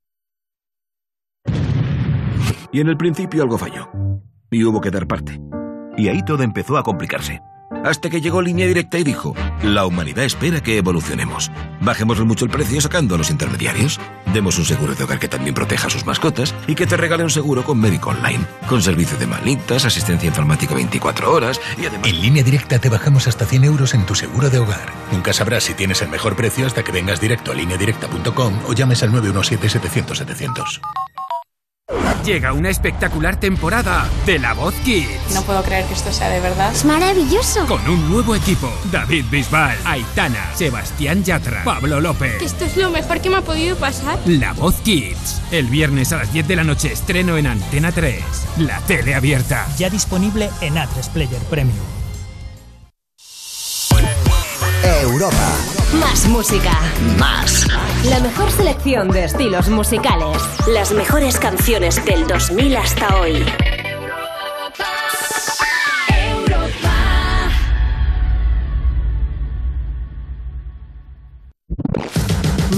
Y 2.71 2.79
en 2.79 2.87
el 2.87 2.97
principio 2.97 3.43
algo 3.43 3.57
falló. 3.57 3.89
Y 4.49 4.63
hubo 4.63 4.79
que 4.81 4.91
dar 4.91 5.07
parte. 5.07 5.39
Y 5.97 6.07
ahí 6.07 6.23
todo 6.23 6.43
empezó 6.43 6.77
a 6.77 6.83
complicarse. 6.83 7.41
Hasta 7.83 8.09
que 8.09 8.21
llegó 8.21 8.41
Línea 8.41 8.67
Directa 8.67 8.99
y 8.99 9.03
dijo, 9.03 9.33
la 9.63 9.85
humanidad 9.85 10.23
espera 10.23 10.61
que 10.61 10.77
evolucionemos. 10.77 11.51
Bajémosle 11.81 12.25
mucho 12.25 12.45
el 12.45 12.51
precio 12.51 12.79
sacando 12.79 13.15
a 13.15 13.17
los 13.17 13.31
intermediarios. 13.31 13.99
Demos 14.33 14.59
un 14.59 14.65
seguro 14.65 14.93
de 14.93 15.03
hogar 15.03 15.19
que 15.19 15.27
también 15.27 15.55
proteja 15.55 15.87
a 15.87 15.89
sus 15.89 16.05
mascotas 16.05 16.53
y 16.67 16.75
que 16.75 16.85
te 16.85 16.95
regale 16.95 17.23
un 17.23 17.29
seguro 17.29 17.63
con 17.63 17.79
médico 17.79 18.11
online, 18.11 18.45
con 18.69 18.81
servicio 18.81 19.17
de 19.17 19.25
manitas, 19.25 19.85
asistencia 19.85 20.27
informática 20.27 20.75
24 20.75 21.33
horas 21.33 21.59
y 21.77 21.85
además... 21.85 22.07
En 22.07 22.21
línea 22.21 22.43
directa 22.43 22.77
te 22.77 22.89
bajamos 22.89 23.27
hasta 23.27 23.45
100 23.45 23.63
euros 23.63 23.93
en 23.95 24.05
tu 24.05 24.15
seguro 24.15 24.49
de 24.49 24.59
hogar. 24.59 24.91
Nunca 25.11 25.33
sabrás 25.33 25.63
si 25.63 25.73
tienes 25.73 26.01
el 26.01 26.09
mejor 26.09 26.35
precio 26.35 26.67
hasta 26.67 26.83
que 26.83 26.91
vengas 26.91 27.19
directo 27.19 27.51
a 27.51 27.55
lineadirecta.com 27.55 28.53
o 28.67 28.73
llames 28.73 29.01
al 29.01 29.11
917-700-700. 29.11 30.81
Llega 32.25 32.53
una 32.53 32.69
espectacular 32.69 33.39
temporada 33.39 34.07
de 34.25 34.37
La 34.39 34.53
Voz 34.53 34.73
Kids. 34.85 35.33
No 35.33 35.41
puedo 35.41 35.63
creer 35.63 35.85
que 35.85 35.93
esto 35.93 36.11
sea 36.11 36.29
de 36.29 36.39
verdad. 36.39 36.71
Es 36.71 36.85
maravilloso. 36.85 37.65
Con 37.65 37.87
un 37.89 38.09
nuevo 38.09 38.35
equipo. 38.35 38.71
David 38.91 39.25
Bisbal, 39.31 39.77
Aitana, 39.85 40.51
Sebastián 40.55 41.23
Yatra, 41.23 41.63
Pablo 41.63 41.99
López. 41.99 42.41
Esto 42.41 42.65
es 42.65 42.77
lo 42.77 42.89
mejor 42.91 43.21
que 43.21 43.29
me 43.29 43.37
ha 43.37 43.41
podido 43.41 43.75
pasar. 43.75 44.19
La 44.25 44.53
Voz 44.53 44.75
Kids. 44.81 45.41
El 45.51 45.67
viernes 45.67 46.11
a 46.13 46.17
las 46.17 46.31
10 46.31 46.47
de 46.47 46.55
la 46.55 46.63
noche 46.63 46.93
estreno 46.93 47.37
en 47.37 47.47
Antena 47.47 47.91
3. 47.91 48.23
La 48.59 48.79
tele 48.81 49.15
abierta. 49.15 49.67
Ya 49.77 49.89
disponible 49.89 50.49
en 50.61 50.75
A3 50.75 51.09
Player 51.11 51.41
Premium. 51.49 52.00
Europa. 54.83 55.57
Más 55.99 56.27
música. 56.27 56.71
Más. 57.19 57.67
La 58.05 58.19
mejor 58.19 58.49
selección 58.51 59.09
de 59.09 59.25
estilos 59.25 59.69
musicales. 59.69 60.37
Las 60.67 60.91
mejores 60.91 61.37
canciones 61.37 62.03
del 62.05 62.25
2000 62.25 62.77
hasta 62.77 63.19
hoy. 63.19 63.45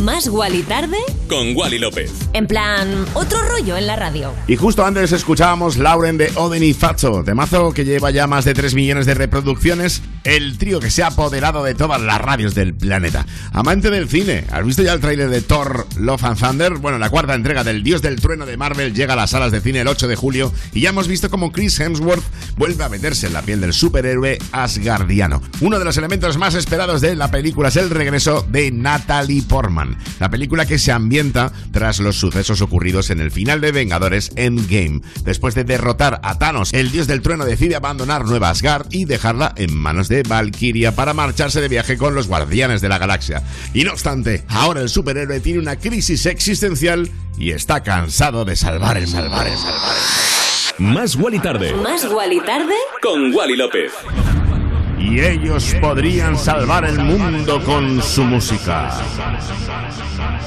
Más 0.02 0.28
Wally 0.28 0.64
tarde. 0.64 0.98
Con 1.34 1.56
Wally 1.56 1.80
López. 1.80 2.12
En 2.34 2.46
plan, 2.46 3.08
otro 3.16 3.42
rollo 3.42 3.76
en 3.76 3.88
la 3.88 3.96
radio. 3.96 4.36
Y 4.46 4.56
justo 4.56 4.86
antes 4.86 5.12
escuchábamos 5.14 5.78
Lauren 5.78 6.16
de 6.16 6.32
Oden 6.36 6.62
y 6.62 6.76
Facho, 6.76 7.24
temazo 7.24 7.74
que 7.74 7.86
lleva 7.86 8.12
ya 8.12 8.28
más 8.28 8.46
de 8.46 8.54
3 8.54 8.76
millones 8.76 9.08
de 9.08 9.16
reproducciones, 9.16 10.04
el 10.26 10.60
trío 10.60 10.80
que 10.80 10.92
se 10.92 11.02
ha 11.02 11.08
apoderado 11.08 11.64
de 11.64 11.74
todas 11.74 12.00
las 12.00 12.22
radios 12.22 12.54
del 12.54 12.76
planeta. 12.76 13.26
Amante 13.52 13.90
del 13.90 14.08
cine, 14.08 14.46
¿has 14.52 14.64
visto 14.64 14.84
ya 14.84 14.94
el 14.94 15.00
tráiler 15.00 15.32
de 15.32 15.42
Thor 15.42 15.88
Love 15.98 16.24
and 16.24 16.40
Thunder? 16.40 16.74
Bueno, 16.74 17.00
la 17.00 17.10
cuarta 17.10 17.34
entrega 17.34 17.64
del 17.64 17.84
Dios 17.84 18.04
del 18.04 18.22
Trueno 18.22 18.46
de 18.46 18.56
Marvel 18.56 18.94
llega 18.94 19.14
a 19.14 19.18
las 19.18 19.32
salas 19.32 19.52
de 19.52 19.60
cine 19.60 19.82
el 19.82 19.88
8 19.88 20.08
de 20.08 20.16
julio 20.16 20.54
y 20.72 20.82
ya 20.82 20.90
hemos 20.90 21.08
visto 21.08 21.32
cómo 21.32 21.52
Chris 21.52 21.80
Hemsworth 21.80 22.24
vuelve 22.58 22.84
a 22.84 22.90
meterse 22.90 23.26
en 23.26 23.34
la 23.34 23.42
piel 23.42 23.60
del 23.60 23.74
superhéroe 23.74 24.38
asgardiano. 24.52 25.42
Uno 25.62 25.80
de 25.80 25.86
los 25.86 25.98
elementos 25.98 26.38
más 26.38 26.54
esperados 26.54 27.02
de 27.02 27.16
la 27.16 27.32
película 27.32 27.70
es 27.70 27.78
el 27.78 27.90
regreso 27.90 28.46
de 28.52 28.70
Natalie 28.70 29.42
Portman. 29.42 29.98
La 30.20 30.30
película 30.30 30.68
que 30.68 30.78
se 30.78 30.92
ambienta 30.92 31.23
tras 31.72 32.00
los 32.00 32.18
sucesos 32.18 32.62
ocurridos 32.62 33.10
en 33.10 33.22
el 33.22 33.32
final 33.32 33.62
de 33.62 33.72
Vengadores 33.72 34.32
Endgame. 34.36 35.02
Después 35.24 35.56
de 35.56 35.64
derrotar 35.64 36.20
a 36.24 36.38
Thanos, 36.38 36.74
el 36.74 36.92
dios 36.92 37.08
del 37.08 37.22
trueno 37.22 37.46
decide 37.46 37.76
abandonar 37.76 38.26
Nueva 38.26 38.50
Asgard 38.50 38.88
y 38.90 39.06
dejarla 39.06 39.54
en 39.56 39.76
manos 39.76 40.10
de 40.10 40.24
Valkyria 40.24 40.96
para 40.96 41.14
marcharse 41.14 41.62
de 41.62 41.70
viaje 41.70 41.98
con 41.98 42.16
los 42.16 42.28
guardianes 42.28 42.82
de 42.82 42.90
la 42.90 42.98
galaxia. 42.98 43.44
Y 43.74 43.84
no 43.84 43.92
obstante, 43.92 44.44
ahora 44.50 44.82
el 44.82 44.90
superhéroe 44.90 45.40
tiene 45.40 45.60
una 45.60 45.78
crisis 45.78 46.26
existencial 46.26 47.10
y 47.38 47.52
está 47.52 47.84
cansado 47.84 48.44
de 48.44 48.56
salvar 48.56 48.98
el 48.98 49.08
salvar 49.08 49.48
el 49.48 49.58
salvar. 49.58 49.96
Más 50.80 51.16
Wally 51.16 51.40
tarde. 51.40 51.74
Más 51.74 52.06
Wally 52.06 52.42
tarde. 52.42 52.74
Con 53.02 53.34
Wally 53.34 53.56
López. 53.56 53.92
Y 55.04 55.20
ellos 55.20 55.76
podrían 55.82 56.38
salvar 56.38 56.86
el 56.86 56.98
mundo 56.98 57.62
con 57.64 58.02
su 58.02 58.24
música. 58.24 58.90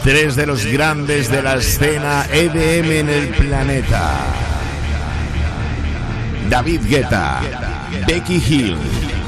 Tres 0.02 0.34
de 0.34 0.46
los 0.46 0.64
grandes 0.64 1.30
de 1.30 1.42
la 1.42 1.56
escena 1.56 2.26
EDM 2.32 2.90
en 2.90 3.08
el 3.10 3.28
planeta. 3.28 4.14
David 6.48 6.80
Guetta, 6.88 7.40
Becky 8.06 8.36
Hill 8.36 8.78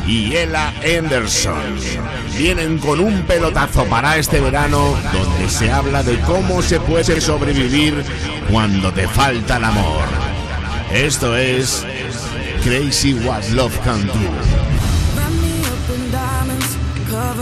y 0.06 0.34
Ella 0.34 0.72
Anderson 0.82 1.76
vienen 2.38 2.78
con 2.78 2.98
un 2.98 3.22
pelotazo 3.24 3.84
para 3.84 4.16
este 4.16 4.40
verano 4.40 4.96
donde 5.12 5.50
se 5.50 5.70
habla 5.70 6.02
de 6.02 6.18
cómo 6.20 6.62
se 6.62 6.80
puede 6.80 7.20
sobrevivir 7.20 8.02
cuando 8.50 8.92
te 8.92 9.06
falta 9.06 9.58
el 9.58 9.64
amor. 9.64 10.04
Esto 10.90 11.36
es 11.36 11.84
Crazy 12.64 13.12
What 13.12 13.44
Love 13.50 13.78
Can 13.84 14.06
Do. 14.06 14.67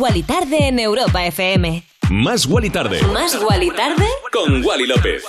Wally 0.00 0.22
Tarde 0.22 0.68
en 0.68 0.78
Europa 0.78 1.26
FM. 1.26 1.84
Más 2.08 2.46
Wally 2.46 2.70
Tarde. 2.70 3.02
Más 3.12 3.38
Wally 3.42 3.70
Tarde 3.70 4.06
Con 4.32 4.64
Wally 4.64 4.86
López. 4.86 5.24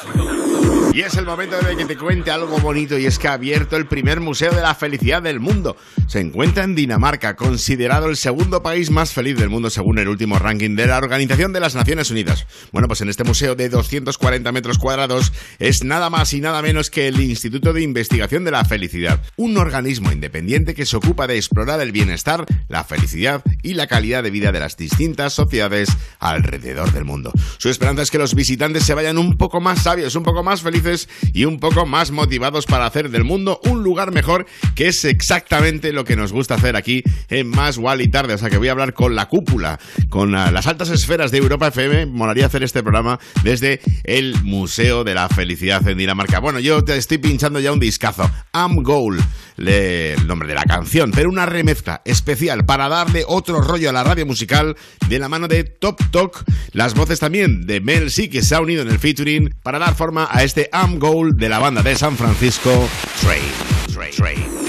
Y 0.93 1.01
es 1.01 1.13
el 1.15 1.25
momento 1.25 1.57
de 1.57 1.75
que 1.75 1.83
te 1.83 1.97
cuente 1.97 2.31
algo 2.31 2.57
bonito 2.59 2.97
y 2.97 3.05
es 3.05 3.19
que 3.19 3.27
ha 3.27 3.33
abierto 3.33 3.75
el 3.75 3.85
primer 3.85 4.21
museo 4.21 4.53
de 4.53 4.61
la 4.61 4.73
felicidad 4.73 5.21
del 5.21 5.41
mundo. 5.41 5.75
Se 6.11 6.19
encuentra 6.19 6.65
en 6.65 6.75
Dinamarca, 6.75 7.37
considerado 7.37 8.09
el 8.09 8.17
segundo 8.17 8.61
país 8.61 8.89
más 8.89 9.13
feliz 9.13 9.37
del 9.37 9.49
mundo 9.49 9.69
según 9.69 9.97
el 9.97 10.09
último 10.09 10.37
ranking 10.39 10.75
de 10.75 10.85
la 10.85 10.97
Organización 10.97 11.53
de 11.53 11.61
las 11.61 11.73
Naciones 11.73 12.11
Unidas. 12.11 12.47
Bueno, 12.73 12.89
pues 12.89 12.99
en 12.99 13.07
este 13.07 13.23
museo 13.23 13.55
de 13.55 13.69
240 13.69 14.51
metros 14.51 14.77
cuadrados 14.77 15.31
es 15.57 15.85
nada 15.85 16.09
más 16.09 16.33
y 16.33 16.41
nada 16.41 16.61
menos 16.61 16.89
que 16.89 17.07
el 17.07 17.21
Instituto 17.21 17.71
de 17.71 17.83
Investigación 17.83 18.43
de 18.43 18.51
la 18.51 18.65
Felicidad, 18.65 19.21
un 19.37 19.55
organismo 19.55 20.11
independiente 20.11 20.75
que 20.75 20.85
se 20.85 20.97
ocupa 20.97 21.27
de 21.27 21.37
explorar 21.37 21.79
el 21.79 21.93
bienestar, 21.93 22.45
la 22.67 22.83
felicidad 22.83 23.41
y 23.63 23.75
la 23.75 23.87
calidad 23.87 24.21
de 24.21 24.31
vida 24.31 24.51
de 24.51 24.59
las 24.59 24.75
distintas 24.75 25.31
sociedades 25.31 25.87
alrededor 26.19 26.91
del 26.91 27.05
mundo. 27.05 27.31
Su 27.57 27.69
esperanza 27.69 28.01
es 28.01 28.11
que 28.11 28.17
los 28.17 28.35
visitantes 28.35 28.83
se 28.83 28.95
vayan 28.95 29.17
un 29.17 29.37
poco 29.37 29.61
más 29.61 29.83
sabios, 29.83 30.17
un 30.17 30.23
poco 30.23 30.43
más 30.43 30.61
felices 30.61 31.07
y 31.31 31.45
un 31.45 31.57
poco 31.57 31.85
más 31.85 32.11
motivados 32.11 32.65
para 32.65 32.85
hacer 32.85 33.11
del 33.11 33.23
mundo 33.23 33.61
un 33.63 33.81
lugar 33.81 34.11
mejor, 34.11 34.45
que 34.75 34.89
es 34.89 35.05
exactamente 35.05 35.93
lo 35.93 36.00
que 36.03 36.15
nos 36.15 36.31
gusta 36.31 36.55
hacer 36.55 36.75
aquí 36.75 37.03
en 37.29 37.47
Más 37.47 37.77
Wall 37.77 38.01
y 38.01 38.07
Tarde. 38.07 38.33
O 38.33 38.37
sea 38.37 38.49
que 38.49 38.57
voy 38.57 38.67
a 38.67 38.71
hablar 38.71 38.93
con 38.93 39.15
la 39.15 39.27
cúpula, 39.27 39.79
con 40.09 40.35
ah, 40.35 40.51
las 40.51 40.67
altas 40.67 40.89
esferas 40.89 41.31
de 41.31 41.37
Europa 41.37 41.67
FM. 41.67 42.07
Molaría 42.07 42.45
hacer 42.45 42.63
este 42.63 42.81
programa 42.81 43.19
desde 43.43 43.79
el 44.03 44.35
Museo 44.43 45.03
de 45.03 45.13
la 45.13 45.29
Felicidad 45.29 45.87
en 45.87 45.97
Dinamarca. 45.97 46.39
Bueno, 46.39 46.59
yo 46.59 46.83
te 46.83 46.97
estoy 46.97 47.17
pinchando 47.17 47.59
ya 47.59 47.71
un 47.71 47.79
discazo. 47.79 48.29
Am 48.51 48.83
Goal, 48.83 49.19
el 49.57 50.27
nombre 50.27 50.47
de 50.47 50.55
la 50.55 50.63
canción, 50.63 51.11
pero 51.11 51.29
una 51.29 51.45
remezcla 51.45 52.01
especial 52.05 52.65
para 52.65 52.89
darle 52.89 53.23
otro 53.27 53.61
rollo 53.61 53.89
a 53.89 53.93
la 53.93 54.03
radio 54.03 54.25
musical 54.25 54.75
de 55.07 55.19
la 55.19 55.29
mano 55.29 55.47
de 55.47 55.63
Top 55.63 55.99
Talk. 56.11 56.43
Las 56.71 56.93
voces 56.93 57.19
también 57.19 57.65
de 57.65 57.81
Mel 57.81 58.11
C, 58.11 58.29
que 58.29 58.41
se 58.41 58.55
ha 58.55 58.61
unido 58.61 58.81
en 58.81 58.89
el 58.89 58.99
featuring 58.99 59.53
para 59.63 59.79
dar 59.79 59.95
forma 59.95 60.27
a 60.31 60.43
este 60.43 60.69
Am 60.71 60.99
Goal 60.99 61.37
de 61.37 61.49
la 61.49 61.59
banda 61.59 61.81
de 61.81 61.95
San 61.95 62.17
Francisco. 62.17 62.89
Train, 63.21 63.41
Train, 63.93 64.11
Train. 64.15 64.60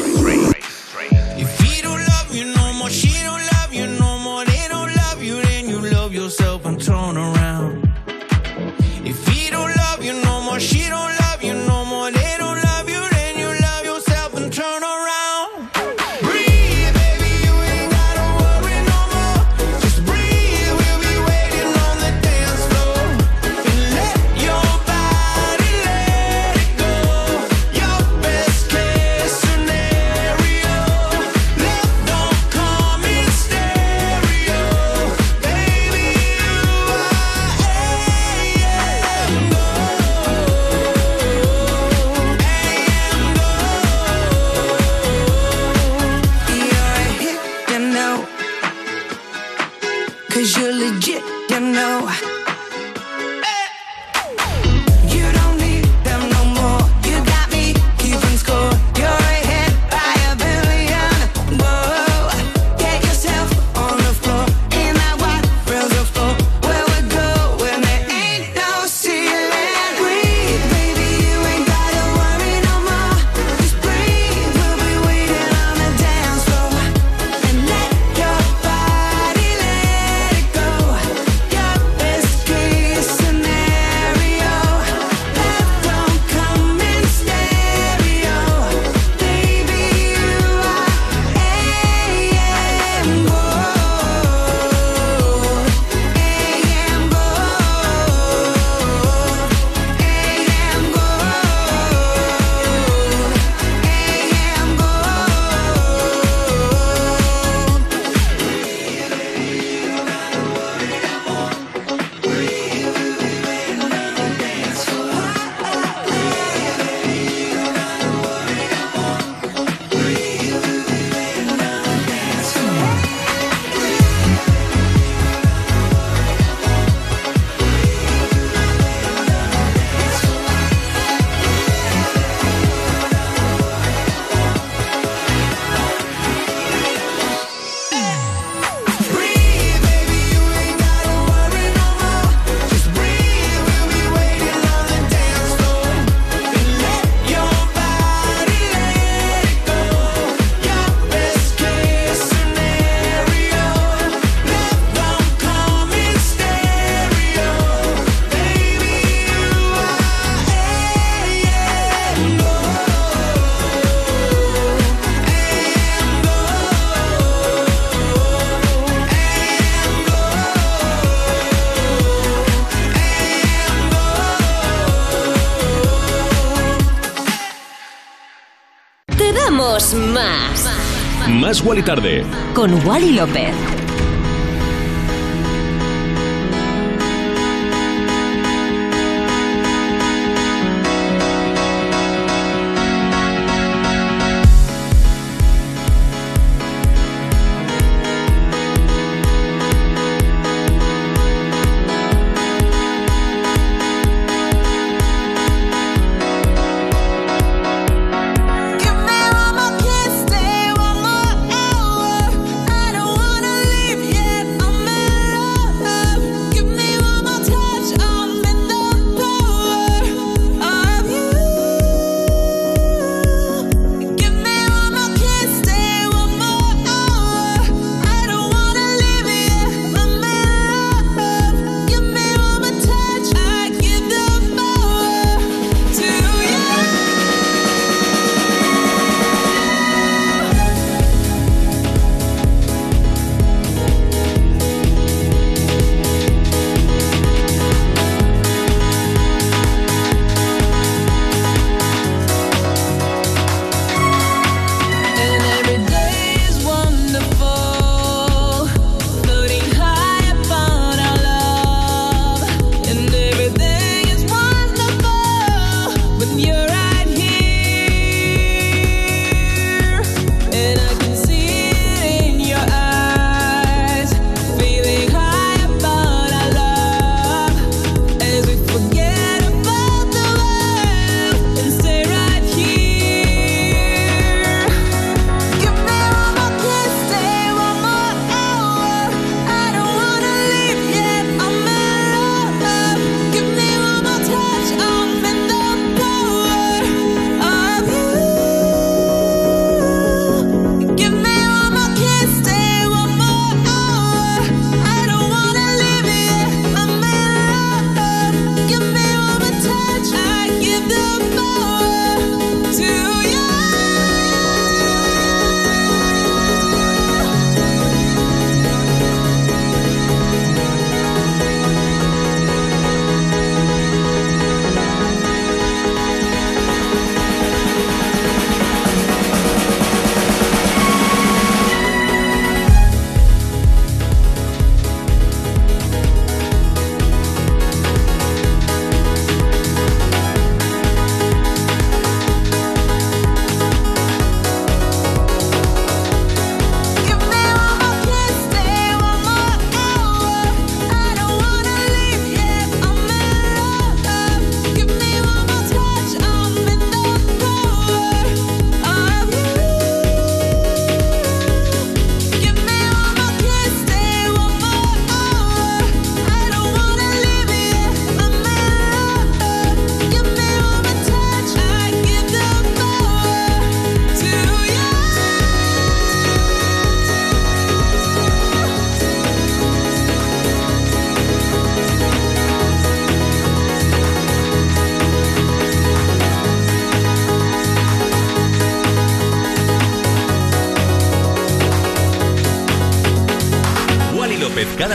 Más 181.52 181.62
Wally 181.62 181.82
Tarde. 181.82 182.24
Con 182.54 182.72
Wally 182.86 183.12
López. 183.12 183.71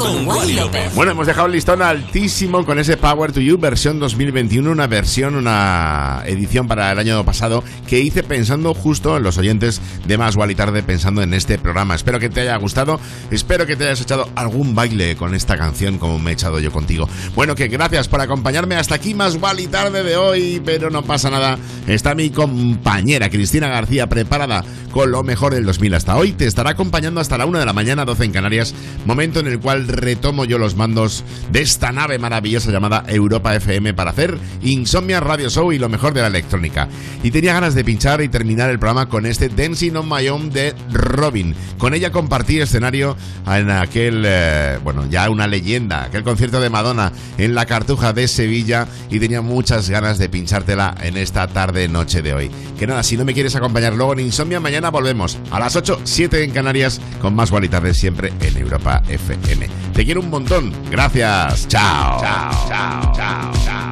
Con 0.00 0.26
Wally 0.26 0.54
López. 0.54 0.94
Bueno, 0.94 1.12
hemos 1.12 1.26
dejado 1.26 1.46
el 1.46 1.52
listón 1.52 1.82
altísimo 1.82 2.64
con 2.64 2.78
ese 2.78 2.96
Power 2.96 3.32
to 3.32 3.40
You 3.40 3.58
versión 3.58 4.00
2021, 4.00 4.70
una 4.70 4.86
versión, 4.86 5.34
una 5.34 6.22
edición 6.24 6.66
para 6.66 6.90
el 6.90 6.98
año 6.98 7.22
pasado 7.22 7.62
que 7.86 8.00
hice 8.00 8.22
pensando 8.22 8.72
justo 8.72 9.18
en 9.18 9.22
los 9.22 9.36
oyentes 9.36 9.82
de 10.06 10.16
Más 10.16 10.36
Wally 10.36 10.54
Tarde, 10.54 10.82
pensando 10.82 11.20
en 11.20 11.34
este 11.34 11.58
programa. 11.58 11.94
Espero 11.94 12.18
que 12.18 12.30
te 12.30 12.40
haya 12.40 12.56
gustado, 12.56 12.98
espero 13.30 13.66
que 13.66 13.76
te 13.76 13.84
hayas 13.84 14.00
echado 14.00 14.26
algún 14.36 14.74
baile 14.74 15.16
con 15.16 15.34
esta 15.34 15.58
canción 15.58 15.98
como 15.98 16.18
me 16.18 16.30
he 16.30 16.32
echado 16.32 16.60
yo 16.60 16.72
contigo. 16.72 17.06
Bueno, 17.34 17.54
que 17.54 17.68
gracias 17.68 18.08
por 18.08 18.22
acompañarme 18.22 18.76
hasta 18.76 18.94
aquí 18.94 19.12
Más 19.12 19.36
Wally 19.36 19.66
Tarde 19.66 20.02
de 20.02 20.16
hoy, 20.16 20.62
pero 20.64 20.88
no 20.88 21.02
pasa 21.02 21.28
nada. 21.28 21.58
Está 21.86 22.14
mi 22.14 22.30
compañera 22.30 23.28
Cristina 23.28 23.68
García 23.68 24.08
preparada 24.08 24.64
con 24.90 25.10
lo 25.10 25.22
mejor 25.22 25.54
del 25.54 25.64
2000 25.64 25.94
hasta 25.94 26.16
hoy. 26.16 26.32
Te 26.32 26.46
estará 26.46 26.70
acompañando 26.70 27.20
hasta 27.20 27.38
la 27.38 27.46
1 27.46 27.58
de 27.58 27.66
la 27.66 27.72
mañana, 27.72 28.04
12 28.04 28.24
en 28.24 28.32
Canarias, 28.32 28.74
momento 29.04 29.40
en 29.40 29.46
el 29.46 29.60
cual 29.60 29.89
retomo 29.92 30.44
yo 30.44 30.58
los 30.58 30.76
mandos 30.76 31.24
de 31.52 31.60
esta 31.60 31.92
nave 31.92 32.18
maravillosa 32.18 32.70
llamada 32.70 33.04
Europa 33.06 33.54
FM 33.54 33.94
para 33.94 34.10
hacer 34.10 34.38
Insomnia 34.62 35.20
Radio 35.20 35.48
Show 35.48 35.72
y 35.72 35.78
lo 35.78 35.88
mejor 35.88 36.14
de 36.14 36.22
la 36.22 36.26
electrónica. 36.26 36.88
Y 37.22 37.30
tenía 37.30 37.54
ganas 37.54 37.74
de 37.74 37.84
pinchar 37.84 38.20
y 38.22 38.28
terminar 38.28 38.70
el 38.70 38.78
programa 38.78 39.08
con 39.08 39.26
este 39.26 39.48
Dancing 39.48 39.94
on 39.96 40.08
My 40.08 40.26
de 40.50 40.74
Robin. 40.92 41.54
Con 41.78 41.94
ella 41.94 42.10
compartí 42.10 42.60
escenario 42.60 43.16
en 43.46 43.70
aquel, 43.70 44.24
eh, 44.26 44.78
bueno, 44.82 45.06
ya 45.08 45.30
una 45.30 45.46
leyenda, 45.46 46.04
aquel 46.04 46.22
concierto 46.22 46.60
de 46.60 46.70
Madonna 46.70 47.12
en 47.38 47.54
la 47.54 47.66
Cartuja 47.66 48.12
de 48.12 48.28
Sevilla 48.28 48.86
y 49.10 49.18
tenía 49.20 49.42
muchas 49.42 49.88
ganas 49.88 50.18
de 50.18 50.28
pinchártela 50.28 50.94
en 51.02 51.16
esta 51.16 51.46
tarde 51.46 51.88
noche 51.88 52.22
de 52.22 52.34
hoy. 52.34 52.50
Que 52.78 52.86
nada, 52.86 53.02
si 53.02 53.16
no 53.16 53.24
me 53.24 53.34
quieres 53.34 53.56
acompañar 53.56 53.94
luego 53.94 54.12
en 54.12 54.20
Insomnia, 54.20 54.60
mañana 54.60 54.90
volvemos 54.90 55.38
a 55.50 55.58
las 55.58 55.76
8, 55.76 56.00
7 56.04 56.44
en 56.44 56.50
Canarias 56.50 57.00
con 57.20 57.34
más 57.34 57.50
Tarde 57.70 57.94
siempre 57.94 58.32
en 58.40 58.56
Europa 58.56 59.02
FM. 59.08 59.79
Te 59.94 60.04
quiero 60.04 60.20
un 60.20 60.30
montón. 60.30 60.72
Gracias. 60.90 61.68
Chao. 61.68 62.20
Chao, 62.20 62.50
chao, 62.68 63.12
chao, 63.14 63.52
chao. 63.64 63.90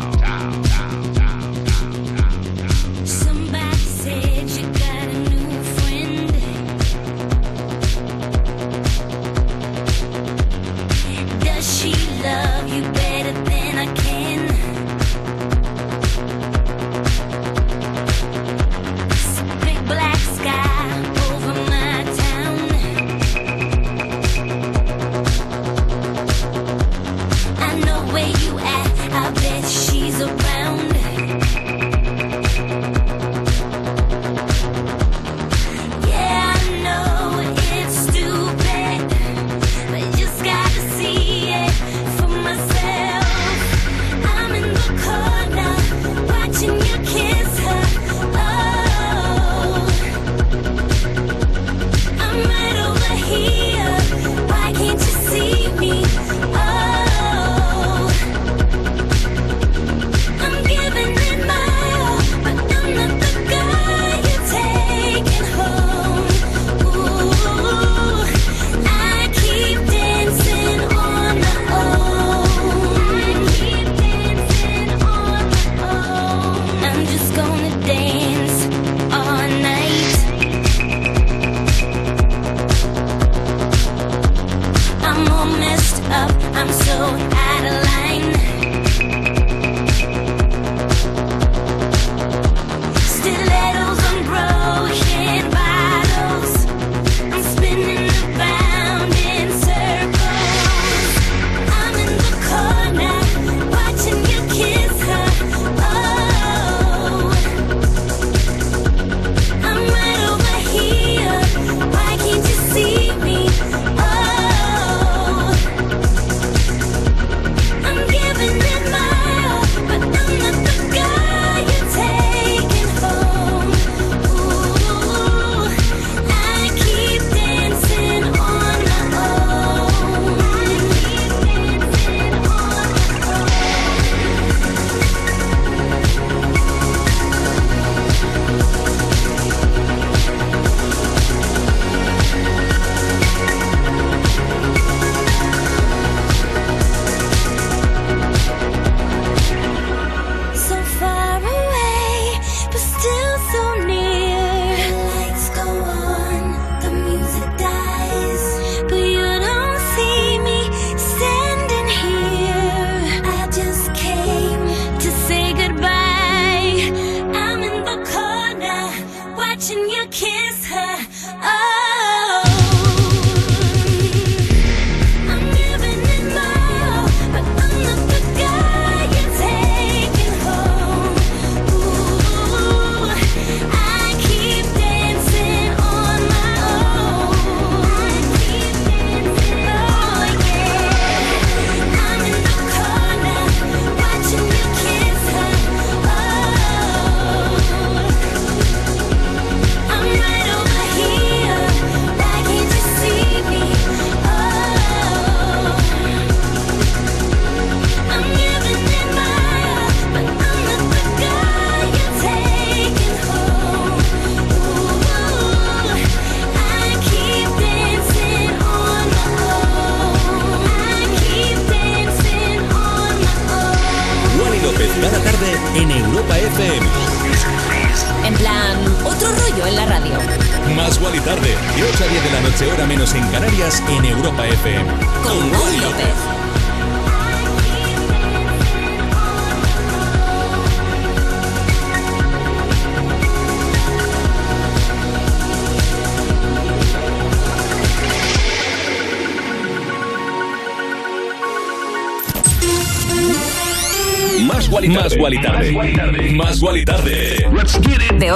Love 12.23 12.69
you, 12.69 12.83
baby. 12.93 13.08